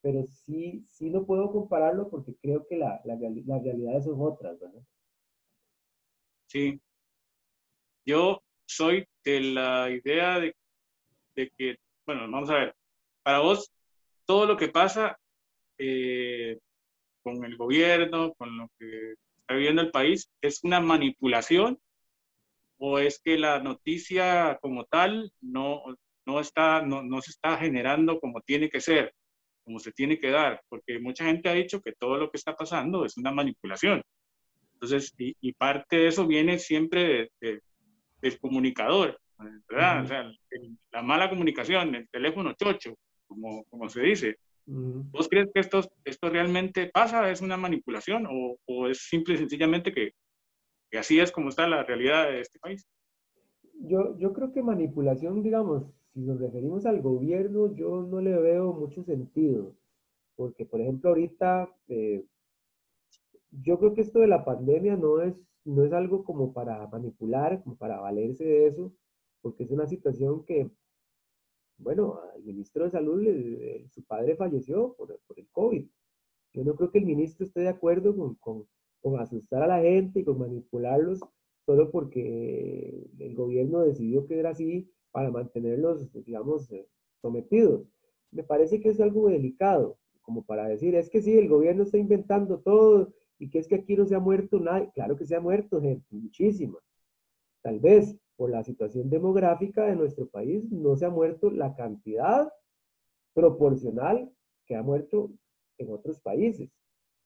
pero 0.00 0.26
sí, 0.26 0.84
sí 0.88 1.10
no 1.10 1.24
puedo 1.24 1.50
compararlo 1.52 2.08
porque 2.10 2.34
creo 2.36 2.66
que 2.66 2.76
la, 2.76 3.00
la, 3.04 3.16
las 3.46 3.62
realidades 3.62 4.04
son 4.04 4.20
otras, 4.20 4.58
¿verdad? 4.60 4.82
Sí. 6.52 6.78
Yo 8.04 8.42
soy 8.66 9.06
de 9.24 9.40
la 9.40 9.90
idea 9.90 10.38
de, 10.38 10.54
de 11.34 11.50
que, 11.56 11.76
bueno, 12.04 12.30
vamos 12.30 12.50
a 12.50 12.54
ver, 12.56 12.76
para 13.22 13.38
vos 13.38 13.72
todo 14.26 14.44
lo 14.44 14.58
que 14.58 14.68
pasa 14.68 15.18
eh, 15.78 16.58
con 17.22 17.42
el 17.46 17.56
gobierno, 17.56 18.34
con 18.34 18.58
lo 18.58 18.68
que 18.78 19.14
está 19.38 19.54
viviendo 19.54 19.80
el 19.80 19.90
país, 19.90 20.28
es 20.42 20.62
una 20.62 20.80
manipulación 20.80 21.78
o 22.76 22.98
es 22.98 23.18
que 23.24 23.38
la 23.38 23.60
noticia 23.60 24.58
como 24.60 24.84
tal 24.84 25.32
no, 25.40 25.84
no, 26.26 26.40
está, 26.40 26.82
no, 26.82 27.02
no 27.02 27.22
se 27.22 27.30
está 27.30 27.56
generando 27.56 28.20
como 28.20 28.42
tiene 28.42 28.68
que 28.68 28.82
ser, 28.82 29.14
como 29.64 29.78
se 29.78 29.92
tiene 29.92 30.18
que 30.18 30.30
dar, 30.30 30.62
porque 30.68 30.98
mucha 30.98 31.24
gente 31.24 31.48
ha 31.48 31.54
dicho 31.54 31.80
que 31.80 31.94
todo 31.94 32.18
lo 32.18 32.30
que 32.30 32.36
está 32.36 32.54
pasando 32.54 33.06
es 33.06 33.16
una 33.16 33.32
manipulación. 33.32 34.02
Entonces, 34.82 35.14
y, 35.16 35.52
parte 35.52 35.96
de 35.96 36.06
eso 36.08 36.26
viene 36.26 36.58
siempre 36.58 37.30
del 37.40 38.40
comunicador, 38.40 39.16
¿verdad? 39.68 40.02
O 40.02 40.06
sea, 40.08 40.32
la 40.90 41.02
mala 41.02 41.30
comunicación, 41.30 41.94
el 41.94 42.08
teléfono 42.08 42.52
chocho, 42.54 42.98
como, 43.28 43.62
como 43.70 43.88
se 43.88 44.02
dice. 44.02 44.36
¿Vos 44.66 45.28
crees 45.28 45.50
que 45.54 45.60
esto, 45.60 45.82
esto 46.04 46.30
realmente 46.30 46.90
pasa? 46.92 47.30
¿Es 47.30 47.40
una 47.40 47.56
manipulación 47.56 48.26
o, 48.26 48.56
o 48.66 48.88
es 48.88 49.06
simple 49.08 49.34
y 49.34 49.38
sencillamente 49.38 49.92
que, 49.92 50.14
que, 50.90 50.98
así 50.98 51.20
es 51.20 51.30
como 51.30 51.50
está 51.50 51.68
la 51.68 51.84
realidad 51.84 52.26
de 52.26 52.40
este 52.40 52.58
país? 52.58 52.84
Yo, 53.74 54.18
yo 54.18 54.32
creo 54.32 54.52
que 54.52 54.64
manipulación, 54.64 55.44
digamos, 55.44 55.84
si 56.12 56.20
nos 56.20 56.40
referimos 56.40 56.86
al 56.86 57.00
gobierno, 57.02 57.72
yo 57.76 58.02
no 58.02 58.20
le 58.20 58.36
veo 58.36 58.72
mucho 58.72 59.04
sentido, 59.04 59.76
porque 60.34 60.64
por 60.64 60.80
ejemplo 60.80 61.10
ahorita, 61.10 61.68
eh, 61.86 62.24
yo 63.52 63.78
creo 63.78 63.94
que 63.94 64.00
esto 64.00 64.20
de 64.20 64.26
la 64.26 64.44
pandemia 64.44 64.96
no 64.96 65.20
es, 65.20 65.34
no 65.64 65.84
es 65.84 65.92
algo 65.92 66.24
como 66.24 66.52
para 66.52 66.86
manipular, 66.88 67.62
como 67.62 67.76
para 67.76 68.00
valerse 68.00 68.44
de 68.44 68.66
eso, 68.66 68.92
porque 69.42 69.64
es 69.64 69.70
una 69.70 69.86
situación 69.86 70.44
que, 70.44 70.70
bueno, 71.78 72.20
al 72.34 72.42
ministro 72.42 72.84
de 72.84 72.90
Salud, 72.90 73.22
su 73.90 74.04
padre 74.04 74.36
falleció 74.36 74.94
por, 74.94 75.18
por, 75.26 75.38
el 75.38 75.48
COVID. 75.50 75.86
Yo 76.54 76.64
no 76.64 76.74
creo 76.74 76.90
que 76.90 76.98
el 76.98 77.06
ministro 77.06 77.44
esté 77.44 77.60
de 77.60 77.68
acuerdo 77.68 78.16
con, 78.16 78.34
con, 78.36 78.66
con 79.00 79.20
asustar 79.20 79.62
a 79.62 79.66
la 79.66 79.80
gente 79.80 80.20
y 80.20 80.24
con 80.24 80.38
manipularlos 80.38 81.20
solo 81.64 81.90
porque 81.90 83.06
el 83.18 83.34
gobierno 83.34 83.80
decidió 83.80 84.26
que 84.26 84.38
era 84.38 84.50
así 84.50 84.90
para 85.12 85.30
mantenerlos, 85.30 86.10
digamos, 86.24 86.70
eh, 86.72 86.88
sometidos. 87.20 87.86
Me 88.30 88.42
parece 88.42 88.80
que 88.80 88.88
es 88.90 89.00
algo 89.00 89.28
delicado, 89.28 89.98
como 90.22 90.44
para 90.44 90.66
decir, 90.66 90.94
es 90.94 91.10
que 91.10 91.22
sí, 91.22 91.36
el 91.36 91.48
gobierno 91.48 91.82
está 91.82 91.98
inventando 91.98 92.60
todo 92.60 93.12
y 93.42 93.50
que 93.50 93.58
es 93.58 93.66
que 93.66 93.74
aquí 93.74 93.96
no 93.96 94.06
se 94.06 94.14
ha 94.14 94.20
muerto 94.20 94.60
nadie. 94.60 94.92
Claro 94.94 95.16
que 95.16 95.26
se 95.26 95.34
ha 95.34 95.40
muerto 95.40 95.80
gente, 95.80 96.06
muchísima. 96.12 96.78
Tal 97.60 97.80
vez 97.80 98.16
por 98.36 98.50
la 98.50 98.62
situación 98.62 99.10
demográfica 99.10 99.84
de 99.86 99.96
nuestro 99.96 100.28
país 100.28 100.70
no 100.70 100.94
se 100.94 101.06
ha 101.06 101.10
muerto 101.10 101.50
la 101.50 101.74
cantidad 101.74 102.52
proporcional 103.34 104.30
que 104.64 104.76
ha 104.76 104.82
muerto 104.84 105.32
en 105.78 105.90
otros 105.90 106.20
países. 106.20 106.70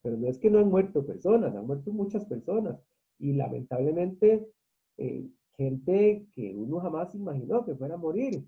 Pero 0.00 0.16
no 0.16 0.26
es 0.26 0.38
que 0.38 0.48
no 0.48 0.58
han 0.58 0.70
muerto 0.70 1.04
personas, 1.04 1.54
han 1.54 1.66
muerto 1.66 1.92
muchas 1.92 2.24
personas. 2.24 2.80
Y 3.18 3.34
lamentablemente 3.34 4.48
eh, 4.96 5.28
gente 5.58 6.26
que 6.32 6.54
uno 6.54 6.80
jamás 6.80 7.14
imaginó 7.14 7.62
que 7.66 7.74
fuera 7.74 7.96
a 7.96 7.98
morir. 7.98 8.42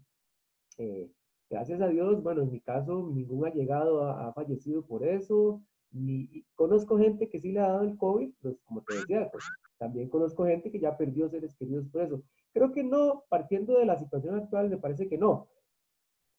Eh, 0.79 1.11
gracias 1.51 1.83
a 1.83 1.89
Dios, 1.89 2.23
bueno, 2.23 2.41
en 2.41 2.51
mi 2.51 2.61
caso, 2.61 3.11
ningún 3.13 3.45
ha 3.45 3.51
llegado, 3.51 4.05
ha, 4.05 4.33
fallecido 4.33 4.87
por 4.87 5.05
eso. 5.07 5.63
Ni, 5.91 6.45
conozco 6.55 6.99
gente 6.99 7.29
que 7.29 7.41
sí 7.41 7.53
le 7.53 7.61
ha 7.61 7.69
dado 7.69 7.85
el 7.85 7.97
COVID, 7.97 8.33
pues 8.41 8.61
como 8.65 8.83
te 8.83 8.95
decía, 8.95 9.29
pues, 9.31 9.45
también 9.79 10.09
conozco 10.09 10.45
gente 10.45 10.71
que 10.71 10.81
ya 10.81 10.97
perdió 10.97 11.29
seres 11.29 11.55
queridos 11.55 11.87
por 11.89 12.03
eso. 12.03 12.23
Creo 12.53 12.73
que 12.73 12.83
no, 12.83 13.25
partiendo 13.29 13.79
de 13.79 13.87
la 13.87 13.97
situación 13.99 14.35
actual, 14.35 14.69
me 14.69 14.79
parece 14.79 15.09
que 15.09 15.19
no. 15.19 15.49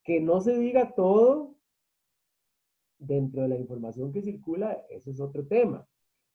Que 0.03 0.21
no 0.21 0.41
se 0.41 0.57
diga 0.57 0.93
todo 0.93 1.55
dentro 2.97 3.43
de 3.43 3.47
la 3.49 3.57
información 3.57 4.11
que 4.11 4.21
circula, 4.21 4.85
eso 4.89 5.09
es 5.11 5.19
otro 5.19 5.45
tema. 5.45 5.87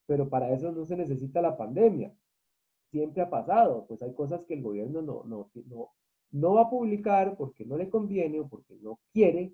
Pero 0.07 0.29
para 0.29 0.51
eso 0.53 0.73
no 0.73 0.85
se 0.85 0.97
necesita 0.97 1.41
la 1.41 1.57
pandemia 1.57 2.15
siempre 2.95 3.23
ha 3.23 3.29
pasado, 3.29 3.87
pues 3.89 4.01
hay 4.03 4.15
cosas 4.15 4.45
que 4.45 4.55
el 4.55 4.63
gobierno 4.63 5.03
no, 5.03 5.25
no, 5.25 5.51
no, 5.67 5.91
no 6.31 6.55
va 6.55 6.63
a 6.63 6.71
publicar 6.71 7.37
porque 7.37 7.65
no 7.65 7.77
le 7.77 7.91
conviene 7.91 8.39
o 8.39 8.47
porque 8.47 8.77
no 8.77 9.01
quiere 9.13 9.53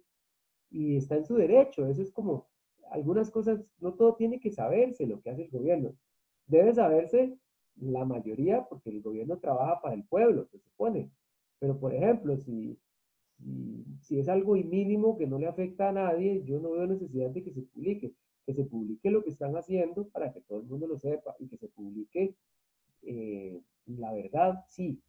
y 0.69 0.97
está 0.97 1.17
en 1.17 1.25
su 1.25 1.37
derecho. 1.37 1.87
Eso 1.87 2.03
es 2.03 2.13
como 2.13 2.50
algunas 2.91 3.31
cosas, 3.31 3.61
no 3.81 3.95
todo 3.95 4.15
tiene 4.17 4.41
que 4.41 4.51
saberse 4.51 5.07
lo 5.07 5.21
que 5.21 5.31
hace 5.31 5.45
el 5.45 5.51
gobierno. 5.51 5.95
Debe 6.47 6.75
saberse 6.75 7.37
la 7.77 8.05
mayoría 8.05 8.67
porque 8.69 8.91
el 8.91 9.03
gobierno 9.03 9.39
trabaja 9.39 9.81
para 9.81 9.95
el 9.95 10.05
pueblo, 10.05 10.47
se 10.47 10.59
supone. 10.59 11.11
Pero, 11.59 11.79
por 11.79 11.95
ejemplo, 11.95 12.37
si, 12.37 12.79
si, 14.01 14.19
es 14.19 14.29
algo 14.29 14.55
mínimo 14.55 15.17
que 15.17 15.27
no 15.27 15.39
le 15.39 15.47
afecta 15.47 15.89
a 15.89 15.93
nadie, 15.93 16.43
yo 16.45 16.61
no 16.61 16.73
veo 16.73 16.87
necesidad 16.87 17.31
de 17.31 17.43
que 17.43 17.53
se 17.53 17.63
publique. 17.63 18.15
Que 18.47 18.55
se 18.55 18.65
publique 18.65 19.11
lo 19.11 19.23
que 19.23 19.31
están 19.31 19.57
haciendo 19.57 20.09
para 20.09 20.33
que 20.33 20.41
todo 20.41 20.61
el 20.61 20.67
mundo 20.67 20.87
lo 20.87 20.99
sepa 20.99 21.37
y 21.39 21.49
que 21.49 21.57
se 21.59 21.69
publique 21.69 22.35
eh, 23.03 23.61
la 23.87 24.13
verdad, 24.13 24.65
sí. 24.69 25.03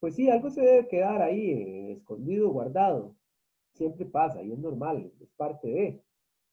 Pues 0.00 0.16
sí, 0.16 0.28
algo 0.28 0.50
se 0.50 0.60
debe 0.60 0.88
quedar 0.88 1.22
ahí, 1.22 1.50
eh, 1.50 1.92
escondido, 1.92 2.50
guardado. 2.50 3.16
Siempre 3.72 4.04
pasa 4.04 4.42
y 4.42 4.52
es 4.52 4.58
normal, 4.58 5.12
es 5.20 5.30
parte 5.36 5.68
de. 5.68 6.02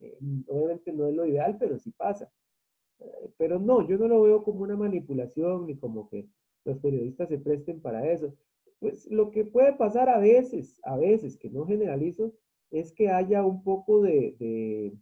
Eh, 0.02 0.18
obviamente 0.48 0.92
no 0.94 1.08
es 1.08 1.16
lo 1.16 1.26
ideal, 1.26 1.58
pero 1.60 1.78
sí 1.78 1.92
pasa. 1.92 2.32
pero 3.38 3.60
no, 3.60 3.88
yo 3.88 3.98
no 3.98 4.08
lo 4.08 4.22
veo 4.24 4.44
como 4.44 4.62
una 4.62 4.76
manipulación 4.76 5.66
ni 5.68 5.78
como 5.78 6.10
que 6.10 6.28
los 6.66 6.78
periodistas 6.80 7.30
se 7.30 7.38
presten 7.40 7.82
para 7.82 8.12
eso. 8.12 8.34
Pues 8.80 9.10
lo 9.12 9.32
que 9.32 9.46
puede 9.46 9.74
pasar 9.74 10.10
a 10.10 10.20
veces, 10.20 10.80
a 10.84 10.98
veces, 10.98 11.38
que 11.38 11.50
no 11.50 11.66
generalizo, 11.66 12.34
es 12.72 12.94
que 12.94 13.10
haya 13.10 13.46
un 13.46 13.64
poco 13.64 14.02
de 14.02 14.94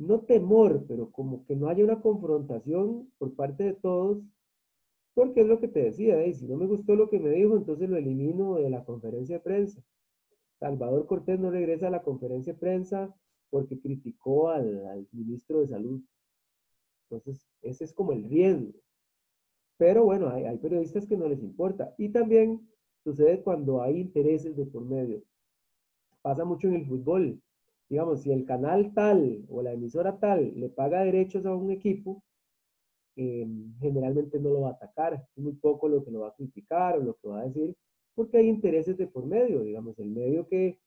no 0.00 0.20
temor, 0.22 0.84
pero 0.88 1.10
como 1.12 1.44
que 1.44 1.54
no 1.54 1.68
haya 1.68 1.84
una 1.84 2.00
confrontación 2.00 3.12
por 3.18 3.34
parte 3.34 3.64
de 3.64 3.74
todos, 3.74 4.22
porque 5.14 5.42
es 5.42 5.46
lo 5.46 5.60
que 5.60 5.68
te 5.68 5.82
decía, 5.82 6.26
y 6.26 6.32
si 6.32 6.46
no 6.46 6.56
me 6.56 6.66
gustó 6.66 6.96
lo 6.96 7.10
que 7.10 7.20
me 7.20 7.30
dijo, 7.30 7.56
entonces 7.56 7.88
lo 7.88 7.98
elimino 7.98 8.56
de 8.56 8.70
la 8.70 8.84
conferencia 8.84 9.36
de 9.36 9.42
prensa. 9.42 9.82
Salvador 10.58 11.06
Cortés 11.06 11.38
no 11.38 11.50
regresa 11.50 11.88
a 11.88 11.90
la 11.90 12.02
conferencia 12.02 12.54
de 12.54 12.58
prensa 12.58 13.14
porque 13.50 13.80
criticó 13.80 14.50
al, 14.50 15.06
ministro 15.12 15.60
de 15.60 15.68
Salud. 15.68 16.00
Entonces, 17.08 17.46
ese 17.62 17.84
es 17.84 17.92
como 17.92 18.12
el 18.12 18.24
riesgo. 18.24 18.72
Pero 19.76 20.04
bueno, 20.04 20.28
hay, 20.30 20.56
periodistas 20.58 21.06
que 21.06 21.16
no 21.16 21.28
les 21.28 21.42
importa. 21.42 21.94
Y 21.98 22.10
también 22.10 22.68
sucede 23.02 23.42
cuando 23.42 23.82
hay 23.82 23.98
intereses 23.98 24.56
de 24.56 24.66
por 24.66 24.84
medio. 24.84 25.22
Pasa 26.22 26.44
mucho 26.44 26.68
en 26.68 26.74
el 26.74 26.86
fútbol 26.86 27.40
digamos, 27.90 28.22
si 28.22 28.30
el 28.30 28.46
canal 28.46 28.94
tal 28.94 29.44
o 29.48 29.62
la 29.62 29.72
emisora 29.72 30.18
tal 30.18 30.52
le 30.54 30.68
paga 30.68 31.02
derechos 31.02 31.44
a 31.44 31.54
un 31.54 31.72
equipo, 31.72 32.22
eh, 33.16 33.46
generalmente 33.80 34.38
no 34.38 34.50
lo 34.50 34.60
va 34.62 34.68
a 34.70 34.72
atacar, 34.72 35.26
muy 35.34 35.54
poco 35.54 35.88
lo 35.88 36.04
que 36.04 36.12
lo 36.12 36.20
va 36.20 36.28
a 36.28 36.34
criticar 36.34 36.96
o 36.96 37.02
lo 37.02 37.16
que 37.16 37.28
va 37.28 37.40
a 37.40 37.44
decir, 37.44 37.76
porque 38.14 38.38
hay 38.38 38.48
intereses 38.48 38.96
de 38.96 39.08
por 39.08 39.26
medio, 39.26 39.62
digamos, 39.62 39.98
el 39.98 40.10
medio 40.10 40.46
que, 40.46 40.78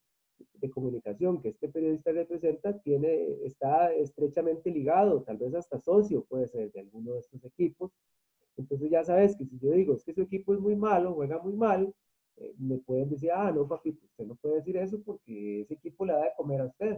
de 0.54 0.70
comunicación 0.70 1.42
que 1.42 1.50
este 1.50 1.70
periodista 1.70 2.12
representa 2.12 2.80
tiene, 2.80 3.44
está 3.44 3.94
estrechamente 3.94 4.72
ligado, 4.72 5.24
tal 5.24 5.38
vez 5.38 5.54
hasta 5.56 5.80
socio 5.80 6.24
puede 6.26 6.48
ser 6.48 6.72
de 6.72 6.80
alguno 6.80 7.14
de 7.14 7.20
estos 7.20 7.44
equipos. 7.44 7.92
Entonces 8.58 8.90
ya 8.90 9.04
sabes 9.04 9.36
que 9.36 9.46
si 9.46 9.60
yo 9.60 9.72
digo, 9.72 9.94
es 9.96 10.04
que 10.04 10.14
su 10.14 10.22
equipo 10.22 10.54
es 10.54 10.60
muy 10.60 10.76
malo, 10.76 11.14
juega 11.14 11.40
muy 11.40 11.54
mal, 11.54 11.94
eh, 12.38 12.54
me 12.58 12.78
pueden 12.78 13.10
decir, 13.10 13.32
ah, 13.32 13.52
no, 13.52 13.68
papito, 13.68 14.06
usted 14.06 14.26
no 14.26 14.36
puede 14.36 14.56
decir 14.56 14.78
eso 14.78 15.02
porque 15.04 15.62
ese 15.62 15.76
equipo 15.76 16.06
le 16.06 16.14
da 16.14 16.24
de 16.24 16.32
comer 16.38 16.62
a 16.62 16.66
usted. 16.66 16.98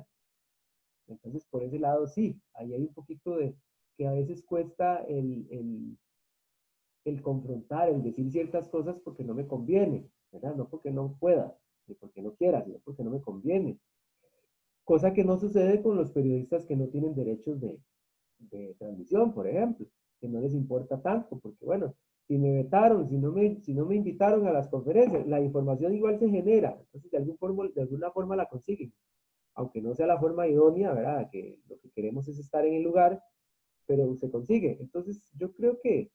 Entonces, 1.08 1.46
por 1.46 1.64
ese 1.64 1.80
lado, 1.80 2.08
sí, 2.08 2.40
ahí 2.54 2.74
hay 2.74 2.82
un 2.82 2.94
poquito 2.94 3.38
de 3.38 3.56
que 3.98 4.08
a 4.08 4.12
veces 4.12 4.44
cuesta 4.44 5.04
el, 5.08 5.48
el, 5.50 5.98
el 7.06 7.22
confrontar, 7.22 7.90
el 7.90 8.04
decir 8.04 8.30
ciertas 8.32 8.68
cosas 8.70 9.00
porque 9.00 9.24
no 9.24 9.34
me 9.34 9.48
conviene, 9.48 10.10
¿verdad? 10.32 10.56
No 10.56 10.68
porque 10.68 10.92
no 10.92 11.16
pueda, 11.20 11.56
ni 11.88 11.96
porque 11.96 12.22
no 12.22 12.34
quiera, 12.34 12.64
sino 12.64 12.80
porque 12.80 13.04
no 13.04 13.12
me 13.12 13.22
conviene. 13.22 13.80
Cosa 14.84 15.14
que 15.14 15.24
no 15.24 15.38
sucede 15.38 15.82
con 15.82 15.98
los 15.98 16.12
periodistas 16.12 16.66
que 16.66 16.76
no 16.76 16.88
tienen 16.88 17.16
derechos 17.16 17.60
de, 17.60 17.80
transmisión, 18.78 19.34
por 19.34 19.48
ejemplo, 19.48 19.86
que 20.20 20.28
no 20.28 20.40
les 20.40 20.54
importa 20.54 21.02
tanto, 21.02 21.40
porque 21.40 21.66
bueno, 21.66 21.96
si 22.28 22.38
me 22.38 22.52
vetaron, 22.52 23.08
si 23.08 23.18
no 23.18 23.32
me, 23.32 23.62
si 23.62 23.74
no 23.74 23.86
me 23.86 23.96
invitaron 23.96 24.48
a 24.48 24.52
las 24.52 24.68
conferencias, 24.70 25.28
la 25.28 25.42
información 25.42 25.94
igual 25.94 26.20
se 26.20 26.30
genera, 26.30 26.78
entonces 26.80 27.12
de, 27.12 27.18
algún 27.18 27.72
de 27.74 27.82
alguna 27.82 28.12
forma 28.12 28.36
la 28.36 28.48
consiguen, 28.48 28.94
aunque 29.56 29.82
no 29.82 29.94
sea 29.96 30.08
la 30.08 30.20
forma 30.20 30.48
idónea, 30.48 30.94
¿verdad? 30.94 31.30
Que 31.32 31.60
lo 31.68 31.80
que 31.80 31.90
queremos 31.90 32.28
es 32.28 32.40
estar 32.40 32.66
en 32.66 32.76
el 32.76 32.84
lugar, 32.84 33.22
pero 33.88 34.16
se 34.16 34.30
consigue. 34.30 34.78
Entonces 34.80 35.32
yo 35.38 35.52
creo 35.54 35.80
que, 35.82 36.12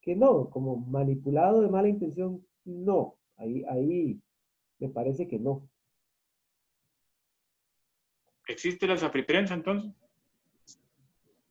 que 0.00 0.16
no, 0.16 0.48
como 0.50 0.76
manipulado 0.76 1.60
de 1.60 1.68
mala 1.68 1.88
intención, 1.88 2.44
no, 2.64 3.16
ahí, 3.36 3.64
ahí 3.68 4.20
me 4.78 4.88
parece 4.88 5.28
que 5.28 5.38
no. 5.38 5.68
¿Existe 8.46 8.86
la 8.86 8.96
prensa 9.26 9.54
entonces? 9.54 9.92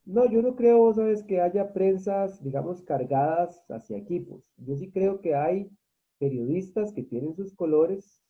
No, 0.04 0.28
yo 0.30 0.42
no 0.42 0.56
creo, 0.56 0.92
sabes, 0.94 1.22
que 1.22 1.40
haya 1.40 1.72
prensas, 1.72 2.42
digamos, 2.42 2.82
cargadas 2.82 3.62
hacia 3.68 3.98
equipos. 3.98 4.42
Yo 4.56 4.74
sí 4.74 4.90
creo 4.90 5.20
que 5.20 5.34
hay 5.34 5.70
periodistas 6.18 6.92
que 6.92 7.02
tienen 7.02 7.34
sus 7.36 7.54
colores 7.54 8.22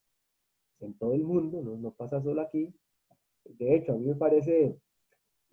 en 0.80 0.92
todo 0.99 1.14
el 1.14 1.22
mundo, 1.22 1.62
no, 1.62 1.76
no 1.76 1.92
pasa 1.92 2.20
solo 2.20 2.42
aquí. 2.42 2.74
De 3.44 3.76
hecho, 3.76 3.92
a 3.92 3.96
mí 3.96 4.07
me 4.07 4.16
parece 4.16 4.76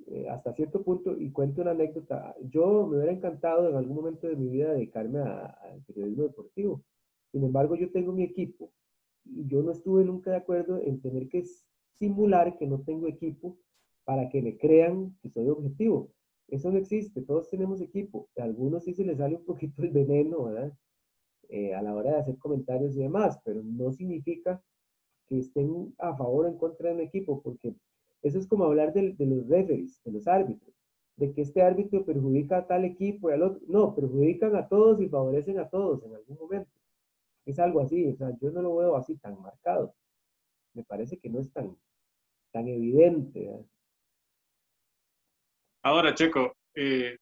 eh, 0.08 0.28
hasta 0.30 0.54
cierto 0.54 0.84
punto, 0.84 1.16
y 1.18 1.32
cuento 1.32 1.62
una 1.62 1.72
anécdota, 1.72 2.36
yo 2.42 2.86
me 2.88 2.98
hubiera 2.98 3.14
encantado 3.14 3.70
en 3.70 3.76
algún 3.76 3.96
momento 3.96 4.28
de 4.28 4.36
mi 4.36 4.50
vida 4.50 4.74
dedicarme 4.74 5.20
al 5.20 5.82
periodismo 5.88 6.24
deportivo. 6.24 6.84
Sin 7.32 7.44
embargo, 7.44 7.76
yo 7.76 7.92
tengo 7.92 8.12
mi 8.12 8.24
equipo 8.24 8.72
yo 9.26 9.64
no 9.64 9.72
estuve 9.72 10.04
nunca 10.04 10.32
de 10.32 10.38
acuerdo 10.38 10.80
en 10.82 11.02
tener 11.02 11.28
que 11.30 11.46
simular 11.94 12.58
que 12.58 12.68
no 12.68 12.82
tengo 12.82 13.08
equipo 13.08 13.58
para 14.04 14.30
que 14.30 14.42
me 14.42 14.58
crean 14.58 15.18
que 15.22 15.30
soy 15.30 15.50
objetivo. 15.50 16.12
Eso 16.48 16.72
no 16.72 16.78
existe, 16.78 17.22
todos 17.22 17.50
tenemos 17.50 17.82
equipo. 17.82 18.30
A 18.38 18.44
algunos 18.44 18.84
sí 18.84 18.94
se 18.94 19.04
les 19.04 19.18
sale 19.18 19.36
un 19.36 19.46
poquito 19.46 19.82
el 19.82 19.90
veneno, 19.90 20.44
¿verdad? 20.44 20.74
Eh, 21.50 21.74
a 21.74 21.82
la 21.82 21.96
hora 21.96 22.12
de 22.12 22.18
hacer 22.18 22.38
comentarios 22.38 22.96
y 22.96 23.00
demás, 23.00 23.40
pero 23.44 23.62
no 23.64 23.92
significa 23.92 24.62
que 25.28 25.40
estén 25.40 25.94
a 25.98 26.16
favor 26.16 26.46
o 26.46 26.50
en 26.50 26.58
contra 26.58 26.90
de 26.90 26.96
un 26.96 27.02
equipo, 27.02 27.42
porque 27.42 27.76
eso 28.22 28.40
es 28.40 28.48
como 28.48 28.66
hablar 28.66 28.94
de, 28.94 29.14
de 29.14 29.26
los 29.26 29.48
referees, 29.48 30.02
de 30.04 30.12
los 30.12 30.28
árbitros, 30.28 30.76
de 31.18 31.34
que 31.34 31.42
este 31.42 31.62
árbitro 31.62 32.06
perjudica 32.06 32.58
a 32.58 32.68
tal 32.68 32.86
equipo 32.86 33.30
y 33.30 33.34
al 33.34 33.44
otro. 33.44 33.62
No, 33.68 33.96
perjudican 33.96 34.56
a 34.56 34.68
todos 34.68 35.02
y 35.02 35.10
favorecen 35.10 35.60
a 35.60 35.70
todos 35.70 36.04
en 36.04 36.14
algún 36.14 36.38
momento. 36.38 36.75
Es 37.46 37.60
algo 37.60 37.82
así, 37.82 38.08
o 38.08 38.16
sea, 38.16 38.32
yo 38.42 38.50
no 38.52 38.62
lo 38.62 38.76
veo 38.78 38.96
así 38.96 39.16
tan 39.18 39.40
marcado. 39.40 39.96
Me 40.74 40.84
parece 40.84 41.20
que 41.20 41.30
no 41.30 41.40
es 41.40 41.52
tan, 41.54 41.78
tan 42.52 42.68
evidente. 42.68 43.52
Ahora, 45.84 46.16
Checo, 46.16 46.56
eh, 46.74 47.18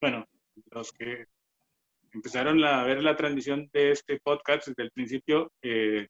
bueno, 0.00 0.26
los 0.72 0.92
que 0.92 1.26
empezaron 2.12 2.62
a 2.64 2.82
ver 2.84 3.02
la 3.02 3.16
transmisión 3.16 3.70
de 3.72 3.92
este 3.92 4.18
podcast 4.20 4.66
desde 4.66 4.82
el 4.82 4.90
principio, 4.90 5.52
eh, 5.62 6.08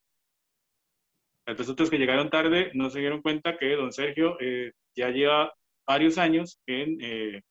personas 1.44 1.90
que 1.90 1.98
llegaron 1.98 2.30
tarde 2.30 2.70
no 2.72 2.88
se 2.88 3.00
dieron 3.00 3.20
cuenta 3.20 3.58
que 3.58 3.76
don 3.76 3.92
Sergio 3.92 4.38
eh, 4.40 4.72
ya 4.96 5.10
lleva 5.10 5.52
varios 5.86 6.16
años 6.16 6.58
en, 6.66 7.42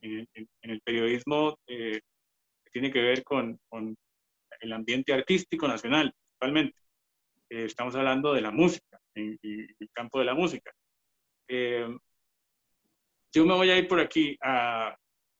en, 0.00 0.28
el 0.62 0.80
periodismo 0.80 1.56
que 1.66 2.00
tiene 2.72 2.90
que 2.90 3.00
ver 3.00 3.22
con, 3.22 3.60
el 4.62 4.72
ambiente 4.72 5.12
artístico 5.12 5.68
nacional, 5.68 6.14
principalmente. 6.38 6.78
estamos 7.48 7.94
hablando 7.94 8.32
de 8.32 8.40
la 8.40 8.50
música, 8.50 8.98
en, 9.14 9.38
el 9.42 9.90
campo 9.92 10.18
de 10.18 10.24
la 10.24 10.34
música. 10.34 10.72
Yo 13.34 13.46
me 13.46 13.54
voy 13.54 13.70
a 13.70 13.78
ir 13.78 13.88
por 13.88 14.00
aquí 14.00 14.36
a, 14.42 14.96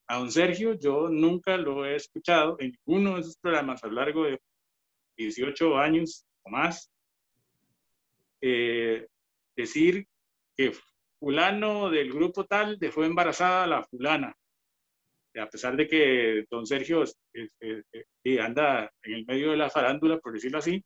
a 0.07 0.19
don 0.19 0.31
Sergio. 0.31 0.75
Yo 0.75 1.09
nunca 1.09 1.57
lo 1.57 1.85
he 1.85 1.97
escuchado 1.97 2.57
en 2.59 2.75
ninguno 2.87 3.17
de 3.17 3.23
sus 3.23 3.37
programas 3.37 3.83
a 3.83 3.87
lo 3.87 3.95
largo 3.95 4.25
de 4.25 4.41
18 5.17 5.79
años 5.79 6.27
o 6.43 6.51
más 6.51 6.91
eh, 8.41 9.07
decir 9.57 10.07
que 10.57 10.73
fulano 11.21 11.91
del 11.91 12.13
grupo 12.13 12.45
tal 12.45 12.79
dejó 12.79 13.05
embarazada 13.05 13.65
a 13.65 13.67
la 13.69 13.85
fulana. 13.85 14.37
A 15.41 15.49
pesar 15.49 15.77
de 15.77 15.87
que 15.89 16.45
don 16.51 16.67
Sergio 16.67 17.05
anda 18.41 18.93
en 19.03 19.15
el 19.15 19.25
medio 19.25 19.51
de 19.51 19.57
la 19.57 19.71
farándula, 19.71 20.19
por 20.19 20.35
decirlo 20.35 20.59
así, 20.59 20.85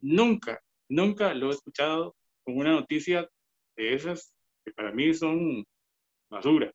nunca, 0.00 0.60
nunca 0.88 1.32
lo 1.34 1.50
he 1.50 1.54
escuchado 1.54 2.16
con 2.44 2.56
una 2.56 2.72
noticia 2.72 3.28
de 3.76 3.94
esas 3.94 4.34
que 4.64 4.72
para 4.72 4.92
mí 4.92 5.14
son 5.14 5.64
basura. 6.28 6.72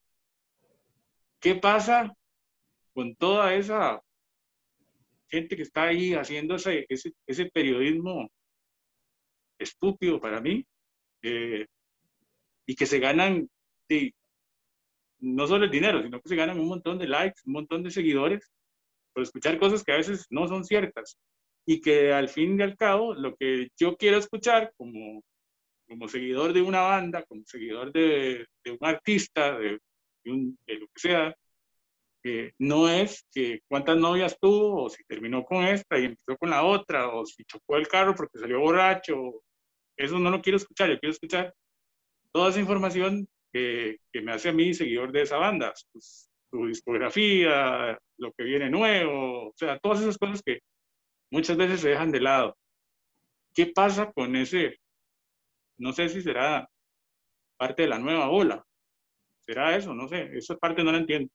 ¿Qué 1.39 1.55
pasa 1.55 2.13
con 2.93 3.15
toda 3.15 3.53
esa 3.53 4.01
gente 5.27 5.55
que 5.55 5.63
está 5.63 5.83
ahí 5.83 6.13
haciendo 6.13 6.55
ese, 6.55 6.85
ese, 6.87 7.45
periodismo 7.51 8.29
estúpido 9.57 10.21
para 10.21 10.39
mí 10.39 10.63
eh, 11.23 11.65
y 12.65 12.75
que 12.75 12.85
se 12.85 12.99
ganan 12.99 13.49
no 15.23 15.47
solo 15.47 15.65
el 15.65 15.71
dinero, 15.71 16.01
sino 16.03 16.21
que 16.21 16.29
se 16.29 16.35
ganan 16.35 16.59
un 16.59 16.67
montón 16.67 16.97
de 16.99 17.07
likes, 17.07 17.41
un 17.45 17.53
montón 17.53 17.83
de 17.83 17.91
seguidores 17.91 18.51
por 19.13 19.23
escuchar 19.23 19.57
cosas 19.59 19.83
que 19.83 19.93
a 19.93 19.97
veces 19.97 20.25
no 20.29 20.47
son 20.47 20.65
ciertas 20.65 21.17
y 21.65 21.81
que 21.81 22.11
al 22.13 22.29
fin 22.29 22.59
y 22.59 22.63
al 22.63 22.75
cabo 22.75 23.13
lo 23.13 23.35
que 23.35 23.69
yo 23.77 23.95
quiero 23.95 24.17
escuchar 24.17 24.73
como 24.77 25.23
como 25.87 26.07
seguidor 26.07 26.53
de 26.53 26.61
una 26.61 26.81
banda, 26.81 27.23
como 27.23 27.43
seguidor 27.45 27.91
de, 27.91 28.47
de 28.63 28.71
un 28.71 28.77
artista, 28.81 29.57
de, 29.59 29.79
un, 30.25 30.57
de, 30.65 30.75
lo 30.75 30.87
que 30.87 30.99
sea, 30.99 31.35
no 32.57 32.89
es 32.89 33.25
que 33.31 33.61
cuántas 33.67 33.97
novias 33.97 34.37
tuvo, 34.39 34.83
o 34.83 34.89
si 34.89 35.03
terminó 35.03 35.43
con 35.43 35.65
esta 35.65 35.99
y 35.99 36.05
empezó 36.05 36.37
con 36.37 36.49
la 36.49 36.63
otra, 36.63 37.09
o 37.09 37.25
si 37.25 37.43
chocó 37.43 37.75
el 37.75 37.87
carro 37.87 38.15
porque 38.15 38.39
salió 38.39 38.59
borracho. 38.59 39.43
Eso 39.97 40.17
no 40.19 40.31
lo 40.31 40.41
quiero 40.41 40.57
escuchar, 40.57 40.89
yo 40.89 40.99
quiero 40.99 41.11
escuchar 41.11 41.53
toda 42.31 42.49
esa 42.49 42.59
información 42.59 43.27
que, 43.53 43.97
que 44.11 44.21
me 44.21 44.33
hace 44.33 44.49
a 44.49 44.53
mí 44.53 44.73
seguidor 44.73 45.11
de 45.11 45.21
esa 45.21 45.37
banda, 45.37 45.71
pues, 45.91 46.29
su 46.49 46.67
discografía, 46.67 47.97
lo 48.17 48.31
que 48.33 48.43
viene 48.43 48.69
nuevo, 48.69 49.49
o 49.49 49.53
sea, 49.55 49.79
todas 49.79 50.01
esas 50.01 50.17
cosas 50.17 50.41
que 50.43 50.59
muchas 51.31 51.57
veces 51.57 51.79
se 51.81 51.89
dejan 51.89 52.11
de 52.11 52.21
lado. 52.21 52.57
¿Qué 53.53 53.67
pasa 53.67 54.11
con 54.11 54.35
ese 54.35 54.77
no 55.77 55.91
sé 55.91 56.09
si 56.09 56.21
será 56.21 56.69
parte 57.57 57.83
de 57.83 57.89
la 57.89 57.99
nueva 57.99 58.29
ola. 58.29 58.65
¿Será 59.41 59.75
eso? 59.75 59.93
No 59.93 60.07
sé. 60.07 60.37
Esa 60.37 60.55
parte 60.55 60.83
no 60.83 60.91
la 60.91 60.99
entiendo. 60.99 61.29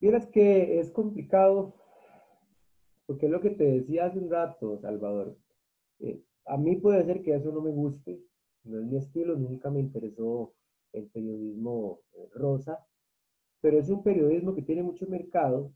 Miras 0.00 0.26
que 0.26 0.78
es 0.78 0.90
complicado, 0.90 1.74
porque 3.06 3.26
es 3.26 3.32
lo 3.32 3.40
que 3.40 3.50
te 3.50 3.64
decía 3.64 4.06
hace 4.06 4.18
un 4.18 4.30
rato, 4.30 4.78
Salvador. 4.80 5.36
Eh, 6.00 6.20
a 6.46 6.56
mí 6.56 6.76
puede 6.76 7.04
ser 7.04 7.22
que 7.22 7.34
eso 7.34 7.50
no 7.50 7.60
me 7.60 7.70
guste, 7.70 8.20
no 8.68 8.80
es 8.80 8.86
mi 8.86 8.96
estilo, 8.98 9.36
nunca 9.36 9.70
me 9.70 9.80
interesó 9.80 10.52
el 10.92 11.06
periodismo 11.08 12.00
eh, 12.14 12.28
rosa, 12.34 12.86
pero 13.60 13.78
es 13.78 13.88
un 13.88 14.02
periodismo 14.02 14.54
que 14.54 14.62
tiene 14.62 14.82
mucho 14.82 15.06
mercado 15.06 15.72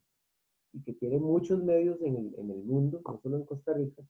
y 0.72 0.82
que 0.82 0.93
tiene 0.95 1.18
muchos 1.18 1.62
medios 1.62 2.01
en 2.03 2.16
el, 2.16 2.62
mundo, 2.64 3.03
no 3.05 3.18
solo 3.18 3.36
en 3.36 3.45
Costa 3.45 3.74
Rica. 3.74 4.03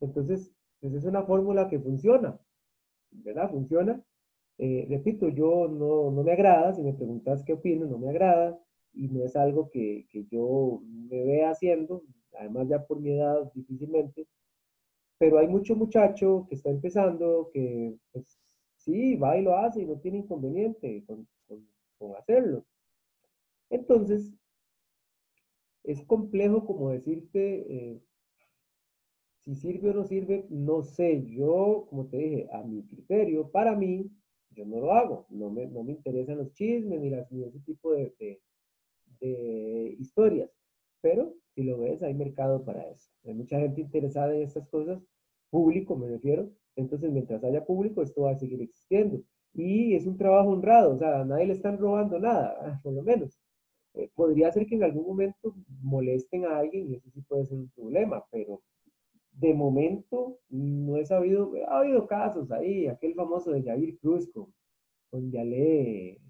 Entonces, 0.00 0.52
esa 0.80 0.96
es 0.96 1.04
una 1.04 1.22
fórmula 1.22 1.68
que 1.68 1.78
funciona, 1.78 2.38
¿verdad? 3.10 3.50
Funciona. 3.50 4.02
Eh, 4.58 4.86
repito, 4.88 5.28
yo 5.28 5.68
no, 5.68 6.10
no, 6.10 6.22
me 6.22 6.32
agrada, 6.32 6.74
si 6.74 6.82
me 6.82 6.92
preguntas 6.92 7.44
qué 7.44 7.54
opino, 7.54 7.86
no 7.86 7.98
me 7.98 8.10
agrada 8.10 8.58
y 8.92 9.08
no 9.08 9.24
es 9.24 9.36
algo 9.36 9.70
que, 9.70 10.06
que 10.10 10.24
yo 10.26 10.82
me 10.84 11.24
vea 11.24 11.50
haciendo, 11.50 12.02
además 12.38 12.68
ya 12.68 12.84
por 12.84 13.00
mi 13.00 13.12
edad 13.12 13.52
difícilmente, 13.54 14.26
pero 15.18 15.38
hay 15.38 15.48
mucho 15.48 15.74
muchacho 15.74 16.46
que 16.48 16.54
está 16.54 16.70
empezando 16.70 17.50
que 17.52 17.96
pues, 18.12 18.38
sí, 18.76 19.16
va 19.16 19.36
y 19.36 19.42
lo 19.42 19.56
hace 19.56 19.82
y 19.82 19.86
no 19.86 19.98
tiene 19.98 20.18
inconveniente 20.18 21.04
con, 21.06 21.26
con 21.98 22.16
hacerlo. 22.16 22.64
Entonces, 23.70 24.32
es 25.84 26.04
complejo 26.04 26.66
como 26.66 26.90
decirte, 26.90 27.66
eh, 27.68 28.00
si 29.40 29.54
sirve 29.54 29.90
o 29.90 29.94
no 29.94 30.04
sirve, 30.04 30.46
no 30.50 30.82
sé. 30.82 31.24
Yo, 31.26 31.86
como 31.88 32.06
te 32.06 32.18
dije, 32.18 32.48
a 32.52 32.62
mi 32.62 32.82
criterio, 32.82 33.50
para 33.50 33.74
mí, 33.74 34.10
yo 34.50 34.66
no 34.66 34.80
lo 34.80 34.92
hago. 34.92 35.26
No 35.30 35.50
me, 35.50 35.66
no 35.66 35.82
me 35.82 35.92
interesan 35.92 36.38
los 36.38 36.52
chismes 36.52 37.00
ni, 37.00 37.10
las, 37.10 37.30
ni 37.32 37.44
ese 37.44 37.60
tipo 37.60 37.92
de, 37.92 38.14
de, 39.20 39.96
historias. 39.98 40.50
Pero 41.00 41.34
si 41.58 41.64
lo 41.64 41.76
ves, 41.78 42.00
hay 42.04 42.14
mercado 42.14 42.64
para 42.64 42.88
eso. 42.88 43.10
Hay 43.24 43.34
mucha 43.34 43.58
gente 43.58 43.80
interesada 43.80 44.32
en 44.32 44.42
estas 44.42 44.68
cosas, 44.68 45.02
público 45.50 45.96
me 45.96 46.06
refiero. 46.08 46.48
Entonces, 46.76 47.10
mientras 47.10 47.42
haya 47.42 47.64
público, 47.64 48.00
esto 48.00 48.22
va 48.22 48.30
a 48.30 48.38
seguir 48.38 48.62
existiendo. 48.62 49.20
Y 49.54 49.96
es 49.96 50.06
un 50.06 50.16
trabajo 50.16 50.50
honrado, 50.50 50.94
o 50.94 50.98
sea, 50.98 51.24
nadie 51.24 51.46
le 51.46 51.54
están 51.54 51.78
robando 51.78 52.20
nada, 52.20 52.80
por 52.84 52.92
lo 52.92 53.02
menos. 53.02 53.36
Eh, 53.94 54.08
podría 54.14 54.52
ser 54.52 54.66
que 54.66 54.76
en 54.76 54.84
algún 54.84 55.04
momento 55.04 55.56
molesten 55.82 56.44
a 56.44 56.58
alguien 56.58 56.88
y 56.88 56.94
eso 56.94 57.10
sí 57.10 57.22
puede 57.22 57.46
ser 57.46 57.58
un 57.58 57.70
problema, 57.70 58.24
pero 58.30 58.62
de 59.32 59.52
momento 59.54 60.38
no 60.50 60.96
he 60.96 61.04
sabido, 61.06 61.52
ha 61.66 61.80
habido 61.80 62.06
casos 62.06 62.52
ahí, 62.52 62.86
aquel 62.86 63.14
famoso 63.14 63.50
de 63.50 63.64
Jair 63.64 63.98
Cruz 63.98 64.30
con, 64.32 64.54
con 65.10 65.32
Yale, 65.32 66.20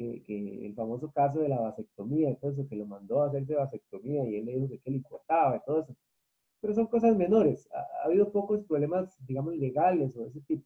que, 0.00 0.22
que, 0.22 0.66
el 0.66 0.74
famoso 0.74 1.10
caso 1.12 1.40
de 1.40 1.48
la 1.50 1.60
vasectomía, 1.60 2.30
entonces 2.30 2.66
que 2.68 2.76
lo 2.76 2.86
mandó 2.86 3.22
a 3.22 3.26
hacerse 3.26 3.54
vasectomía 3.54 4.24
y 4.24 4.36
él 4.36 4.46
le 4.46 4.54
dijo 4.54 4.68
que, 4.82 4.90
le 4.90 4.96
importaba 4.96 5.56
y 5.56 5.60
todo 5.66 5.82
eso. 5.82 5.94
Pero 6.60 6.74
son 6.74 6.86
cosas 6.86 7.16
menores, 7.16 7.68
ha, 7.72 7.80
ha 7.80 8.06
habido 8.06 8.32
pocos 8.32 8.64
problemas, 8.64 9.14
digamos, 9.26 9.56
legales 9.56 10.16
o 10.16 10.22
de 10.22 10.28
ese 10.28 10.40
tipo. 10.42 10.64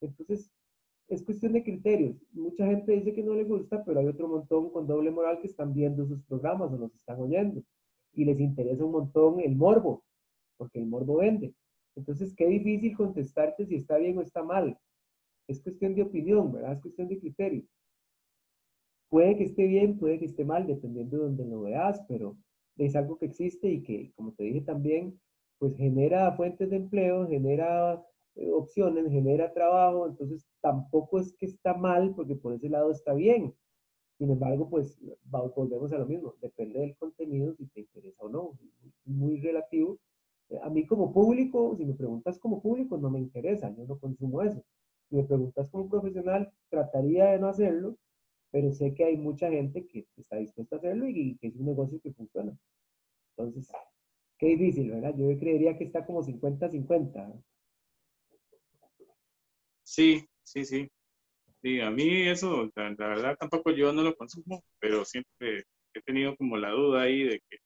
Entonces, 0.00 0.50
es 1.08 1.22
cuestión 1.22 1.52
de 1.52 1.62
criterios. 1.62 2.16
Mucha 2.32 2.66
gente 2.66 2.92
dice 2.92 3.14
que 3.14 3.22
no 3.22 3.34
le 3.34 3.44
gusta, 3.44 3.84
pero 3.84 4.00
hay 4.00 4.06
otro 4.06 4.26
montón 4.28 4.70
con 4.70 4.86
doble 4.86 5.10
moral 5.10 5.38
que 5.40 5.46
están 5.46 5.72
viendo 5.72 6.04
sus 6.06 6.20
programas 6.24 6.72
o 6.72 6.76
los 6.76 6.94
están 6.94 7.20
oyendo. 7.20 7.62
Y 8.12 8.24
les 8.24 8.40
interesa 8.40 8.84
un 8.84 8.92
montón 8.92 9.40
el 9.40 9.54
morbo, 9.54 10.02
porque 10.56 10.80
el 10.80 10.86
morbo 10.86 11.18
vende. 11.18 11.54
Entonces, 11.94 12.34
qué 12.34 12.46
difícil 12.46 12.96
contestarte 12.96 13.66
si 13.66 13.76
está 13.76 13.98
bien 13.98 14.18
o 14.18 14.22
está 14.22 14.42
mal. 14.42 14.76
Es 15.46 15.62
cuestión 15.62 15.94
de 15.94 16.02
opinión, 16.02 16.52
¿verdad? 16.52 16.72
Es 16.72 16.80
cuestión 16.80 17.08
de 17.08 17.18
criterio. 17.18 17.64
Puede 19.08 19.36
que 19.36 19.44
esté 19.44 19.66
bien, 19.66 19.98
puede 19.98 20.18
que 20.18 20.26
esté 20.26 20.44
mal, 20.44 20.66
dependiendo 20.66 21.16
de 21.16 21.22
donde 21.24 21.44
lo 21.46 21.62
veas, 21.62 22.00
pero 22.08 22.36
es 22.76 22.94
algo 22.96 23.18
que 23.18 23.26
existe 23.26 23.68
y 23.68 23.82
que, 23.82 24.12
como 24.14 24.32
te 24.32 24.44
dije 24.44 24.60
también, 24.60 25.18
pues 25.58 25.76
genera 25.76 26.32
fuentes 26.32 26.70
de 26.70 26.76
empleo, 26.76 27.26
genera 27.26 28.02
eh, 28.36 28.50
opciones, 28.52 29.10
genera 29.10 29.52
trabajo, 29.52 30.06
entonces 30.06 30.46
tampoco 30.60 31.18
es 31.20 31.32
que 31.34 31.46
está 31.46 31.74
mal 31.74 32.14
porque 32.14 32.36
por 32.36 32.54
ese 32.54 32.68
lado 32.68 32.90
está 32.92 33.14
bien. 33.14 33.54
Sin 34.18 34.30
embargo, 34.30 34.68
pues 34.68 34.98
volvemos 35.24 35.92
a 35.92 35.98
lo 35.98 36.06
mismo, 36.06 36.34
depende 36.40 36.80
del 36.80 36.96
contenido 36.96 37.54
si 37.54 37.66
te 37.66 37.80
interesa 37.80 38.24
o 38.24 38.28
no, 38.28 38.58
muy 39.04 39.40
relativo. 39.40 39.98
Eh, 40.50 40.58
a 40.62 40.70
mí 40.70 40.86
como 40.86 41.12
público, 41.12 41.76
si 41.76 41.84
me 41.84 41.94
preguntas 41.94 42.38
como 42.38 42.60
público, 42.60 42.98
no 42.98 43.10
me 43.10 43.20
interesa, 43.20 43.74
yo 43.76 43.84
no 43.86 43.98
consumo 43.98 44.42
eso. 44.42 44.62
Si 45.08 45.16
me 45.16 45.24
preguntas 45.24 45.70
como 45.70 45.88
profesional, 45.88 46.52
trataría 46.68 47.26
de 47.26 47.38
no 47.38 47.48
hacerlo, 47.48 47.96
pero 48.50 48.72
sé 48.72 48.94
que 48.94 49.04
hay 49.04 49.16
mucha 49.16 49.50
gente 49.50 49.86
que 49.86 50.06
está 50.16 50.36
dispuesta 50.36 50.76
a 50.76 50.78
hacerlo 50.78 51.08
y 51.08 51.36
que 51.40 51.48
es 51.48 51.56
un 51.56 51.66
negocio 51.66 52.00
que 52.00 52.12
funciona. 52.12 52.56
Entonces, 53.36 53.70
qué 54.38 54.46
difícil, 54.48 54.90
¿verdad? 54.90 55.14
Yo 55.16 55.26
creería 55.38 55.76
que 55.76 55.84
está 55.84 56.06
como 56.06 56.22
50-50. 56.22 57.42
Sí, 59.82 60.28
sí, 60.42 60.64
sí. 60.64 60.88
Sí, 61.62 61.80
a 61.80 61.90
mí 61.90 62.28
eso, 62.28 62.70
la, 62.76 62.94
verdad 62.94 63.36
tampoco 63.38 63.72
yo 63.72 63.92
no 63.92 64.02
lo 64.02 64.14
consumo, 64.14 64.62
pero 64.78 65.04
siempre 65.04 65.64
he 65.92 66.02
tenido 66.02 66.36
como 66.36 66.56
la 66.56 66.70
duda 66.70 67.02
ahí 67.02 67.24
de 67.24 67.40
que 67.48 67.58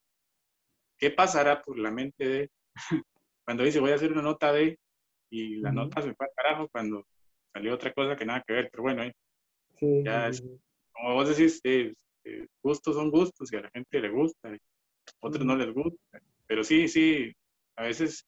qué 0.96 1.10
pasará 1.10 1.60
por 1.60 1.78
la 1.78 1.90
mente 1.90 2.26
de 2.26 2.50
cuando 3.44 3.64
dice 3.64 3.80
voy 3.80 3.90
a 3.90 3.96
hacer 3.96 4.12
una 4.12 4.22
nota 4.22 4.52
de 4.52 4.78
y 5.30 5.56
la 5.56 5.72
nota 5.72 6.00
se 6.00 6.14
fue 6.14 6.26
al 6.26 6.32
carajo 6.34 6.68
cuando 6.68 7.06
salió 7.52 7.74
otra 7.74 7.92
cosa 7.92 8.16
que 8.16 8.24
nada 8.24 8.42
que 8.46 8.52
ver, 8.54 8.68
pero 8.70 8.82
bueno, 8.82 9.02
sí, 9.74 10.02
ya 10.04 10.30
como 11.02 11.14
vos 11.14 11.36
decís, 11.36 11.60
eh, 11.64 11.92
eh, 12.24 12.46
gustos 12.62 12.94
son 12.94 13.10
gustos 13.10 13.52
y 13.52 13.56
a 13.56 13.62
la 13.62 13.70
gente 13.70 13.98
le 14.00 14.08
gusta, 14.08 14.50
a 14.50 14.56
otros 15.18 15.44
no 15.44 15.56
les 15.56 15.74
gusta, 15.74 16.20
pero 16.46 16.62
sí, 16.62 16.86
sí, 16.86 17.34
a 17.74 17.82
veces 17.82 18.24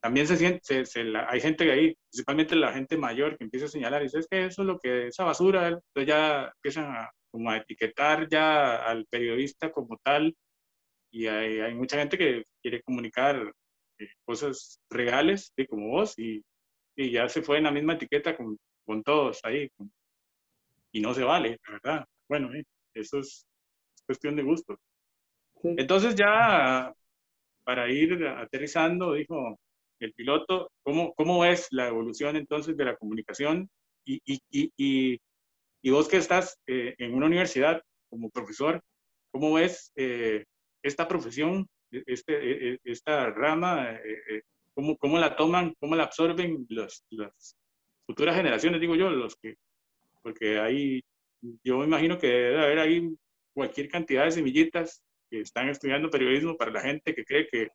también 0.00 0.26
se 0.26 0.38
siente, 0.38 0.82
hay 1.28 1.40
gente 1.42 1.70
ahí, 1.70 1.94
principalmente 2.10 2.56
la 2.56 2.72
gente 2.72 2.96
mayor, 2.96 3.36
que 3.36 3.44
empieza 3.44 3.66
a 3.66 3.68
señalar, 3.68 4.00
y 4.00 4.04
dice, 4.04 4.20
es 4.20 4.28
que 4.28 4.46
eso 4.46 4.62
es 4.62 4.66
lo 4.66 4.78
que, 4.78 5.08
esa 5.08 5.24
basura, 5.24 5.68
entonces 5.68 6.06
ya 6.06 6.50
empiezan 6.56 6.86
a, 6.86 7.10
como 7.30 7.50
a 7.50 7.58
etiquetar 7.58 8.26
ya 8.30 8.76
al 8.76 9.04
periodista 9.04 9.70
como 9.70 9.98
tal, 10.02 10.34
y 11.10 11.26
hay, 11.26 11.60
hay 11.60 11.74
mucha 11.74 11.98
gente 11.98 12.16
que 12.16 12.44
quiere 12.62 12.82
comunicar 12.82 13.52
eh, 13.98 14.08
cosas 14.24 14.80
reales, 14.88 15.52
como 15.68 15.88
vos, 15.88 16.18
y, 16.18 16.42
y, 16.96 17.10
ya 17.10 17.28
se 17.28 17.42
fue 17.42 17.58
en 17.58 17.64
la 17.64 17.72
misma 17.72 17.92
etiqueta 17.94 18.34
con, 18.34 18.56
con 18.86 19.02
todos 19.02 19.40
ahí, 19.44 19.68
y 20.92 21.00
no 21.00 21.14
se 21.14 21.24
vale, 21.24 21.58
la 21.66 21.72
verdad. 21.72 22.06
Bueno, 22.28 22.52
eh, 22.54 22.64
eso 22.94 23.18
es, 23.18 23.46
cuestión 24.06 24.34
de 24.34 24.42
gusto. 24.42 24.76
Entonces 25.62 26.16
ya, 26.16 26.92
para 27.64 27.88
ir 27.90 28.26
aterrizando, 28.26 29.12
dijo, 29.12 29.58
el 30.00 30.12
piloto, 30.14 30.72
¿cómo, 30.82 31.14
cómo 31.14 31.44
es 31.44 31.68
la 31.70 31.88
evolución 31.88 32.36
entonces 32.36 32.76
de 32.76 32.84
la 32.84 32.96
comunicación? 32.96 33.68
Y, 34.04 34.20
y, 34.24 34.40
y, 34.50 35.20
y 35.82 35.90
vos 35.90 36.08
que 36.08 36.16
estás 36.16 36.58
eh, 36.66 36.94
en 36.98 37.14
una 37.14 37.26
universidad 37.26 37.82
como 38.08 38.30
profesor, 38.30 38.82
¿cómo 39.30 39.52
ves 39.52 39.92
eh, 39.96 40.44
esta 40.82 41.06
profesión, 41.06 41.68
este, 41.90 42.34
e, 42.34 42.72
e, 42.72 42.78
esta 42.84 43.30
rama, 43.30 43.92
eh, 43.92 44.42
¿cómo, 44.74 44.96
cómo, 44.96 45.18
la 45.18 45.36
toman, 45.36 45.74
cómo 45.78 45.94
la 45.94 46.04
absorben 46.04 46.66
los, 46.68 47.04
las 47.10 47.56
futuras 48.06 48.34
generaciones, 48.34 48.80
digo 48.80 48.96
yo, 48.96 49.10
los 49.10 49.36
que, 49.36 49.56
porque 50.22 50.58
ahí, 50.58 51.00
yo 51.64 51.78
me 51.78 51.86
imagino 51.86 52.18
que 52.18 52.26
debe 52.26 52.62
haber 52.62 52.78
ahí 52.78 53.16
cualquier 53.54 53.88
cantidad 53.88 54.24
de 54.24 54.32
semillitas 54.32 55.02
que 55.30 55.40
están 55.40 55.68
estudiando 55.68 56.10
periodismo 56.10 56.56
para 56.56 56.72
la 56.72 56.80
gente 56.80 57.14
que 57.14 57.24
cree 57.24 57.46
que 57.46 57.68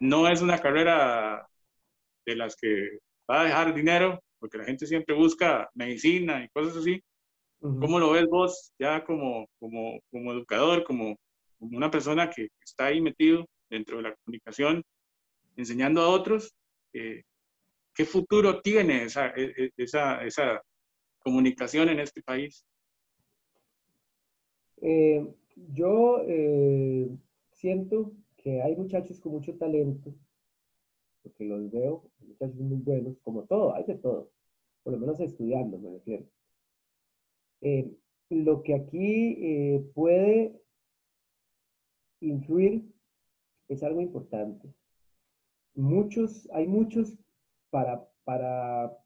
no 0.00 0.28
es 0.28 0.42
una 0.42 0.58
carrera 0.58 1.46
de 2.26 2.36
las 2.36 2.56
que 2.56 2.98
va 3.30 3.42
a 3.42 3.44
dejar 3.44 3.74
dinero, 3.74 4.20
porque 4.38 4.58
la 4.58 4.64
gente 4.64 4.86
siempre 4.86 5.14
busca 5.14 5.70
medicina 5.74 6.44
y 6.44 6.48
cosas 6.48 6.76
así. 6.78 7.00
¿Cómo 7.60 8.00
lo 8.00 8.10
ves 8.10 8.26
vos 8.26 8.72
ya 8.76 9.04
como, 9.04 9.46
como, 9.60 10.00
como 10.10 10.32
educador, 10.32 10.82
como, 10.82 11.16
como, 11.60 11.76
una 11.76 11.92
persona 11.92 12.28
que 12.28 12.48
está 12.60 12.86
ahí 12.86 13.00
metido 13.00 13.46
dentro 13.70 13.98
de 13.98 14.02
la 14.02 14.14
comunicación, 14.16 14.82
enseñando 15.56 16.00
a 16.00 16.08
otros? 16.08 16.52
Eh, 16.92 17.22
¿Qué 17.94 18.04
futuro 18.04 18.60
tiene 18.60 19.04
esa, 19.04 19.28
e, 19.28 19.52
e, 19.56 19.70
esa, 19.76 20.24
esa 20.24 20.60
comunicación 21.22 21.88
en 21.88 22.00
este 22.00 22.22
país? 22.22 22.66
Eh, 24.80 25.24
yo 25.54 26.22
eh, 26.26 27.08
siento 27.52 28.12
que 28.36 28.60
hay 28.62 28.74
muchachos 28.74 29.20
con 29.20 29.32
mucho 29.32 29.54
talento, 29.56 30.12
porque 31.22 31.44
los 31.44 31.70
veo, 31.70 32.10
muchachos 32.18 32.56
muy 32.56 32.78
buenos, 32.78 33.16
como 33.20 33.44
todo, 33.44 33.74
hay 33.74 33.84
de 33.84 33.94
todo, 33.94 34.32
por 34.82 34.92
lo 34.92 34.98
menos 34.98 35.20
estudiando, 35.20 35.78
me 35.78 35.90
refiero. 35.90 36.26
Eh, 37.60 37.92
lo 38.28 38.62
que 38.62 38.74
aquí 38.74 39.78
puede 39.94 40.60
influir 42.20 42.90
es 43.68 43.82
algo 43.82 44.00
importante. 44.00 44.74
Muchos, 45.74 46.48
hay 46.52 46.66
muchos 46.66 47.16
para, 47.70 48.08
para 48.24 49.01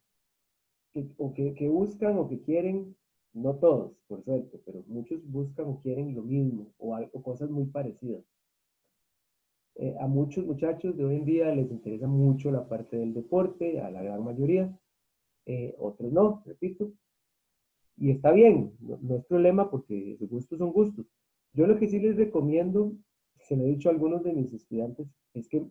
que, 1.05 1.15
o 1.19 1.35
que, 1.35 1.69
buscan 1.69 2.17
o 2.19 2.29
que 2.29 2.41
quieren, 2.41 2.97
no 3.35 3.57
todos, 3.57 3.93
por 4.07 4.23
suerte, 4.25 4.59
pero 4.65 4.83
muchos 4.87 5.21
buscan 5.31 5.67
o 5.67 5.81
quieren 5.83 6.15
lo 6.15 6.23
mismo 6.23 6.73
o, 6.79 6.95
algo, 6.95 7.23
cosas 7.23 7.51
muy 7.51 7.67
parecidas. 7.67 8.25
Eh, 9.75 9.95
a 10.01 10.07
muchos 10.07 10.47
muchachos 10.47 10.97
de 10.97 11.05
hoy 11.05 11.17
en 11.17 11.27
día 11.27 11.55
les 11.55 11.71
interesa 11.71 12.07
mucho 12.07 12.51
la 12.51 12.67
parte 12.67 12.97
del 12.97 13.13
deporte, 13.13 13.81
a 13.81 13.91
la 13.91 14.03
gran 14.03 14.25
mayoría, 14.25 14.75
eh, 15.45 15.75
otros 15.79 16.13
no, 16.13 16.43
repito. 16.47 16.93
Y 17.99 18.11
está 18.11 18.33
bien, 18.33 18.73
no, 18.81 19.17
es 19.17 19.25
problema 19.27 19.71
porque 19.71 20.17
sus 20.19 20.31
gustos 20.31 20.59
son 20.59 20.73
gustos. 20.73 21.07
Yo 21.53 21.67
lo 21.67 21.79
que 21.79 21.89
sí 21.89 21.99
les 21.99 22.17
recomiendo, 22.17 22.93
se 23.41 23.57
lo 23.57 23.65
he 23.65 23.69
dicho 23.69 23.89
a 23.91 23.93
algunos 23.93 24.23
de 24.23 24.33
mis 24.33 24.53
estudiantes, 24.53 25.09
es 25.35 25.49
que 25.49 25.67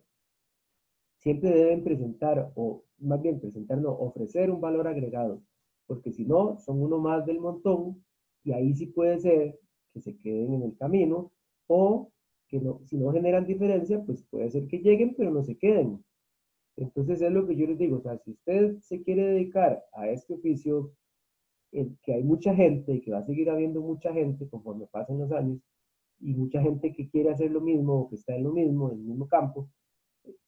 siempre 1.26 1.50
deben 1.50 1.84
presentar, 1.84 2.52
o 2.54 2.84
más 3.00 3.20
bien 3.20 3.40
presentar, 3.40 3.80
no, 3.80 3.90
ofrecer 3.90 4.52
un 4.52 4.62
valor 4.62 4.88
agregado, 4.88 5.42
porque 5.88 6.12
si 6.12 6.24
no, 6.24 6.60
son 6.60 6.84
uno 6.84 7.00
más 7.00 7.26
del 7.26 7.40
montón 7.40 8.06
y 8.44 8.52
ahí 8.52 8.76
sí 8.76 8.86
puede 8.86 9.18
ser 9.18 9.60
que 9.92 10.02
se 10.02 10.16
queden 10.20 10.54
en 10.54 10.62
el 10.62 10.78
camino 10.78 11.32
o 11.66 12.12
que 12.48 12.60
no, 12.60 12.80
si 12.84 12.98
no 12.98 13.12
generan 13.12 13.48
diferencia, 13.48 14.04
pues 14.06 14.22
puede 14.30 14.52
ser 14.52 14.68
que 14.68 14.78
lleguen, 14.78 15.16
pero 15.18 15.32
no 15.32 15.42
se 15.42 15.58
queden. 15.58 16.06
Entonces 16.78 17.20
es 17.20 17.32
lo 17.32 17.48
que 17.48 17.56
yo 17.56 17.66
les 17.66 17.80
digo, 17.80 17.98
o 17.98 18.02
sea, 18.02 18.20
si 18.20 18.30
usted 18.30 18.78
se 18.82 19.02
quiere 19.02 19.26
dedicar 19.26 19.84
a 19.94 20.08
este 20.10 20.36
oficio, 20.36 20.94
en 21.72 21.98
que 22.04 22.14
hay 22.14 22.24
mucha 22.24 22.54
gente 22.54 22.94
y 22.94 23.02
que 23.02 23.10
va 23.10 23.18
a 23.18 23.24
seguir 23.24 23.50
habiendo 23.50 23.82
mucha 23.82 24.14
gente 24.14 24.48
conforme 24.48 24.86
pasen 24.86 25.18
los 25.18 25.32
años, 25.32 25.60
y 26.20 26.36
mucha 26.36 26.62
gente 26.62 26.94
que 26.94 27.10
quiere 27.10 27.32
hacer 27.32 27.50
lo 27.50 27.62
mismo 27.62 28.02
o 28.02 28.10
que 28.10 28.16
está 28.16 28.36
en 28.36 28.44
lo 28.44 28.52
mismo, 28.52 28.92
en 28.92 29.00
el 29.00 29.06
mismo 29.06 29.28
campo, 29.28 29.72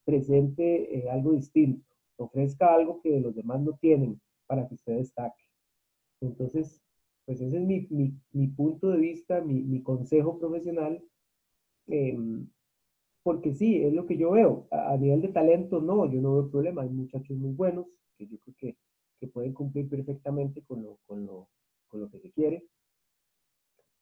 presente 0.05 0.97
eh, 0.97 1.09
algo 1.09 1.33
distinto, 1.33 1.85
ofrezca 2.17 2.73
algo 2.73 3.01
que 3.01 3.19
los 3.19 3.35
demás 3.35 3.61
no 3.61 3.73
tienen 3.73 4.21
para 4.47 4.67
que 4.67 4.75
usted 4.75 4.97
destaque. 4.97 5.43
Entonces, 6.21 6.81
pues 7.25 7.41
ese 7.41 7.57
es 7.57 7.63
mi, 7.63 7.87
mi, 8.31 8.47
punto 8.47 8.89
de 8.89 8.97
vista, 8.97 9.41
mi, 9.41 9.61
mi 9.61 9.83
consejo 9.83 10.39
profesional, 10.39 11.03
em, 11.87 12.47
porque 13.23 13.53
sí, 13.53 13.83
es 13.83 13.93
lo 13.93 14.05
que 14.05 14.17
yo 14.17 14.31
veo. 14.31 14.67
A, 14.71 14.95
nivel 14.97 15.21
de 15.21 15.27
talento, 15.29 15.81
no, 15.81 16.09
yo 16.09 16.21
no 16.21 16.35
veo 16.35 16.49
problema. 16.49 16.83
Hay 16.83 16.89
muchachos 16.89 17.37
muy 17.37 17.53
buenos 17.53 17.85
que 18.17 18.27
yo 18.27 18.37
creo 18.39 18.55
que, 18.57 18.77
que 19.19 19.27
pueden 19.27 19.53
cumplir 19.53 19.89
perfectamente 19.89 20.63
con 20.63 20.83
lo, 20.83 20.99
con, 21.05 21.25
lo, 21.25 21.49
con 21.89 21.99
lo 21.99 22.09
que 22.09 22.19
se 22.19 22.31
quiere. 22.31 22.63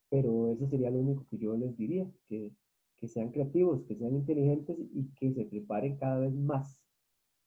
Pero 0.10 0.52
eso 0.52 0.68
sería 0.68 0.92
lo 0.92 1.00
único 1.00 1.26
que 1.30 1.40
yo 1.40 1.58
les 1.58 1.76
diría, 1.76 2.08
que, 2.28 2.52
que 3.00 3.08
sean 3.08 3.32
creativos, 3.32 3.84
que 3.84 3.96
sean 3.96 4.16
inteligentes 4.16 4.78
y 4.94 5.10
que 5.16 5.34
se 5.34 5.46
preparen 5.46 5.98
cada 5.98 6.20
vez 6.20 6.34
más, 6.34 6.80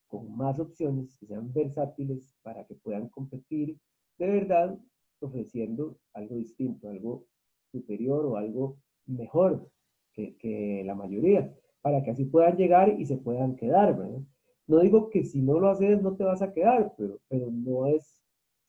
con 0.07 0.37
más 0.37 0.59
opciones, 0.59 1.17
que 1.17 1.27
sean 1.27 1.53
versátiles 1.53 2.35
para 2.43 2.65
que 2.67 2.75
puedan 2.75 3.09
competir 3.09 3.79
de 4.19 4.27
verdad 4.27 4.79
ofreciendo 5.21 5.99
algo 6.13 6.37
distinto, 6.37 6.89
algo 6.89 7.27
superior 7.71 8.27
o 8.27 8.37
algo 8.37 8.79
mejor 9.07 9.71
que, 10.13 10.83
la 10.85 10.97
mayoría, 10.97 11.55
para 11.81 12.03
que 12.03 12.11
así 12.11 12.25
puedan 12.25 12.57
llegar 12.57 13.01
y 13.01 13.07
se 13.07 13.17
puedan 13.17 13.55
quedar. 13.55 13.97
No 14.67 14.81
digo 14.81 15.11
que 15.11 15.25
si 15.25 15.41
no 15.41 15.61
lo 15.61 15.69
haces 15.69 16.03
no 16.03 16.17
te 16.17 16.25
vas 16.25 16.43
a 16.43 16.53
quedar, 16.53 16.93
pero, 16.97 17.21
no 17.51 17.87
es, 17.87 18.21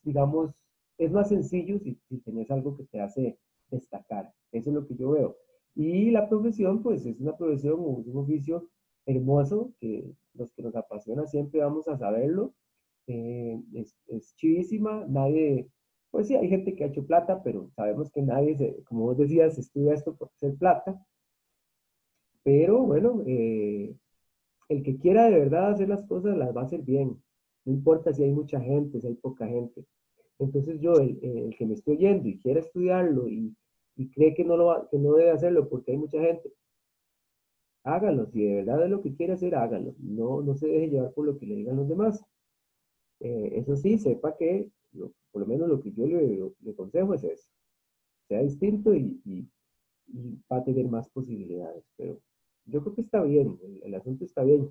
digamos, 0.04 0.54
es 0.98 1.12
más 1.12 1.30
sencillo 1.30 1.80
si, 1.80 2.00
si 2.08 2.20
tienes 2.20 2.52
algo 2.52 2.78
que 2.78 2.84
te 2.84 3.02
hace 3.02 3.40
destacar. 3.72 4.32
Eso 4.52 4.70
es 4.70 4.76
lo 4.76 4.86
que 4.86 4.96
yo 4.96 5.12
veo. 5.12 5.38
Y 5.80 6.12
la 6.12 6.28
profesión, 6.28 6.84
pues 6.84 7.06
es 7.06 7.22
una 7.22 7.38
profesión, 7.38 7.80
un 7.80 8.18
oficio 8.18 8.68
hermoso 9.06 9.74
que 9.80 10.12
los 10.34 10.52
que 10.52 10.62
nos 10.62 10.76
apasiona 10.76 11.26
siempre 11.26 11.62
vamos 11.62 11.88
a 11.88 11.98
saberlo. 11.98 12.54
Eh, 13.08 13.58
es, 13.74 13.96
es 14.08 14.36
chivísima, 14.36 15.06
nadie, 15.08 15.70
pues 16.12 16.28
sí, 16.28 16.36
hay 16.36 16.50
gente 16.50 16.76
que 16.76 16.84
ha 16.84 16.88
hecho 16.88 17.06
plata, 17.06 17.42
pero 17.44 17.70
sabemos 17.78 18.12
que 18.12 18.22
nadie, 18.22 18.58
se, 18.58 18.84
como 18.84 19.06
vos 19.06 19.18
decías, 19.18 19.58
estudia 19.58 19.94
esto 19.94 20.18
por 20.18 20.30
hacer 20.36 20.56
plata. 20.58 21.02
Pero 22.44 22.84
bueno, 22.84 23.24
eh, 23.26 23.96
el 24.68 24.84
que 24.84 24.98
quiera 24.98 25.30
de 25.30 25.40
verdad 25.40 25.72
hacer 25.72 25.88
las 25.88 26.04
cosas 26.08 26.36
las 26.38 26.54
va 26.54 26.64
a 26.64 26.66
hacer 26.66 26.82
bien. 26.82 27.24
No 27.64 27.72
importa 27.72 28.12
si 28.12 28.24
hay 28.24 28.32
mucha 28.34 28.60
gente, 28.60 29.00
si 29.00 29.08
hay 29.08 29.16
poca 29.16 29.48
gente. 29.48 29.86
Entonces 30.40 30.82
yo, 30.82 30.96
el, 30.96 31.18
el 31.24 31.56
que 31.58 31.66
me 31.66 31.76
estoy 31.76 31.96
oyendo 31.96 32.28
y 32.28 32.38
quiera 32.38 32.60
estudiarlo 32.60 33.30
y, 33.30 33.56
y 34.00 34.10
cree 34.12 34.34
que 34.34 34.46
no, 34.46 34.56
lo 34.56 34.88
que 34.90 34.98
no 34.98 35.14
debe 35.16 35.32
hacerlo 35.32 35.68
porque 35.68 35.92
hay 35.92 35.98
mucha 35.98 36.22
gente, 36.22 36.54
hágalo. 37.84 38.28
Si 38.28 38.42
de 38.42 38.56
verdad 38.56 38.86
es 38.86 38.90
lo 38.90 39.02
que 39.02 39.14
quiere 39.14 39.34
hacer, 39.34 39.56
hágalo. 39.56 39.94
No, 40.00 40.42
no 40.42 40.56
se 40.56 40.68
deje 40.68 40.88
llevar 40.88 41.12
por 41.14 41.26
lo 41.26 41.38
que 41.38 41.46
le 41.46 41.56
digan 41.56 41.76
los 41.76 41.90
demás. 41.90 42.24
Eh, 43.20 43.52
eso 43.58 43.76
sí, 43.76 43.98
sepa 43.98 44.38
que, 44.38 44.70
por 45.32 45.42
lo 45.42 45.46
menos 45.46 45.68
lo 45.68 45.82
que 45.82 45.92
yo 45.92 46.06
le, 46.06 46.50
le 46.62 46.72
aconsejo 46.72 47.14
es 47.14 47.26
eso. 47.26 47.50
Sea 48.30 48.42
distinto 48.42 48.94
y, 48.94 49.20
y, 49.26 49.46
va 50.50 50.58
a 50.60 50.64
tener 50.64 50.88
más 50.88 51.10
posibilidades. 51.10 51.84
Pero 51.98 52.22
yo 52.68 52.82
creo 52.82 52.96
que 52.96 53.02
está 53.02 53.22
bien, 53.24 53.60
el, 53.84 53.96
asunto 53.96 54.24
está 54.24 54.44
bien. 54.44 54.70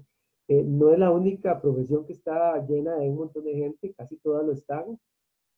Eh, 0.48 0.64
no 0.64 0.90
es 0.90 0.98
la 0.98 1.10
única 1.10 1.60
profesión 1.60 2.06
que 2.06 2.14
está 2.14 2.66
llena 2.66 2.96
de 2.96 3.10
un 3.10 3.16
montón 3.16 3.44
de 3.44 3.54
gente, 3.54 3.92
casi 3.92 4.16
todas 4.16 4.46
lo 4.46 4.52
están. 4.52 4.98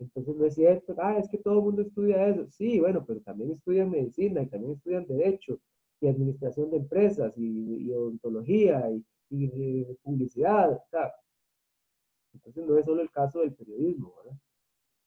Entonces 0.01 0.35
no 0.35 0.47
es 0.47 0.55
cierto, 0.55 0.95
ah, 0.99 1.19
es 1.19 1.29
que 1.29 1.39
todo 1.39 1.59
el 1.59 1.65
mundo 1.65 1.83
estudia 1.83 2.27
eso. 2.27 2.47
Sí, 2.51 2.81
bueno, 2.81 3.05
pero 3.07 3.21
también 3.21 3.51
estudian 3.53 3.91
medicina 3.91 4.43
y 4.43 4.47
también 4.47 4.73
estudian 4.73 5.07
derecho 5.07 5.61
y 6.01 6.09
administración 6.09 6.71
de 6.71 6.79
empresas 6.79 7.35
y, 7.37 7.93
odontología 7.93 8.91
y, 8.91 9.05
y, 9.31 9.85
publicidad. 10.03 10.83
entonces 12.33 12.67
no 12.67 12.79
es 12.79 12.87
solo 12.87 13.03
el 13.03 13.11
caso 13.11 13.41
del 13.41 13.53
periodismo. 13.55 14.15
¿verdad? 14.17 14.39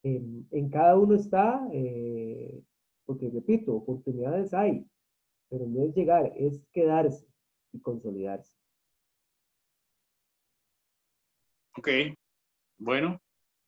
En, 0.04 0.48
en, 0.52 0.70
cada 0.70 0.96
uno 0.98 1.16
está, 1.16 1.68
eh, 1.74 2.62
porque 3.06 3.30
repito, 3.32 3.74
oportunidades 3.74 4.54
hay, 4.54 4.86
pero 5.50 5.66
no 5.66 5.84
es 5.84 5.96
llegar, 5.96 6.32
es 6.36 6.62
quedarse 6.72 7.26
y 7.72 7.80
consolidarse. 7.80 8.56
Ok, 11.76 11.90
bueno, 12.78 13.20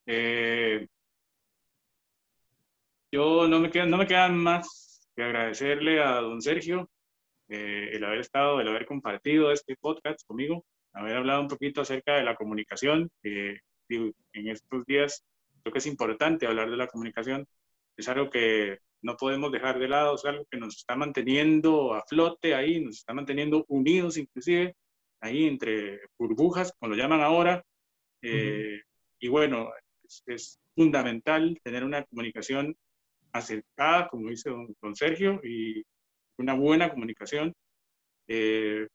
eh, 0.05 0.87
yo 3.15 3.47
no 3.47 3.61
me, 3.61 3.69
queda, 3.71 3.85
no 3.85 3.95
me 3.95 4.07
queda 4.07 4.27
más 4.27 5.07
que 5.15 5.23
agradecerle 5.23 6.01
a 6.01 6.19
don 6.19 6.41
Sergio 6.41 6.89
eh, 7.47 7.91
el 7.93 8.03
haber 8.03 8.19
estado, 8.19 8.59
el 8.59 8.67
haber 8.67 8.85
compartido 8.85 9.53
este 9.53 9.77
podcast 9.77 10.19
conmigo, 10.27 10.65
haber 10.91 11.15
hablado 11.15 11.41
un 11.41 11.47
poquito 11.47 11.79
acerca 11.79 12.15
de 12.15 12.23
la 12.23 12.35
comunicación. 12.35 13.09
en 13.23 13.61
estos 14.33 14.85
días 14.85 15.23
creo 15.63 15.71
que 15.71 15.79
es 15.79 15.85
importante 15.85 16.45
hablar 16.45 16.69
de 16.69 16.75
la 16.75 16.87
comunicación. 16.87 17.47
Es 17.95 18.09
algo 18.09 18.29
que 18.29 18.79
no 19.01 19.15
podemos 19.15 19.49
dejar 19.49 19.79
de 19.79 19.87
lado, 19.87 20.15
es 20.15 20.25
algo 20.25 20.45
que 20.51 20.57
nos 20.57 20.75
está 20.75 20.97
manteniendo 20.97 21.93
a 21.93 22.03
flote 22.05 22.53
ahí, 22.53 22.81
nos 22.81 22.97
está 22.97 23.13
manteniendo 23.13 23.63
unidos 23.69 24.17
inclusive, 24.17 24.75
ahí 25.21 25.47
entre 25.47 26.01
burbujas, 26.17 26.73
como 26.77 26.93
lo 26.93 26.97
llaman 26.97 27.21
ahora. 27.21 27.63
Eh, 28.21 28.81
y 29.19 29.27
bueno, 29.29 29.71
es, 30.03 30.21
es, 30.25 30.59
fundamental 30.75 31.57
tener 31.63 31.85
una 31.85 32.03
comunicación 32.03 32.75
acercada, 33.35 34.07
como 34.07 34.29
dice 34.29 34.49
don, 34.49 34.95
Sergio, 34.95 35.41
y 35.43 35.83
una 36.37 36.53
buena 36.53 36.89
comunicación. 36.89 37.53
Eh, 38.27 38.87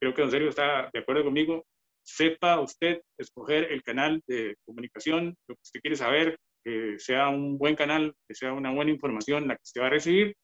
creo 0.00 0.14
que 0.14 0.22
don 0.22 0.30
Sergio 0.30 0.48
está 0.48 0.90
de 0.92 1.00
acuerdo 1.00 1.24
conmigo. 1.24 1.64
Sepa 2.02 2.60
usted 2.60 3.02
escoger 3.18 3.72
el 3.72 3.82
canal 3.82 4.22
de 4.26 4.56
comunicación, 4.64 5.34
lo 5.48 5.54
que 5.56 5.62
usted 5.62 5.80
quiere 5.80 5.96
saber, 5.96 6.38
que 6.62 6.98
sea 6.98 7.28
un 7.28 7.58
buen 7.58 7.74
canal, 7.74 8.14
que 8.28 8.34
sea 8.34 8.52
una 8.52 8.72
buena 8.72 8.90
información 8.92 9.48
la 9.48 9.56
que 9.56 9.62
usted 9.64 9.80
va 9.80 9.86
a 9.86 9.90
recibir, 9.90 10.36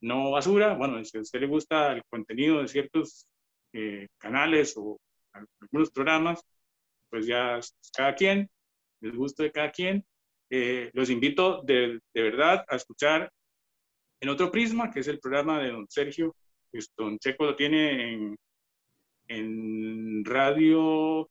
no 0.00 0.30
basura. 0.30 0.74
Bueno, 0.74 1.04
si 1.04 1.18
a 1.18 1.22
usted 1.22 1.40
le 1.40 1.46
gusta 1.46 1.92
el 1.92 2.02
contenido 2.08 2.60
de 2.60 2.68
ciertos 2.68 3.26
eh, 3.72 4.08
canales 4.18 4.74
o 4.76 4.98
algunos 5.32 5.90
programas, 5.90 6.40
pues 7.10 7.26
ya 7.26 7.58
cada 7.96 8.14
quien, 8.14 8.48
el 9.02 9.16
gusto 9.16 9.42
de 9.42 9.52
cada 9.52 9.70
quien, 9.72 10.04
eh, 10.50 10.90
los 10.94 11.10
invito 11.10 11.62
de, 11.62 12.00
de, 12.12 12.22
verdad 12.22 12.64
a 12.68 12.74
escuchar 12.74 13.30
en 14.20 14.28
otro 14.28 14.50
prisma, 14.50 14.90
que 14.90 15.00
es 15.00 15.08
el 15.08 15.20
programa 15.20 15.60
de 15.60 15.70
don 15.70 15.86
Sergio. 15.88 16.34
Don 16.96 17.18
Checo 17.18 17.44
lo 17.44 17.56
tiene 17.56 18.12
en, 18.12 18.36
en 19.28 20.24
radio. 20.24 21.28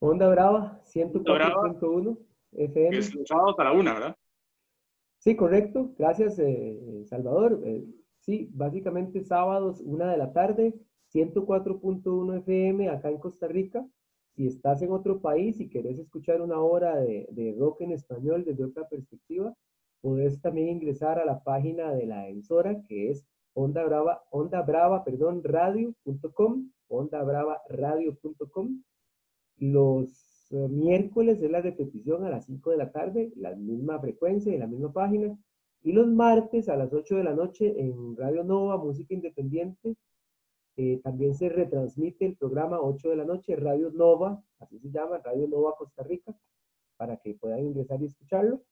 Onda 0.00 0.28
Brava, 0.28 0.80
104.1 0.84 2.18
FM. 2.52 2.96
Es 2.96 3.14
los 3.14 3.28
sábados 3.28 3.58
a 3.58 3.64
la 3.64 3.72
una, 3.72 3.94
¿verdad? 3.94 4.16
Sí, 5.18 5.36
correcto. 5.36 5.94
Gracias, 5.98 6.38
eh, 6.38 7.04
Salvador. 7.04 7.60
Eh, 7.64 7.84
sí, 8.20 8.48
básicamente 8.52 9.22
sábados, 9.24 9.80
una 9.80 10.10
de 10.10 10.16
la 10.16 10.32
tarde, 10.32 10.74
104.1 11.12 12.38
FM 12.38 12.88
acá 12.88 13.10
en 13.10 13.18
Costa 13.18 13.46
Rica 13.46 13.86
si 14.38 14.46
estás 14.46 14.82
en 14.82 14.92
otro 14.92 15.20
país 15.20 15.58
y 15.58 15.68
querés 15.68 15.98
escuchar 15.98 16.40
una 16.40 16.60
hora 16.60 16.94
de, 16.94 17.56
rock 17.58 17.80
en 17.80 17.90
español 17.90 18.44
desde 18.44 18.62
otra 18.62 18.88
perspectiva, 18.88 19.52
puedes 20.00 20.40
también 20.40 20.68
ingresar 20.68 21.18
a 21.18 21.24
la 21.24 21.42
página 21.42 21.92
de 21.92 22.06
la 22.06 22.28
emisora 22.28 22.80
que 22.86 23.10
es 23.10 23.26
onda 23.52 23.82
brava, 23.82 24.22
onda 24.30 24.62
brava, 24.62 25.02
perdón, 25.02 25.42
radio.com, 25.42 26.70
onda 26.86 27.24
brava 27.24 27.60
radio.com. 27.68 28.80
Los 29.56 30.52
eh, 30.52 30.68
miércoles 30.68 31.42
es 31.42 31.50
la 31.50 31.60
repetición 31.60 32.24
a 32.24 32.30
las 32.30 32.44
5 32.44 32.70
de 32.70 32.76
la 32.76 32.92
tarde, 32.92 33.32
la 33.34 33.56
misma 33.56 33.98
frecuencia 33.98 34.54
y 34.54 34.58
la 34.58 34.68
misma 34.68 34.92
página. 34.92 35.36
Y 35.82 35.90
los 35.90 36.06
martes 36.06 36.68
a 36.68 36.76
las 36.76 36.92
8 36.92 37.16
de 37.16 37.24
la 37.24 37.34
noche 37.34 37.74
en 37.76 38.16
Radio 38.16 38.44
Nova, 38.44 38.76
Música 38.76 39.14
Independiente, 39.14 39.96
eh, 40.80 41.00
también 41.02 41.34
se 41.34 41.48
retransmite 41.48 42.24
el 42.24 42.36
programa 42.36 42.80
8 42.80 43.10
de 43.10 43.16
la 43.16 43.24
noche, 43.24 43.56
Radio 43.56 43.90
Nova, 43.90 44.40
así 44.60 44.78
se 44.78 44.92
llama, 44.92 45.18
Radio 45.18 45.48
Nova 45.48 45.74
Costa 45.76 46.04
Rica, 46.04 46.32
para 46.96 47.16
que 47.16 47.34
puedan 47.34 47.64
ingresar 47.64 48.00
y 48.00 48.04
escucharlo. 48.04 48.62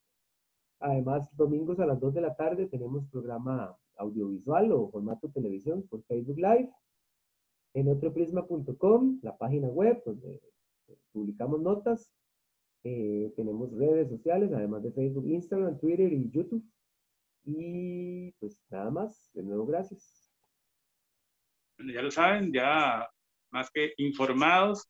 Además, 0.79 1.29
domingos 1.37 1.81
a 1.81 1.87
las 1.87 1.99
2 1.99 2.15
de 2.15 2.21
la 2.21 2.37
tarde 2.37 2.67
tenemos 2.69 3.09
programa 3.09 3.77
audiovisual 3.97 4.71
o 4.71 4.89
formato 4.89 5.29
televisión 5.31 5.83
por 5.89 6.05
Facebook 6.05 6.37
Live. 6.37 6.71
En 7.75 7.89
otroprisma.com, 7.89 9.19
la 9.23 9.37
página 9.37 9.67
web 9.67 10.01
donde 10.07 10.41
publicamos 11.11 11.61
notas. 11.61 12.09
Eh, 12.85 13.33
tenemos 13.35 13.73
redes 13.73 14.11
sociales, 14.11 14.53
además 14.53 14.85
de 14.85 14.93
Facebook, 14.93 15.27
Instagram, 15.27 15.77
Twitter 15.81 16.13
y 16.13 16.31
YouTube. 16.31 16.65
Y 17.43 18.31
pues 18.39 18.63
nada 18.71 18.93
más, 18.93 19.29
de 19.35 19.43
nuevo 19.43 19.67
gracias 19.67 20.26
ya 21.79 22.03
lo 22.03 22.11
saben, 22.11 22.53
ya 22.53 23.09
más 23.51 23.71
que 23.71 23.93
informados 23.99 24.89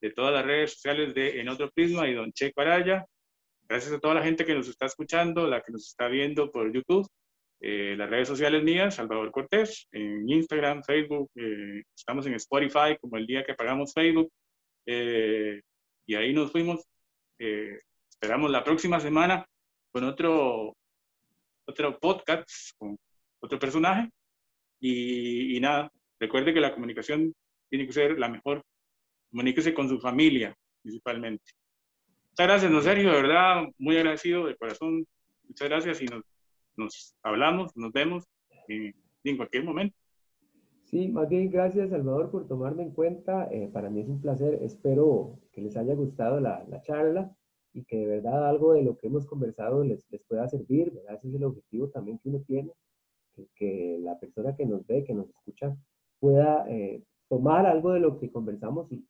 de 0.00 0.10
todas 0.10 0.32
las 0.32 0.44
redes 0.44 0.72
sociales 0.74 1.14
de 1.14 1.40
En 1.40 1.48
Otro 1.48 1.70
Prisma 1.70 2.08
y 2.08 2.14
Don 2.14 2.32
Checo 2.32 2.60
Araya. 2.60 3.06
Gracias 3.68 3.92
a 3.92 4.00
toda 4.00 4.14
la 4.14 4.22
gente 4.22 4.44
que 4.44 4.54
nos 4.54 4.68
está 4.68 4.86
escuchando, 4.86 5.46
la 5.46 5.62
que 5.62 5.72
nos 5.72 5.88
está 5.88 6.08
viendo 6.08 6.50
por 6.50 6.72
YouTube. 6.72 7.08
Eh, 7.60 7.94
las 7.96 8.10
redes 8.10 8.26
sociales 8.26 8.62
mías, 8.64 8.96
Salvador 8.96 9.30
Cortés, 9.30 9.86
en 9.92 10.28
Instagram, 10.28 10.82
Facebook, 10.82 11.30
eh, 11.36 11.82
estamos 11.94 12.26
en 12.26 12.34
Spotify 12.34 12.96
como 13.00 13.16
el 13.16 13.26
día 13.26 13.44
que 13.44 13.54
pagamos 13.54 13.92
Facebook. 13.94 14.30
y 14.84 16.14
ahí 16.14 16.32
nos 16.32 16.50
fuimos. 16.50 16.84
esperamos 17.38 18.50
la 18.50 18.64
próxima 18.64 19.00
semana 19.00 19.46
con 19.92 20.04
otro, 20.04 20.76
otro 21.66 21.98
podcast, 21.98 22.50
con 22.78 22.98
otro 23.40 23.58
personaje. 23.58 24.10
Y, 24.82 25.56
y 25.56 25.60
nada, 25.60 25.90
recuerde 26.18 26.52
que 26.52 26.60
la 26.60 26.74
comunicación 26.74 27.32
tiene 27.70 27.86
que 27.86 27.92
ser 27.92 28.18
la 28.18 28.28
mejor. 28.28 28.62
Comuníquese 29.30 29.72
con 29.72 29.88
su 29.88 29.98
familia, 29.98 30.54
principalmente. 30.82 31.44
Muchas 32.30 32.46
gracias, 32.46 32.72
no 32.72 32.80
Sergio, 32.82 33.10
de 33.12 33.22
verdad, 33.22 33.64
muy 33.78 33.96
agradecido 33.96 34.46
de 34.46 34.56
corazón. 34.56 35.06
Muchas 35.48 35.68
gracias 35.68 36.02
y 36.02 36.06
nos, 36.06 36.24
nos 36.76 37.14
hablamos, 37.22 37.76
nos 37.76 37.92
vemos 37.92 38.24
en 38.68 39.36
cualquier 39.36 39.64
momento. 39.64 39.96
Sí, 40.84 41.08
más 41.08 41.26
bien 41.26 41.50
gracias 41.50 41.88
Salvador 41.88 42.30
por 42.30 42.46
tomarme 42.46 42.82
en 42.82 42.90
cuenta. 42.90 43.48
Eh, 43.50 43.70
para 43.72 43.88
mí 43.88 44.00
es 44.00 44.08
un 44.08 44.20
placer. 44.20 44.58
Espero 44.62 45.38
que 45.52 45.62
les 45.62 45.76
haya 45.76 45.94
gustado 45.94 46.38
la, 46.40 46.64
la, 46.68 46.82
charla 46.82 47.34
y 47.72 47.84
que 47.84 47.96
de 47.96 48.06
verdad 48.06 48.46
algo 48.46 48.74
de 48.74 48.82
lo 48.82 48.98
que 48.98 49.06
hemos 49.06 49.24
conversado 49.24 49.82
les, 49.84 50.06
les 50.10 50.22
pueda 50.24 50.46
servir. 50.48 50.92
¿verdad? 50.92 51.14
Ese 51.14 51.28
es 51.28 51.34
el 51.34 51.44
objetivo 51.44 51.88
también 51.88 52.18
que 52.18 52.28
uno 52.28 52.42
tiene, 52.46 52.72
que, 53.54 53.98
la 54.00 54.18
persona 54.18 54.54
que 54.56 54.66
nos 54.66 54.86
ve, 54.86 55.04
que 55.04 55.14
nos 55.14 55.28
escucha, 55.28 55.76
pueda 56.20 56.64
eh, 56.68 57.02
tomar 57.28 57.66
algo 57.66 57.92
de 57.92 58.00
lo 58.00 58.18
que 58.18 58.30
conversamos 58.30 58.90
y, 58.92 59.04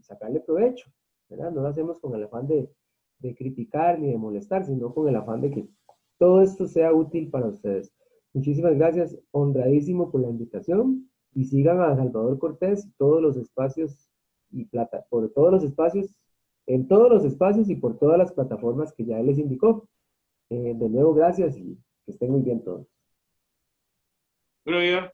sacarle 0.00 0.40
provecho, 0.40 0.90
¿verdad? 1.28 1.52
No 1.52 1.62
lo 1.62 1.68
hacemos 1.68 2.00
con 2.00 2.12
el 2.16 2.24
afán 2.24 2.48
de, 2.48 2.68
de, 3.20 3.34
criticar 3.36 4.00
ni 4.00 4.10
de 4.10 4.18
molestar, 4.18 4.64
sino 4.66 4.92
con 4.92 5.08
el 5.08 5.14
afán 5.14 5.40
de 5.40 5.52
que 5.52 5.68
todo 6.18 6.42
esto 6.42 6.66
sea 6.66 6.92
útil 6.92 7.30
para 7.30 7.46
ustedes. 7.46 7.92
Muchísimas 8.34 8.74
gracias, 8.74 9.16
honradísimo 9.30 10.10
por 10.10 10.22
la 10.22 10.28
invitación 10.28 11.08
y 11.34 11.44
sigan 11.44 11.80
a 11.80 11.94
Salvador 11.96 12.38
Cortés 12.38 12.88
todos 12.98 13.22
los 13.22 13.36
espacios 13.36 14.08
y 14.50 14.64
plata, 14.66 15.06
por 15.08 15.30
todos 15.30 15.52
los 15.52 15.64
espacios, 15.64 16.14
en 16.66 16.86
todos 16.88 17.10
los 17.10 17.24
espacios 17.24 17.68
y 17.70 17.76
por 17.76 17.98
todas 17.98 18.18
las 18.18 18.32
plataformas 18.32 18.92
que 18.92 19.04
ya 19.04 19.18
él 19.18 19.26
les 19.26 19.38
indicó. 19.38 19.88
Eh, 20.50 20.74
de 20.74 20.88
nuevo, 20.88 21.14
gracias 21.14 21.56
y 21.56 21.78
que 22.04 22.12
estén 22.12 22.30
muy 22.30 22.42
bien 22.42 22.62
todos. 22.62 22.86
Buenos 24.64 24.82
días. 24.82 25.12